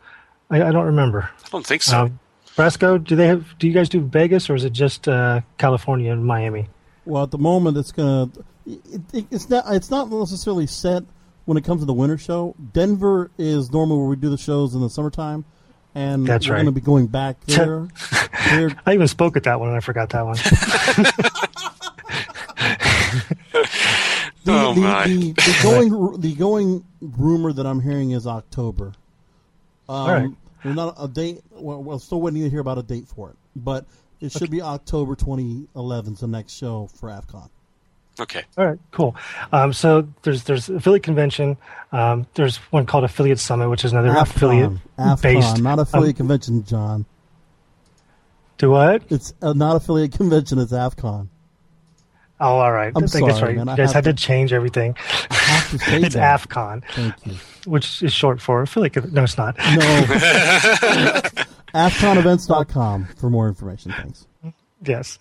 I, 0.51 0.63
I 0.63 0.73
don't 0.73 0.87
remember. 0.87 1.29
I 1.45 1.49
don't 1.51 1.67
think 1.67 1.83
so. 1.83 2.03
Um, 2.03 2.21
Brasco, 2.57 3.03
do 3.03 3.17
they 3.17 3.27
have? 3.27 3.59
Do 3.59 3.67
you 3.67 3.73
guys 3.75 3.89
do 3.89 4.01
Vegas 4.01 4.49
or 4.49 4.55
is 4.55 4.65
it 4.65 4.73
just 4.73 5.09
uh, 5.09 5.41
California 5.59 6.13
and 6.13 6.25
Miami? 6.25 6.69
Well, 7.05 7.23
at 7.25 7.31
the 7.31 7.39
moment, 7.39 7.77
it's 7.77 7.93
gonna. 7.93 8.31
It, 8.67 8.81
it, 9.13 9.27
it's 9.31 9.49
not. 9.51 9.65
It's 9.75 9.91
not 9.91 10.11
necessarily 10.11 10.67
set 10.67 11.03
when 11.45 11.57
it 11.59 11.65
comes 11.65 11.83
to 11.83 11.85
the 11.87 11.93
winter 11.93 12.17
show. 12.19 12.55
Denver 12.73 13.31
is 13.39 13.71
normally 13.73 13.99
where 14.01 14.09
we 14.09 14.17
do 14.17 14.31
the 14.31 14.39
shows 14.39 14.75
in 14.75 14.81
the 14.81 14.89
summertime, 14.91 15.45
and 15.95 16.27
That's 16.27 16.47
we're 16.49 16.55
right. 16.55 16.59
going 16.63 16.75
to 16.75 16.81
be 16.81 16.85
going 16.85 17.07
back 17.09 17.39
there. 17.47 17.89
I 18.33 18.95
even 18.95 19.07
spoke 19.09 19.37
at 19.37 19.43
that 19.45 19.61
one 19.61 19.69
and 19.69 19.77
I 19.77 19.81
forgot 19.81 20.09
that 20.11 20.25
one. 20.25 20.37
The, 24.45 24.53
Oh, 24.53 24.75
the, 24.75 24.81
my. 24.81 25.07
The, 25.09 25.33
the 25.33 25.61
going 25.63 26.21
the 26.21 26.35
going 26.37 26.85
rumor 27.01 27.53
that 27.53 27.67
I'm 27.67 27.81
hearing 27.81 28.13
is 28.13 28.27
October. 28.29 28.93
Um, 29.89 29.97
All 29.97 30.09
right. 30.09 30.31
There's 30.63 30.77
not 30.77 30.97
a 30.99 31.07
date. 31.07 31.43
Well, 31.53 31.83
we're 31.83 31.99
still 31.99 32.21
waiting 32.21 32.43
to 32.43 32.51
hear 32.51 32.61
about 32.61 32.79
a 32.79 32.83
date 32.83 33.07
for 33.07 33.31
it, 33.31 33.37
but 33.55 33.85
it 34.21 34.33
should 34.33 34.51
be 34.51 34.63
October 34.63 35.15
2011 35.15 36.17
the 36.19 36.27
next 36.27 36.55
show 36.55 36.89
for 36.95 37.09
AFCON. 37.09 37.51
Okay. 38.19 38.43
All 38.57 38.67
right, 38.67 38.79
cool. 38.93 39.15
Um, 39.53 39.73
so 39.73 40.09
there's 40.23 40.45
there's 40.45 40.69
affiliate 40.71 41.03
convention. 41.03 41.57
Um, 41.93 42.27
there's 42.35 42.57
one 42.73 42.87
called 42.87 43.05
affiliate 43.05 43.39
summit, 43.39 43.69
which 43.69 43.85
is 43.85 43.93
another 43.93 44.15
affiliate 44.17 44.73
AFCON, 44.99 45.23
based. 45.23 45.63
not 45.63 45.79
affiliate 45.79 46.15
um, 46.15 46.17
convention, 46.17 46.65
John. 46.65 47.05
Do 48.59 48.71
what? 48.71 49.03
It's 49.11 49.35
uh, 49.43 49.53
not 49.53 49.77
affiliate 49.77 50.13
convention. 50.13 50.59
It's 50.59 50.73
AFCON. 50.73 51.29
Oh, 52.39 52.59
all 52.59 52.73
right. 52.73 52.93
I'm 52.95 53.05
I 53.05 53.07
think 53.07 53.31
sorry, 53.31 53.57
right. 53.57 53.57
man. 53.57 53.69
I 53.69 53.73
You 53.73 53.77
guys 53.79 53.93
have 53.93 54.05
had 54.05 54.17
to 54.17 54.23
change 54.23 54.53
everything. 54.53 54.95
To 54.95 55.01
it's 55.31 56.15
that. 56.15 56.41
AFCON, 56.49 56.83
Thank 56.93 57.15
you. 57.27 57.35
which 57.65 58.03
is 58.03 58.13
short 58.13 58.41
for 58.43 58.61
affiliate. 58.63 58.93
con- 58.95 59.11
No, 59.13 59.23
it's 59.25 59.39
not. 59.39 59.57
No. 59.57 59.65
AFCONevents.com 61.75 63.07
for 63.17 63.31
more 63.31 63.49
information. 63.49 63.93
Thanks. 63.93 64.27
Yes. 64.85 65.19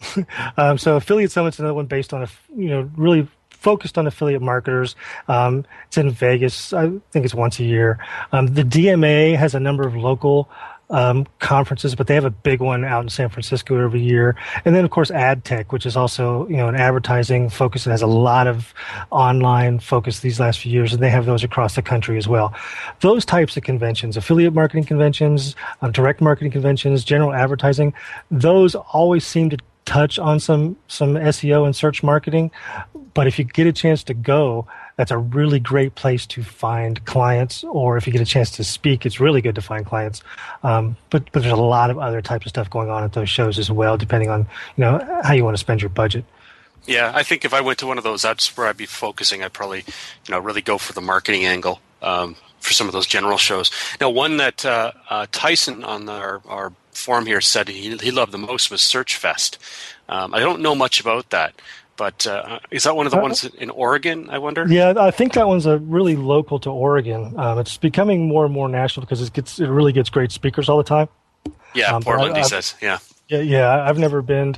Um, 0.57 0.77
so 0.77 0.95
affiliate 0.97 1.31
summit's 1.31 1.59
another 1.59 1.73
one 1.73 1.85
based 1.85 2.13
on 2.13 2.23
a 2.23 2.27
you 2.55 2.67
know 2.69 2.89
really 2.97 3.27
focused 3.49 3.97
on 3.97 4.05
affiliate 4.07 4.41
marketers. 4.41 4.95
Um, 5.27 5.65
it's 5.87 5.97
in 5.97 6.11
Vegas. 6.11 6.73
I 6.73 6.89
think 7.11 7.25
it's 7.25 7.33
once 7.33 7.59
a 7.59 7.63
year. 7.63 7.97
Um, 8.31 8.47
the 8.47 8.63
DMA 8.63 9.35
has 9.37 9.55
a 9.55 9.59
number 9.59 9.87
of 9.87 9.95
local 9.95 10.49
um, 10.89 11.25
conferences, 11.39 11.95
but 11.95 12.07
they 12.07 12.15
have 12.15 12.25
a 12.25 12.29
big 12.29 12.61
one 12.61 12.85
out 12.85 13.03
in 13.03 13.09
San 13.09 13.29
Francisco 13.29 13.77
every 13.83 14.01
year. 14.01 14.35
And 14.63 14.75
then 14.75 14.85
of 14.85 14.91
course 14.91 15.11
AdTech, 15.11 15.71
which 15.71 15.85
is 15.85 15.97
also 15.97 16.47
you 16.47 16.57
know 16.57 16.67
an 16.67 16.75
advertising 16.75 17.49
focus 17.49 17.85
and 17.85 17.91
has 17.91 18.01
a 18.01 18.07
lot 18.07 18.47
of 18.47 18.73
online 19.11 19.79
focus 19.79 20.19
these 20.19 20.39
last 20.39 20.59
few 20.59 20.71
years, 20.71 20.93
and 20.93 21.01
they 21.01 21.09
have 21.09 21.25
those 21.25 21.43
across 21.43 21.75
the 21.75 21.81
country 21.81 22.17
as 22.17 22.27
well. 22.27 22.53
Those 23.01 23.25
types 23.25 23.57
of 23.57 23.63
conventions, 23.63 24.17
affiliate 24.17 24.53
marketing 24.53 24.85
conventions, 24.85 25.55
um, 25.81 25.91
direct 25.91 26.21
marketing 26.21 26.51
conventions, 26.51 27.03
general 27.03 27.33
advertising, 27.33 27.93
those 28.29 28.75
always 28.75 29.25
seem 29.25 29.49
to 29.49 29.57
touch 29.85 30.19
on 30.19 30.39
some 30.39 30.75
some 30.87 31.13
SEO 31.13 31.65
and 31.65 31.75
search 31.75 32.03
marketing. 32.03 32.51
But 33.13 33.27
if 33.27 33.39
you 33.39 33.45
get 33.45 33.65
a 33.65 33.73
chance 33.73 34.03
to 34.03 34.13
go, 34.13 34.67
that's 34.95 35.11
a 35.11 35.17
really 35.17 35.59
great 35.59 35.95
place 35.95 36.25
to 36.27 36.43
find 36.43 37.03
clients. 37.05 37.63
Or 37.63 37.97
if 37.97 38.07
you 38.07 38.13
get 38.13 38.21
a 38.21 38.25
chance 38.25 38.51
to 38.51 38.63
speak, 38.63 39.05
it's 39.05 39.19
really 39.19 39.41
good 39.41 39.55
to 39.55 39.61
find 39.61 39.85
clients. 39.85 40.21
Um, 40.63 40.95
but 41.09 41.31
but 41.31 41.41
there's 41.41 41.53
a 41.53 41.57
lot 41.57 41.89
of 41.89 41.99
other 41.99 42.21
types 42.21 42.45
of 42.45 42.49
stuff 42.49 42.69
going 42.69 42.89
on 42.89 43.03
at 43.03 43.13
those 43.13 43.29
shows 43.29 43.59
as 43.59 43.69
well, 43.69 43.97
depending 43.97 44.29
on 44.29 44.41
you 44.77 44.81
know 44.81 45.21
how 45.23 45.33
you 45.33 45.43
want 45.43 45.55
to 45.55 45.59
spend 45.59 45.81
your 45.81 45.89
budget. 45.89 46.25
Yeah, 46.87 47.11
I 47.15 47.23
think 47.23 47.45
if 47.45 47.53
I 47.53 47.61
went 47.61 47.79
to 47.79 47.87
one 47.87 47.97
of 47.97 48.03
those, 48.03 48.21
that's 48.21 48.55
where 48.55 48.67
I'd 48.67 48.77
be 48.77 48.85
focusing. 48.85 49.43
I'd 49.43 49.53
probably, 49.53 49.79
you 49.79 50.31
know, 50.31 50.39
really 50.39 50.61
go 50.61 50.77
for 50.77 50.93
the 50.93 51.01
marketing 51.01 51.45
angle 51.45 51.81
um, 52.01 52.35
for 52.59 52.73
some 52.73 52.87
of 52.87 52.93
those 52.93 53.07
general 53.07 53.37
shows. 53.37 53.71
Now, 53.99 54.11
one 54.11 54.37
that 54.37 54.63
uh, 54.63 54.91
uh, 55.09 55.25
Tyson 55.31 55.83
on 55.83 56.07
our, 56.07 56.41
our 56.45 56.73
forum 56.91 57.25
here 57.25 57.41
said 57.41 57.69
he, 57.69 57.97
he 57.97 58.11
loved 58.11 58.31
the 58.31 58.37
most 58.37 58.69
was 58.69 58.81
Search 58.81 59.17
Fest. 59.17 59.57
Um, 60.07 60.33
I 60.35 60.39
don't 60.39 60.61
know 60.61 60.75
much 60.75 60.99
about 60.99 61.31
that, 61.31 61.55
but 61.97 62.25
uh, 62.27 62.59
is 62.71 62.83
that 62.83 62.95
one 62.95 63.05
of 63.05 63.11
the 63.11 63.19
Uh, 63.19 63.21
ones 63.23 63.43
in 63.45 63.69
Oregon? 63.69 64.29
I 64.29 64.37
wonder. 64.37 64.65
Yeah, 64.67 64.93
I 64.97 65.11
think 65.11 65.33
that 65.33 65.47
one's 65.47 65.65
a 65.65 65.77
really 65.77 66.15
local 66.15 66.59
to 66.59 66.69
Oregon. 66.69 67.33
Um, 67.37 67.59
it's 67.59 67.77
becoming 67.77 68.27
more 68.27 68.45
and 68.45 68.53
more 68.53 68.67
national 68.69 69.05
because 69.05 69.21
it 69.21 69.33
gets 69.33 69.59
it 69.59 69.67
really 69.67 69.91
gets 69.93 70.09
great 70.09 70.31
speakers 70.31 70.69
all 70.69 70.77
the 70.77 70.83
time. 70.83 71.07
Yeah, 71.73 71.95
Um, 71.95 72.03
Portland. 72.03 72.35
I- 72.35 72.39
he 72.39 72.43
says. 72.43 72.75
Yeah. 72.81 72.99
Yeah, 73.27 73.39
yeah, 73.39 73.83
I've 73.89 73.97
never 73.97 74.21
been 74.21 74.55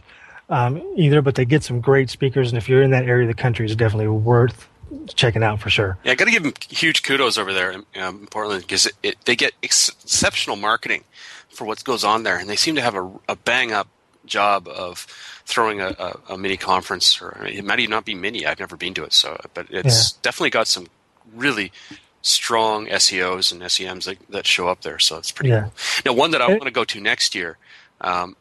um, 0.50 0.82
either, 0.98 1.22
but 1.22 1.36
they 1.36 1.46
get 1.46 1.64
some 1.64 1.80
great 1.80 2.10
speakers, 2.10 2.50
and 2.50 2.58
if 2.58 2.68
you're 2.68 2.82
in 2.84 2.92
that 2.92 3.06
area 3.06 3.24
of 3.30 3.36
the 3.36 3.42
country, 3.42 3.66
it's 3.66 3.76
definitely 3.76 4.08
worth 4.10 4.68
checking 5.16 5.42
out 5.44 5.60
for 5.62 5.70
sure. 5.70 5.98
Yeah, 6.04 6.12
I 6.12 6.16
got 6.16 6.26
to 6.26 6.32
give 6.32 6.44
them 6.44 6.54
huge 6.70 7.04
kudos 7.04 7.38
over 7.38 7.54
there 7.54 7.72
in, 7.72 7.86
um, 8.02 8.20
in 8.22 8.28
Portland 8.28 8.62
because 8.64 8.90
they 9.26 9.36
get 9.38 9.54
ex- 9.64 9.90
exceptional 10.04 10.56
marketing 10.58 11.04
for 11.50 11.64
what 11.66 11.82
goes 11.86 12.04
on 12.04 12.24
there, 12.24 12.38
and 12.38 12.50
they 12.50 12.56
seem 12.58 12.76
to 12.76 12.82
have 12.82 12.96
a, 12.96 13.10
a 13.30 13.36
bang 13.38 13.72
up 13.72 13.88
job 14.26 14.68
of 14.68 15.08
throwing 15.48 15.80
a, 15.82 15.96
a, 15.98 16.34
a 16.34 16.38
mini 16.38 16.58
conference, 16.58 17.22
or 17.22 17.48
it 17.48 17.64
might 17.64 17.80
even 17.80 17.92
not 17.92 18.04
be 18.06 18.14
mini. 18.14 18.46
I've 18.46 18.60
never 18.60 18.76
been 18.76 18.94
to 18.96 19.04
it, 19.06 19.14
so 19.14 19.40
but 19.54 19.66
it's 19.70 20.12
definitely 20.12 20.50
got 20.52 20.68
some 20.68 20.88
really 21.34 21.72
strong 22.22 22.88
SEOs 22.88 23.52
and 23.54 23.62
SEMs 23.62 24.06
that, 24.06 24.18
that 24.30 24.46
show 24.46 24.68
up 24.68 24.82
there. 24.82 25.00
So 25.00 25.18
it's 25.18 25.32
pretty 25.32 25.50
Yeah. 25.52 25.62
cool. 25.62 25.74
Now, 26.06 26.14
one 26.20 26.32
that 26.32 26.42
I 26.42 26.48
want 26.50 26.64
to 26.64 26.72
go 26.72 26.84
to 26.84 27.00
next 27.00 27.34
year. 27.34 27.58
Um, 28.02 28.36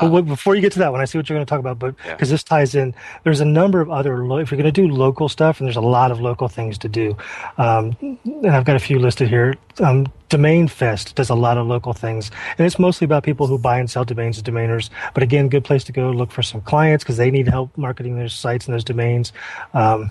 But 0.00 0.10
wait, 0.10 0.26
before 0.26 0.54
you 0.54 0.60
get 0.60 0.72
to 0.72 0.78
that 0.80 0.92
one, 0.92 1.00
I 1.00 1.04
see 1.04 1.18
what 1.18 1.28
you're 1.28 1.36
going 1.36 1.46
to 1.46 1.50
talk 1.50 1.60
about, 1.60 1.78
but 1.78 1.94
Yeah. 2.04 2.14
because 2.14 2.30
this 2.30 2.42
ties 2.44 2.74
in, 2.74 2.94
there's 3.24 3.40
a 3.40 3.44
number 3.44 3.80
of 3.80 3.90
other. 3.90 4.24
Lo- 4.26 4.38
if 4.38 4.50
you're 4.50 4.60
going 4.60 4.72
to 4.72 4.80
do 4.82 4.88
local 4.88 5.28
stuff, 5.28 5.60
and 5.60 5.66
there's 5.66 5.76
a 5.76 5.80
lot 5.80 6.10
of 6.10 6.20
local 6.20 6.48
things 6.48 6.78
to 6.78 6.88
do, 6.88 7.16
um, 7.58 7.96
and 8.24 8.46
I've 8.46 8.64
got 8.64 8.76
a 8.76 8.80
few 8.80 8.98
listed 8.98 9.28
here. 9.28 9.54
Um, 9.80 10.06
Domain 10.28 10.68
Fest 10.68 11.14
does 11.14 11.30
a 11.30 11.34
lot 11.34 11.56
of 11.56 11.66
local 11.66 11.92
things, 11.94 12.30
and 12.58 12.66
it's 12.66 12.78
mostly 12.78 13.04
about 13.06 13.22
people 13.22 13.46
who 13.46 13.58
buy 13.58 13.78
and 13.78 13.90
sell 13.90 14.04
domains 14.04 14.36
as 14.36 14.42
domainers. 14.42 14.90
But 15.14 15.22
again, 15.22 15.48
good 15.48 15.64
place 15.64 15.84
to 15.84 15.92
go 15.92 16.10
look 16.10 16.30
for 16.30 16.42
some 16.42 16.60
clients 16.60 17.02
because 17.02 17.16
they 17.16 17.30
need 17.30 17.48
help 17.48 17.76
marketing 17.78 18.16
their 18.16 18.28
sites 18.28 18.66
and 18.66 18.74
those 18.74 18.84
domains. 18.84 19.32
Um, 19.72 20.10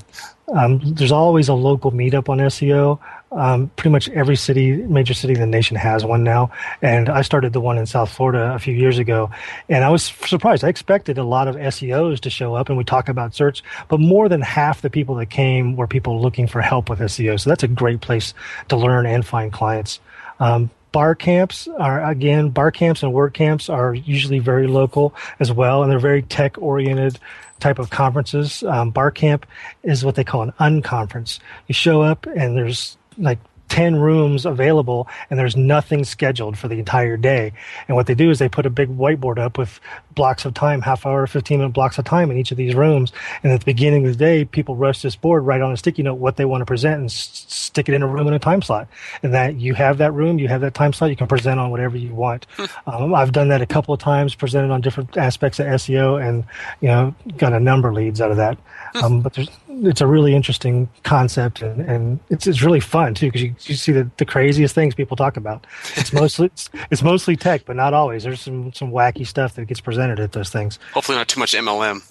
um, 0.56 0.80
there's 0.84 1.12
always 1.12 1.50
a 1.50 1.54
local 1.54 1.92
meetup 1.92 2.30
on 2.30 2.38
SEO. 2.40 3.00
Um, 3.30 3.70
pretty 3.76 3.90
much 3.90 4.08
every 4.10 4.38
city, 4.38 4.78
major 4.78 5.14
city 5.14 5.34
in 5.34 5.42
the 5.42 5.48
nation 5.48 5.76
has 5.76 6.06
one 6.06 6.24
now. 6.24 6.52
And 6.82 7.10
I 7.10 7.24
started 7.24 7.52
the 7.52 7.60
one 7.60 7.78
in 7.78 7.86
South 7.86 8.10
Florida 8.10 8.54
a 8.54 8.60
few 8.60 8.74
years 8.74 9.00
ago. 9.00 9.30
And 9.68 9.84
I 9.84 9.90
was 9.90 10.04
surprised. 10.04 10.64
I 10.64 10.70
expected 10.70 11.18
a 11.18 11.24
lot 11.24 11.50
of 11.50 11.56
SEOs 11.56 12.22
to 12.22 12.30
show 12.30 12.56
up 12.56 12.70
and 12.70 12.78
we 12.78 12.86
talk 12.86 13.10
about 13.10 13.36
search, 13.36 13.64
but 13.90 14.00
more 14.00 14.30
than 14.30 14.42
half 14.42 14.82
the 14.82 14.90
people 14.90 15.16
that 15.16 15.26
came 15.26 15.76
were 15.76 15.88
people 15.88 16.22
looking 16.22 16.48
for 16.48 16.62
help 16.62 16.90
with 16.90 17.00
SEO. 17.00 17.40
So 17.40 17.50
that's 17.50 17.64
a 17.64 17.68
great 17.68 18.00
place 18.00 18.34
to 18.70 18.78
learn 18.78 19.06
and 19.06 19.26
find 19.26 19.52
clients. 19.52 20.00
Um, 20.40 20.70
bar 20.92 21.16
camps 21.16 21.68
are 21.68 22.04
again 22.10 22.50
bar 22.50 22.72
camps 22.72 23.04
and 23.04 23.14
WordCamps 23.14 23.72
are 23.72 23.94
usually 23.94 24.40
very 24.40 24.68
local 24.68 25.14
as 25.40 25.52
well 25.52 25.84
and 25.84 25.92
they're 25.92 26.00
very 26.00 26.22
tech 26.22 26.58
oriented 26.58 27.20
type 27.60 27.78
of 27.78 27.90
conferences 27.90 28.64
um, 28.64 28.90
bar 28.90 29.12
camp 29.12 29.46
is 29.84 30.06
what 30.06 30.16
they 30.16 30.24
call 30.24 30.42
an 30.44 30.54
unconference 30.60 31.40
you 31.68 31.74
show 31.74 32.02
up 32.02 32.26
and 32.26 32.58
there's 32.58 32.98
like 33.18 33.40
10 33.70 33.98
rooms 33.98 34.46
available 34.46 35.08
and 35.30 35.38
there's 35.38 35.56
nothing 35.58 36.04
scheduled 36.04 36.58
for 36.58 36.68
the 36.68 36.80
entire 36.80 37.18
day. 37.18 37.52
And 37.88 37.98
what 37.98 38.08
they 38.08 38.16
do 38.16 38.30
is 38.30 38.40
they 38.40 38.50
put 38.50 38.66
a 38.66 38.70
big 38.70 38.88
whiteboard 38.90 39.38
up 39.38 39.58
with 39.58 39.80
blocks 40.16 40.46
of 40.46 40.54
time 40.54 40.82
half 40.82 41.06
hour 41.06 41.28
15 41.28 41.60
minute 41.60 41.74
blocks 41.74 41.98
of 41.98 42.06
time 42.06 42.32
in 42.32 42.38
each 42.38 42.52
of 42.52 42.58
these 42.58 42.74
rooms. 42.74 43.12
And 43.44 43.52
at 43.52 43.60
the 43.60 43.66
beginning 43.66 44.06
of 44.06 44.14
the 44.14 44.18
day 44.18 44.46
people 44.46 44.76
rush 44.76 45.02
this 45.02 45.16
board 45.16 45.46
write 45.46 45.62
on 45.62 45.72
a 45.72 45.78
sticky 45.78 46.04
note 46.04 46.16
what 46.16 46.38
they 46.38 46.46
want 46.46 46.62
to 46.62 46.66
present 46.66 47.02
and 47.02 47.06
s- 47.10 47.46
stick 47.48 47.90
it 47.90 47.94
in 47.94 48.02
a 48.02 48.08
room 48.08 48.28
in 48.28 48.34
a 48.34 48.40
time 48.40 48.62
slot. 48.62 48.88
And 49.22 49.34
that 49.34 49.56
you 49.60 49.74
have 49.74 49.98
that 49.98 50.14
room 50.14 50.40
you 50.40 50.48
have 50.48 50.62
that 50.62 50.74
time 50.74 50.94
slot 50.94 51.10
you 51.10 51.18
can 51.18 51.28
present 51.28 51.60
on 51.60 51.70
whatever 51.70 51.98
you 51.98 52.14
want. 52.14 52.48
Um, 52.88 53.14
i've 53.14 53.32
done 53.34 53.50
that 53.50 53.62
a 53.62 53.66
couple 53.66 53.94
of 53.94 54.00
times 54.00 54.34
presented 54.34 54.72
on 54.72 54.82
different 54.82 55.18
aspects 55.18 55.60
of 55.60 55.68
seo 55.68 56.26
and 56.26 56.46
you 56.80 56.88
know 56.88 57.14
got 57.38 57.54
a 57.54 57.60
number 57.60 57.90
of 57.90 57.96
leads 57.96 58.22
out 58.22 58.32
of 58.32 58.38
that. 58.38 58.58
Um, 59.04 59.22
but 59.22 59.34
there's 59.34 59.50
it's 59.84 60.02
a 60.02 60.08
really 60.08 60.34
interesting 60.34 60.90
concept 61.04 61.62
and, 61.62 61.82
and 61.82 62.20
it's, 62.30 62.48
it's 62.48 62.62
really 62.62 62.80
fun 62.80 63.14
too 63.14 63.28
because 63.28 63.42
you, 63.42 63.56
you 63.64 63.76
see 63.76 63.92
the, 63.92 64.10
the 64.18 64.26
craziest 64.26 64.74
things 64.74 64.96
people 64.96 65.18
talk 65.18 65.38
about 65.38 65.66
it's 65.96 66.14
mostly 66.14 66.48
it's, 66.48 66.70
it's 66.92 67.04
mostly 67.04 67.36
tech 67.36 67.66
but 67.66 67.76
not 67.76 67.94
always 67.94 68.24
there's 68.24 68.42
some 68.42 68.74
some 68.74 68.92
wacky 68.92 69.26
stuff 69.26 69.56
that 69.56 69.66
gets 69.66 69.82
presented 69.82 70.20
at 70.20 70.32
those 70.32 70.50
things 70.50 70.80
hopefully, 70.94 71.18
not 71.18 71.28
too 71.28 71.40
much 71.40 71.54
MLM. 71.54 72.02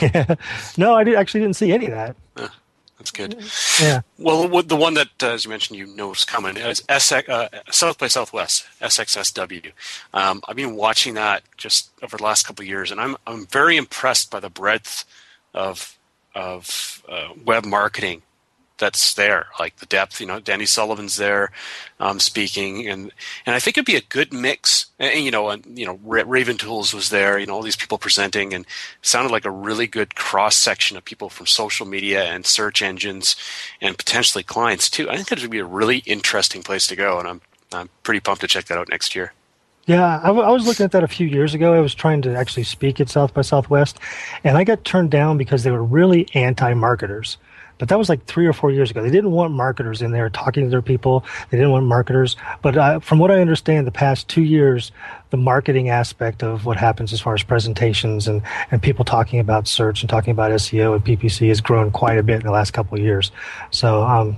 Yeah 0.00 0.34
no 0.76 0.94
i 0.94 1.04
did, 1.04 1.14
actually 1.14 1.40
didn't 1.40 1.56
see 1.56 1.72
any 1.72 1.86
of 1.86 1.92
that 1.92 2.16
That's 2.98 3.10
good. 3.10 3.44
Yeah. 3.80 4.02
Well, 4.16 4.62
the 4.62 4.76
one 4.76 4.94
that, 4.94 5.08
uh, 5.20 5.30
as 5.30 5.44
you 5.44 5.50
mentioned, 5.50 5.76
you 5.76 5.88
know 5.88 6.12
is 6.12 6.24
coming 6.24 6.56
is 6.56 6.82
SX, 6.82 7.28
uh, 7.28 7.48
South 7.72 7.98
by 7.98 8.06
Southwest, 8.06 8.64
SXSW. 8.80 9.72
Um, 10.14 10.40
I've 10.46 10.54
been 10.54 10.76
watching 10.76 11.14
that 11.14 11.42
just 11.56 11.90
over 12.00 12.16
the 12.16 12.22
last 12.22 12.46
couple 12.46 12.62
of 12.62 12.68
years, 12.68 12.92
and 12.92 13.00
I'm 13.00 13.16
I'm 13.26 13.46
very 13.46 13.76
impressed 13.76 14.30
by 14.30 14.38
the 14.38 14.50
breadth 14.50 15.04
of 15.52 15.98
of 16.34 17.02
uh, 17.08 17.28
web 17.44 17.64
marketing 17.64 18.22
that's 18.82 19.14
there, 19.14 19.46
like 19.60 19.76
the 19.76 19.86
depth. 19.86 20.20
You 20.20 20.26
know, 20.26 20.40
Danny 20.40 20.66
Sullivan's 20.66 21.16
there 21.16 21.52
um, 22.00 22.18
speaking, 22.18 22.88
and 22.88 23.12
and 23.46 23.54
I 23.54 23.60
think 23.60 23.78
it'd 23.78 23.86
be 23.86 23.96
a 23.96 24.02
good 24.02 24.32
mix. 24.32 24.86
And, 24.98 25.24
you 25.24 25.30
know, 25.30 25.50
and 25.50 25.78
you 25.78 25.86
know, 25.86 26.00
Raven 26.02 26.58
Tools 26.58 26.92
was 26.92 27.08
there. 27.10 27.38
You 27.38 27.46
know, 27.46 27.54
all 27.54 27.62
these 27.62 27.76
people 27.76 27.96
presenting, 27.96 28.52
and 28.52 28.66
sounded 29.00 29.30
like 29.30 29.44
a 29.44 29.50
really 29.50 29.86
good 29.86 30.16
cross 30.16 30.56
section 30.56 30.96
of 30.96 31.04
people 31.04 31.28
from 31.28 31.46
social 31.46 31.86
media 31.86 32.24
and 32.24 32.44
search 32.44 32.82
engines, 32.82 33.36
and 33.80 33.96
potentially 33.96 34.42
clients 34.42 34.90
too. 34.90 35.08
I 35.08 35.16
think 35.16 35.30
it 35.32 35.42
would 35.42 35.50
be 35.50 35.60
a 35.60 35.64
really 35.64 35.98
interesting 35.98 36.62
place 36.62 36.86
to 36.88 36.96
go, 36.96 37.20
and 37.20 37.28
I'm 37.28 37.40
I'm 37.72 37.88
pretty 38.02 38.20
pumped 38.20 38.40
to 38.40 38.48
check 38.48 38.66
that 38.66 38.78
out 38.78 38.88
next 38.88 39.14
year. 39.14 39.32
Yeah, 39.86 40.20
I, 40.22 40.28
w- 40.28 40.44
I 40.46 40.50
was 40.50 40.66
looking 40.66 40.84
at 40.84 40.92
that 40.92 41.02
a 41.02 41.08
few 41.08 41.26
years 41.26 41.54
ago. 41.54 41.74
I 41.74 41.80
was 41.80 41.94
trying 41.94 42.22
to 42.22 42.36
actually 42.36 42.62
speak 42.64 43.00
at 43.00 43.08
South 43.08 43.34
by 43.34 43.42
Southwest, 43.42 43.98
and 44.44 44.56
I 44.56 44.62
got 44.62 44.84
turned 44.84 45.10
down 45.10 45.38
because 45.38 45.64
they 45.64 45.72
were 45.72 45.82
really 45.82 46.28
anti-marketers. 46.34 47.36
But 47.78 47.88
that 47.88 47.98
was 47.98 48.08
like 48.08 48.24
three 48.26 48.46
or 48.46 48.52
four 48.52 48.70
years 48.70 48.92
ago. 48.92 49.02
They 49.02 49.10
didn't 49.10 49.32
want 49.32 49.54
marketers 49.54 50.02
in 50.02 50.12
there 50.12 50.30
talking 50.30 50.62
to 50.62 50.70
their 50.70 50.82
people. 50.82 51.24
They 51.50 51.56
didn't 51.56 51.72
want 51.72 51.86
marketers. 51.86 52.36
But 52.60 52.76
uh, 52.76 53.00
from 53.00 53.18
what 53.18 53.32
I 53.32 53.40
understand, 53.40 53.88
the 53.88 53.90
past 53.90 54.28
two 54.28 54.42
years, 54.42 54.92
the 55.30 55.36
marketing 55.36 55.88
aspect 55.88 56.44
of 56.44 56.64
what 56.64 56.76
happens 56.76 57.12
as 57.12 57.20
far 57.20 57.34
as 57.34 57.42
presentations 57.42 58.28
and, 58.28 58.42
and 58.70 58.80
people 58.80 59.04
talking 59.04 59.40
about 59.40 59.66
search 59.66 60.00
and 60.02 60.08
talking 60.08 60.30
about 60.30 60.52
SEO 60.52 60.94
and 60.94 61.04
PPC 61.04 61.48
has 61.48 61.60
grown 61.60 61.90
quite 61.90 62.18
a 62.18 62.22
bit 62.22 62.36
in 62.36 62.46
the 62.46 62.52
last 62.52 62.72
couple 62.72 62.98
of 62.98 63.02
years. 63.02 63.32
So 63.72 64.04
um, 64.04 64.36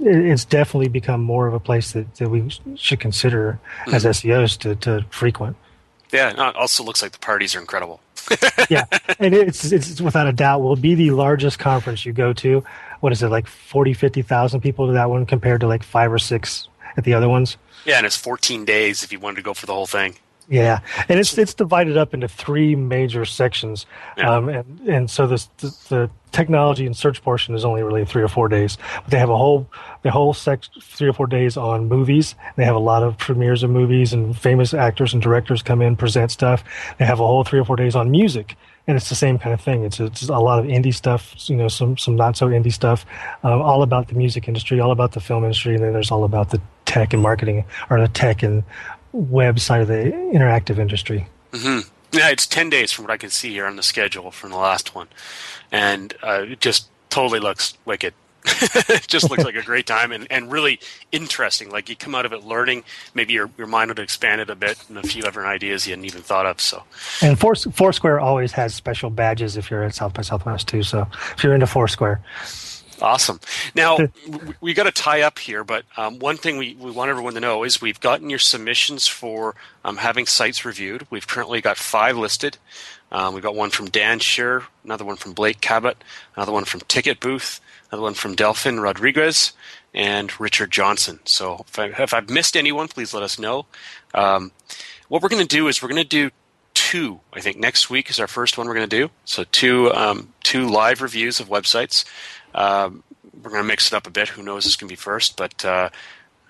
it's 0.00 0.44
definitely 0.44 0.88
become 0.88 1.20
more 1.20 1.46
of 1.46 1.54
a 1.54 1.60
place 1.60 1.92
that, 1.92 2.14
that 2.16 2.28
we 2.28 2.48
should 2.76 3.00
consider 3.00 3.58
as 3.88 4.04
mm-hmm. 4.04 4.28
SEOs 4.28 4.58
to, 4.58 4.74
to 4.76 5.04
frequent. 5.10 5.56
Yeah, 6.12 6.30
it 6.30 6.56
also 6.56 6.82
looks 6.82 7.02
like 7.02 7.12
the 7.12 7.18
parties 7.18 7.54
are 7.54 7.60
incredible. 7.60 8.00
yeah, 8.70 8.84
and 9.18 9.34
it's 9.34 9.72
it's 9.72 10.00
without 10.00 10.26
a 10.26 10.32
doubt 10.32 10.60
will 10.60 10.76
be 10.76 10.94
the 10.94 11.10
largest 11.12 11.58
conference 11.58 12.04
you 12.04 12.12
go 12.12 12.32
to. 12.34 12.62
What 13.00 13.12
is 13.12 13.22
it 13.22 13.28
like 13.28 13.46
40, 13.46 13.94
50,000 13.94 14.60
people 14.60 14.86
to 14.86 14.92
that 14.92 15.08
one 15.08 15.24
compared 15.24 15.60
to 15.60 15.66
like 15.66 15.82
five 15.82 16.12
or 16.12 16.18
six 16.18 16.68
at 16.96 17.04
the 17.04 17.14
other 17.14 17.28
ones? 17.28 17.56
Yeah, 17.84 17.98
and 17.98 18.06
it's 18.06 18.16
14 18.16 18.64
days 18.64 19.02
if 19.02 19.12
you 19.12 19.20
wanted 19.20 19.36
to 19.36 19.42
go 19.42 19.54
for 19.54 19.66
the 19.66 19.72
whole 19.72 19.86
thing. 19.86 20.16
Yeah, 20.50 20.80
and 21.10 21.20
it's 21.20 21.36
it's 21.36 21.52
divided 21.52 21.98
up 21.98 22.14
into 22.14 22.26
three 22.26 22.74
major 22.74 23.26
sections, 23.26 23.84
um, 24.16 24.48
and 24.48 24.80
and 24.88 25.10
so 25.10 25.26
this, 25.26 25.44
the 25.58 25.68
the 25.88 26.10
technology 26.32 26.86
and 26.86 26.96
search 26.96 27.22
portion 27.22 27.54
is 27.54 27.66
only 27.66 27.82
really 27.82 28.06
three 28.06 28.22
or 28.22 28.28
four 28.28 28.48
days. 28.48 28.78
But 29.02 29.10
they 29.10 29.18
have 29.18 29.28
a 29.28 29.36
whole 29.36 29.68
the 30.02 30.10
whole 30.10 30.32
sec 30.32 30.62
three 30.80 31.08
or 31.08 31.12
four 31.12 31.26
days 31.26 31.58
on 31.58 31.88
movies. 31.88 32.34
They 32.56 32.64
have 32.64 32.76
a 32.76 32.80
lot 32.80 33.02
of 33.02 33.18
premieres 33.18 33.62
of 33.62 33.68
movies 33.68 34.14
and 34.14 34.36
famous 34.36 34.72
actors 34.72 35.12
and 35.12 35.22
directors 35.22 35.62
come 35.62 35.82
in 35.82 35.96
present 35.96 36.30
stuff. 36.30 36.64
They 36.98 37.04
have 37.04 37.20
a 37.20 37.26
whole 37.26 37.44
three 37.44 37.60
or 37.60 37.64
four 37.66 37.76
days 37.76 37.94
on 37.94 38.10
music, 38.10 38.56
and 38.86 38.96
it's 38.96 39.10
the 39.10 39.14
same 39.14 39.38
kind 39.38 39.52
of 39.52 39.60
thing. 39.60 39.84
It's 39.84 40.00
it's 40.00 40.30
a 40.30 40.38
lot 40.38 40.60
of 40.60 40.64
indie 40.64 40.94
stuff, 40.94 41.34
you 41.50 41.56
know, 41.56 41.68
some 41.68 41.98
some 41.98 42.16
not 42.16 42.38
so 42.38 42.48
indie 42.48 42.72
stuff, 42.72 43.04
um, 43.42 43.60
all 43.60 43.82
about 43.82 44.08
the 44.08 44.14
music 44.14 44.48
industry, 44.48 44.80
all 44.80 44.92
about 44.92 45.12
the 45.12 45.20
film 45.20 45.44
industry, 45.44 45.74
and 45.74 45.84
then 45.84 45.92
there's 45.92 46.10
all 46.10 46.24
about 46.24 46.48
the 46.48 46.60
tech 46.86 47.12
and 47.12 47.22
marketing 47.22 47.66
or 47.90 48.00
the 48.00 48.08
tech 48.08 48.42
and 48.42 48.64
web 49.12 49.58
side 49.60 49.80
of 49.82 49.88
the 49.88 49.94
interactive 50.34 50.78
industry. 50.78 51.26
Mm-hmm. 51.52 51.88
Yeah, 52.16 52.30
it's 52.30 52.46
10 52.46 52.70
days 52.70 52.90
from 52.92 53.04
what 53.04 53.12
I 53.12 53.16
can 53.16 53.30
see 53.30 53.50
here 53.50 53.66
on 53.66 53.76
the 53.76 53.82
schedule 53.82 54.30
from 54.30 54.50
the 54.50 54.56
last 54.56 54.94
one. 54.94 55.08
And 55.70 56.14
uh, 56.22 56.44
it 56.48 56.60
just 56.60 56.88
totally 57.10 57.38
looks 57.40 57.76
wicked. 57.84 58.14
it 58.44 59.04
just 59.08 59.28
looks 59.28 59.44
like 59.44 59.56
a 59.56 59.62
great 59.62 59.86
time 59.94 60.10
and, 60.12 60.26
and 60.30 60.50
really 60.50 60.80
interesting. 61.12 61.70
Like 61.70 61.88
you 61.90 61.96
come 61.96 62.14
out 62.14 62.24
of 62.24 62.32
it 62.32 62.44
learning, 62.44 62.84
maybe 63.12 63.34
your, 63.34 63.50
your 63.58 63.66
mind 63.66 63.90
would 63.90 63.98
expand 63.98 64.40
it 64.40 64.48
a 64.48 64.54
bit 64.54 64.78
and 64.88 64.96
a 64.96 65.02
few 65.02 65.20
different 65.22 65.48
ideas 65.50 65.86
you 65.86 65.92
hadn't 65.92 66.06
even 66.06 66.22
thought 66.22 66.46
of. 66.46 66.60
So, 66.60 66.82
And 67.20 67.38
Fours- 67.38 67.66
Foursquare 67.72 68.20
always 68.20 68.52
has 68.52 68.74
special 68.74 69.10
badges 69.10 69.56
if 69.58 69.70
you're 69.70 69.82
at 69.84 69.94
South 69.94 70.14
by 70.14 70.22
Southwest 70.22 70.66
too. 70.68 70.82
So 70.82 71.06
if 71.36 71.44
you're 71.44 71.54
into 71.54 71.66
Foursquare, 71.66 72.22
Awesome. 73.00 73.40
Now 73.74 73.98
we, 74.60 74.74
got 74.74 74.84
to 74.84 74.90
tie 74.90 75.22
up 75.22 75.38
here, 75.38 75.62
but 75.62 75.84
um, 75.96 76.18
one 76.18 76.36
thing 76.36 76.58
we, 76.58 76.74
we 76.74 76.90
want 76.90 77.10
everyone 77.10 77.34
to 77.34 77.40
know 77.40 77.62
is 77.62 77.80
we've 77.80 78.00
gotten 78.00 78.28
your 78.28 78.38
submissions 78.38 79.06
for 79.06 79.54
um, 79.84 79.98
having 79.98 80.26
sites 80.26 80.64
reviewed. 80.64 81.06
We've 81.10 81.26
currently 81.26 81.60
got 81.60 81.76
five 81.76 82.16
listed. 82.16 82.58
Um, 83.12 83.34
we've 83.34 83.42
got 83.42 83.54
one 83.54 83.70
from 83.70 83.86
Dan 83.86 84.18
Shear, 84.18 84.64
another 84.84 85.04
one 85.04 85.16
from 85.16 85.32
Blake 85.32 85.60
Cabot, 85.60 86.02
another 86.36 86.52
one 86.52 86.64
from 86.64 86.80
Ticket 86.80 87.20
Booth, 87.20 87.60
another 87.90 88.02
one 88.02 88.14
from 88.14 88.34
Delphin 88.34 88.80
Rodriguez, 88.80 89.52
and 89.94 90.38
Richard 90.40 90.70
Johnson. 90.70 91.20
So 91.24 91.64
if, 91.68 91.78
I, 91.78 91.86
if 91.86 92.12
I've 92.12 92.28
missed 92.28 92.56
anyone, 92.56 92.88
please 92.88 93.14
let 93.14 93.22
us 93.22 93.38
know. 93.38 93.66
Um, 94.12 94.52
what 95.08 95.22
we're 95.22 95.30
going 95.30 95.46
to 95.46 95.56
do 95.56 95.68
is 95.68 95.82
we're 95.82 95.88
going 95.88 96.02
to 96.02 96.08
do 96.08 96.30
two. 96.88 97.20
I 97.34 97.40
think 97.40 97.58
next 97.58 97.90
week 97.90 98.08
is 98.08 98.18
our 98.18 98.26
first 98.26 98.56
one 98.56 98.66
we're 98.66 98.74
going 98.74 98.88
to 98.88 98.96
do. 98.96 99.10
So 99.26 99.44
two 99.44 99.92
um, 99.92 100.32
two 100.42 100.66
live 100.66 101.02
reviews 101.02 101.38
of 101.38 101.48
websites. 101.48 102.06
Um, 102.54 103.02
we're 103.42 103.50
going 103.50 103.62
to 103.62 103.68
mix 103.68 103.88
it 103.88 103.94
up 103.94 104.06
a 104.06 104.10
bit. 104.10 104.28
Who 104.28 104.42
knows? 104.42 104.64
This 104.64 104.76
can 104.76 104.88
be 104.88 104.94
first, 104.94 105.36
but 105.36 105.62
uh, 105.66 105.90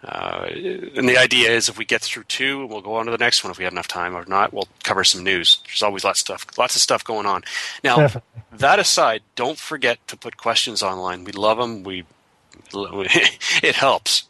uh, 0.04 0.46
and 0.94 1.08
the 1.08 1.18
idea 1.18 1.50
is 1.50 1.68
if 1.68 1.76
we 1.76 1.84
get 1.84 2.02
through 2.02 2.22
two, 2.24 2.64
we'll 2.66 2.80
go 2.80 2.94
on 2.94 3.06
to 3.06 3.10
the 3.10 3.18
next 3.18 3.42
one 3.42 3.50
if 3.50 3.58
we 3.58 3.64
have 3.64 3.72
enough 3.72 3.88
time. 3.88 4.14
Or 4.14 4.24
not, 4.26 4.52
we'll 4.52 4.68
cover 4.84 5.02
some 5.02 5.24
news. 5.24 5.60
There's 5.66 5.82
always 5.82 6.04
lots 6.04 6.20
of 6.20 6.26
stuff, 6.26 6.46
lots 6.56 6.76
of 6.76 6.82
stuff 6.82 7.02
going 7.02 7.26
on. 7.26 7.42
Now, 7.82 7.96
Definitely. 7.96 8.42
that 8.52 8.78
aside, 8.78 9.22
don't 9.34 9.58
forget 9.58 9.98
to 10.06 10.16
put 10.16 10.36
questions 10.36 10.84
online. 10.84 11.24
We 11.24 11.32
love 11.32 11.58
them. 11.58 11.82
We 11.82 12.04
it 12.72 13.74
helps 13.74 14.28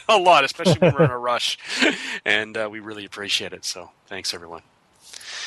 a 0.08 0.18
lot, 0.18 0.44
especially 0.44 0.78
when 0.80 0.94
we're 0.94 1.04
in 1.04 1.10
a 1.10 1.18
rush, 1.18 1.58
and 2.26 2.56
uh, 2.56 2.68
we 2.70 2.80
really 2.80 3.06
appreciate 3.06 3.54
it. 3.54 3.64
So, 3.64 3.90
thanks 4.06 4.34
everyone. 4.34 4.62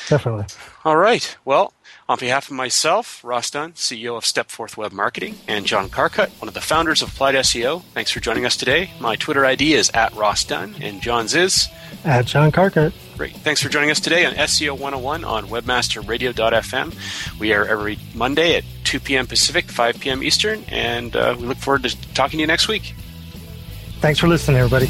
Definitely. 0.09 0.45
All 0.83 0.97
right. 0.97 1.37
Well, 1.45 1.73
on 2.07 2.17
behalf 2.17 2.49
of 2.49 2.55
myself, 2.55 3.23
Ross 3.23 3.51
Dunn, 3.51 3.73
CEO 3.73 4.17
of 4.17 4.23
Stepforth 4.23 4.75
Web 4.75 4.91
Marketing, 4.91 5.35
and 5.47 5.65
John 5.65 5.89
Carcutt, 5.89 6.29
one 6.41 6.47
of 6.47 6.53
the 6.53 6.61
founders 6.61 7.01
of 7.01 7.09
Applied 7.09 7.35
SEO, 7.35 7.83
thanks 7.93 8.11
for 8.11 8.19
joining 8.19 8.45
us 8.45 8.57
today. 8.57 8.91
My 8.99 9.15
Twitter 9.15 9.45
ID 9.45 9.73
is 9.73 9.91
at 9.91 10.13
Ross 10.15 10.43
Dunn, 10.43 10.75
and 10.81 11.01
John's 11.01 11.35
is. 11.35 11.67
At 12.03 12.25
John 12.25 12.51
Carcutt. 12.51 12.93
Great. 13.15 13.35
Thanks 13.35 13.61
for 13.61 13.69
joining 13.69 13.91
us 13.91 13.99
today 13.99 14.25
on 14.25 14.33
SEO 14.33 14.71
101 14.71 15.23
on 15.23 15.47
webmasterradio.fm. 15.47 17.39
We 17.39 17.53
are 17.53 17.65
every 17.65 17.99
Monday 18.15 18.55
at 18.55 18.63
2 18.85 18.99
p.m. 18.99 19.27
Pacific, 19.27 19.65
5 19.65 19.99
p.m. 19.99 20.23
Eastern, 20.23 20.63
and 20.67 21.15
uh, 21.15 21.35
we 21.37 21.45
look 21.45 21.57
forward 21.57 21.83
to 21.83 22.13
talking 22.13 22.37
to 22.37 22.41
you 22.41 22.47
next 22.47 22.67
week. 22.67 22.95
Thanks 23.99 24.19
for 24.19 24.27
listening, 24.27 24.57
everybody. 24.57 24.87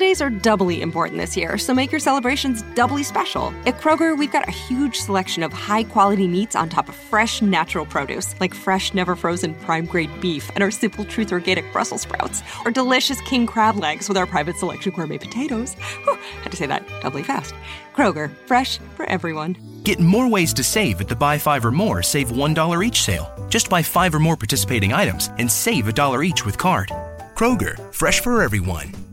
Holidays 0.00 0.22
are 0.22 0.30
doubly 0.30 0.80
important 0.80 1.20
this 1.20 1.36
year, 1.36 1.58
so 1.58 1.74
make 1.74 1.92
your 1.92 1.98
celebrations 1.98 2.62
doubly 2.74 3.02
special. 3.02 3.52
At 3.66 3.76
Kroger, 3.76 4.16
we've 4.16 4.32
got 4.32 4.48
a 4.48 4.50
huge 4.50 4.96
selection 4.96 5.42
of 5.42 5.52
high 5.52 5.84
quality 5.84 6.26
meats 6.26 6.56
on 6.56 6.70
top 6.70 6.88
of 6.88 6.94
fresh, 6.94 7.42
natural 7.42 7.84
produce, 7.84 8.34
like 8.40 8.54
fresh, 8.54 8.94
never 8.94 9.14
frozen 9.14 9.54
prime 9.56 9.84
grade 9.84 10.10
beef 10.18 10.50
and 10.54 10.62
our 10.62 10.70
Simple 10.70 11.04
Truth 11.04 11.32
organic 11.32 11.70
Brussels 11.70 12.00
sprouts, 12.00 12.42
or 12.64 12.70
delicious 12.70 13.20
king 13.28 13.46
crab 13.46 13.76
legs 13.76 14.08
with 14.08 14.16
our 14.16 14.24
private 14.24 14.56
selection 14.56 14.94
gourmet 14.94 15.18
potatoes. 15.18 15.74
Whew, 16.04 16.16
had 16.40 16.50
to 16.50 16.56
say 16.56 16.64
that 16.64 16.88
doubly 17.02 17.22
fast. 17.22 17.54
Kroger, 17.94 18.34
fresh 18.46 18.78
for 18.96 19.04
everyone. 19.04 19.58
Get 19.84 20.00
more 20.00 20.30
ways 20.30 20.54
to 20.54 20.64
save 20.64 21.02
at 21.02 21.08
the 21.08 21.16
Buy 21.16 21.36
Five 21.36 21.62
or 21.62 21.72
More 21.72 22.02
Save 22.02 22.30
$1 22.30 22.86
each 22.86 23.02
sale. 23.02 23.28
Just 23.50 23.68
buy 23.68 23.82
five 23.82 24.14
or 24.14 24.18
more 24.18 24.38
participating 24.38 24.94
items 24.94 25.28
and 25.36 25.52
save 25.52 25.88
a 25.88 25.92
dollar 25.92 26.22
each 26.22 26.46
with 26.46 26.56
card. 26.56 26.88
Kroger, 27.34 27.76
fresh 27.92 28.20
for 28.20 28.42
everyone. 28.42 29.09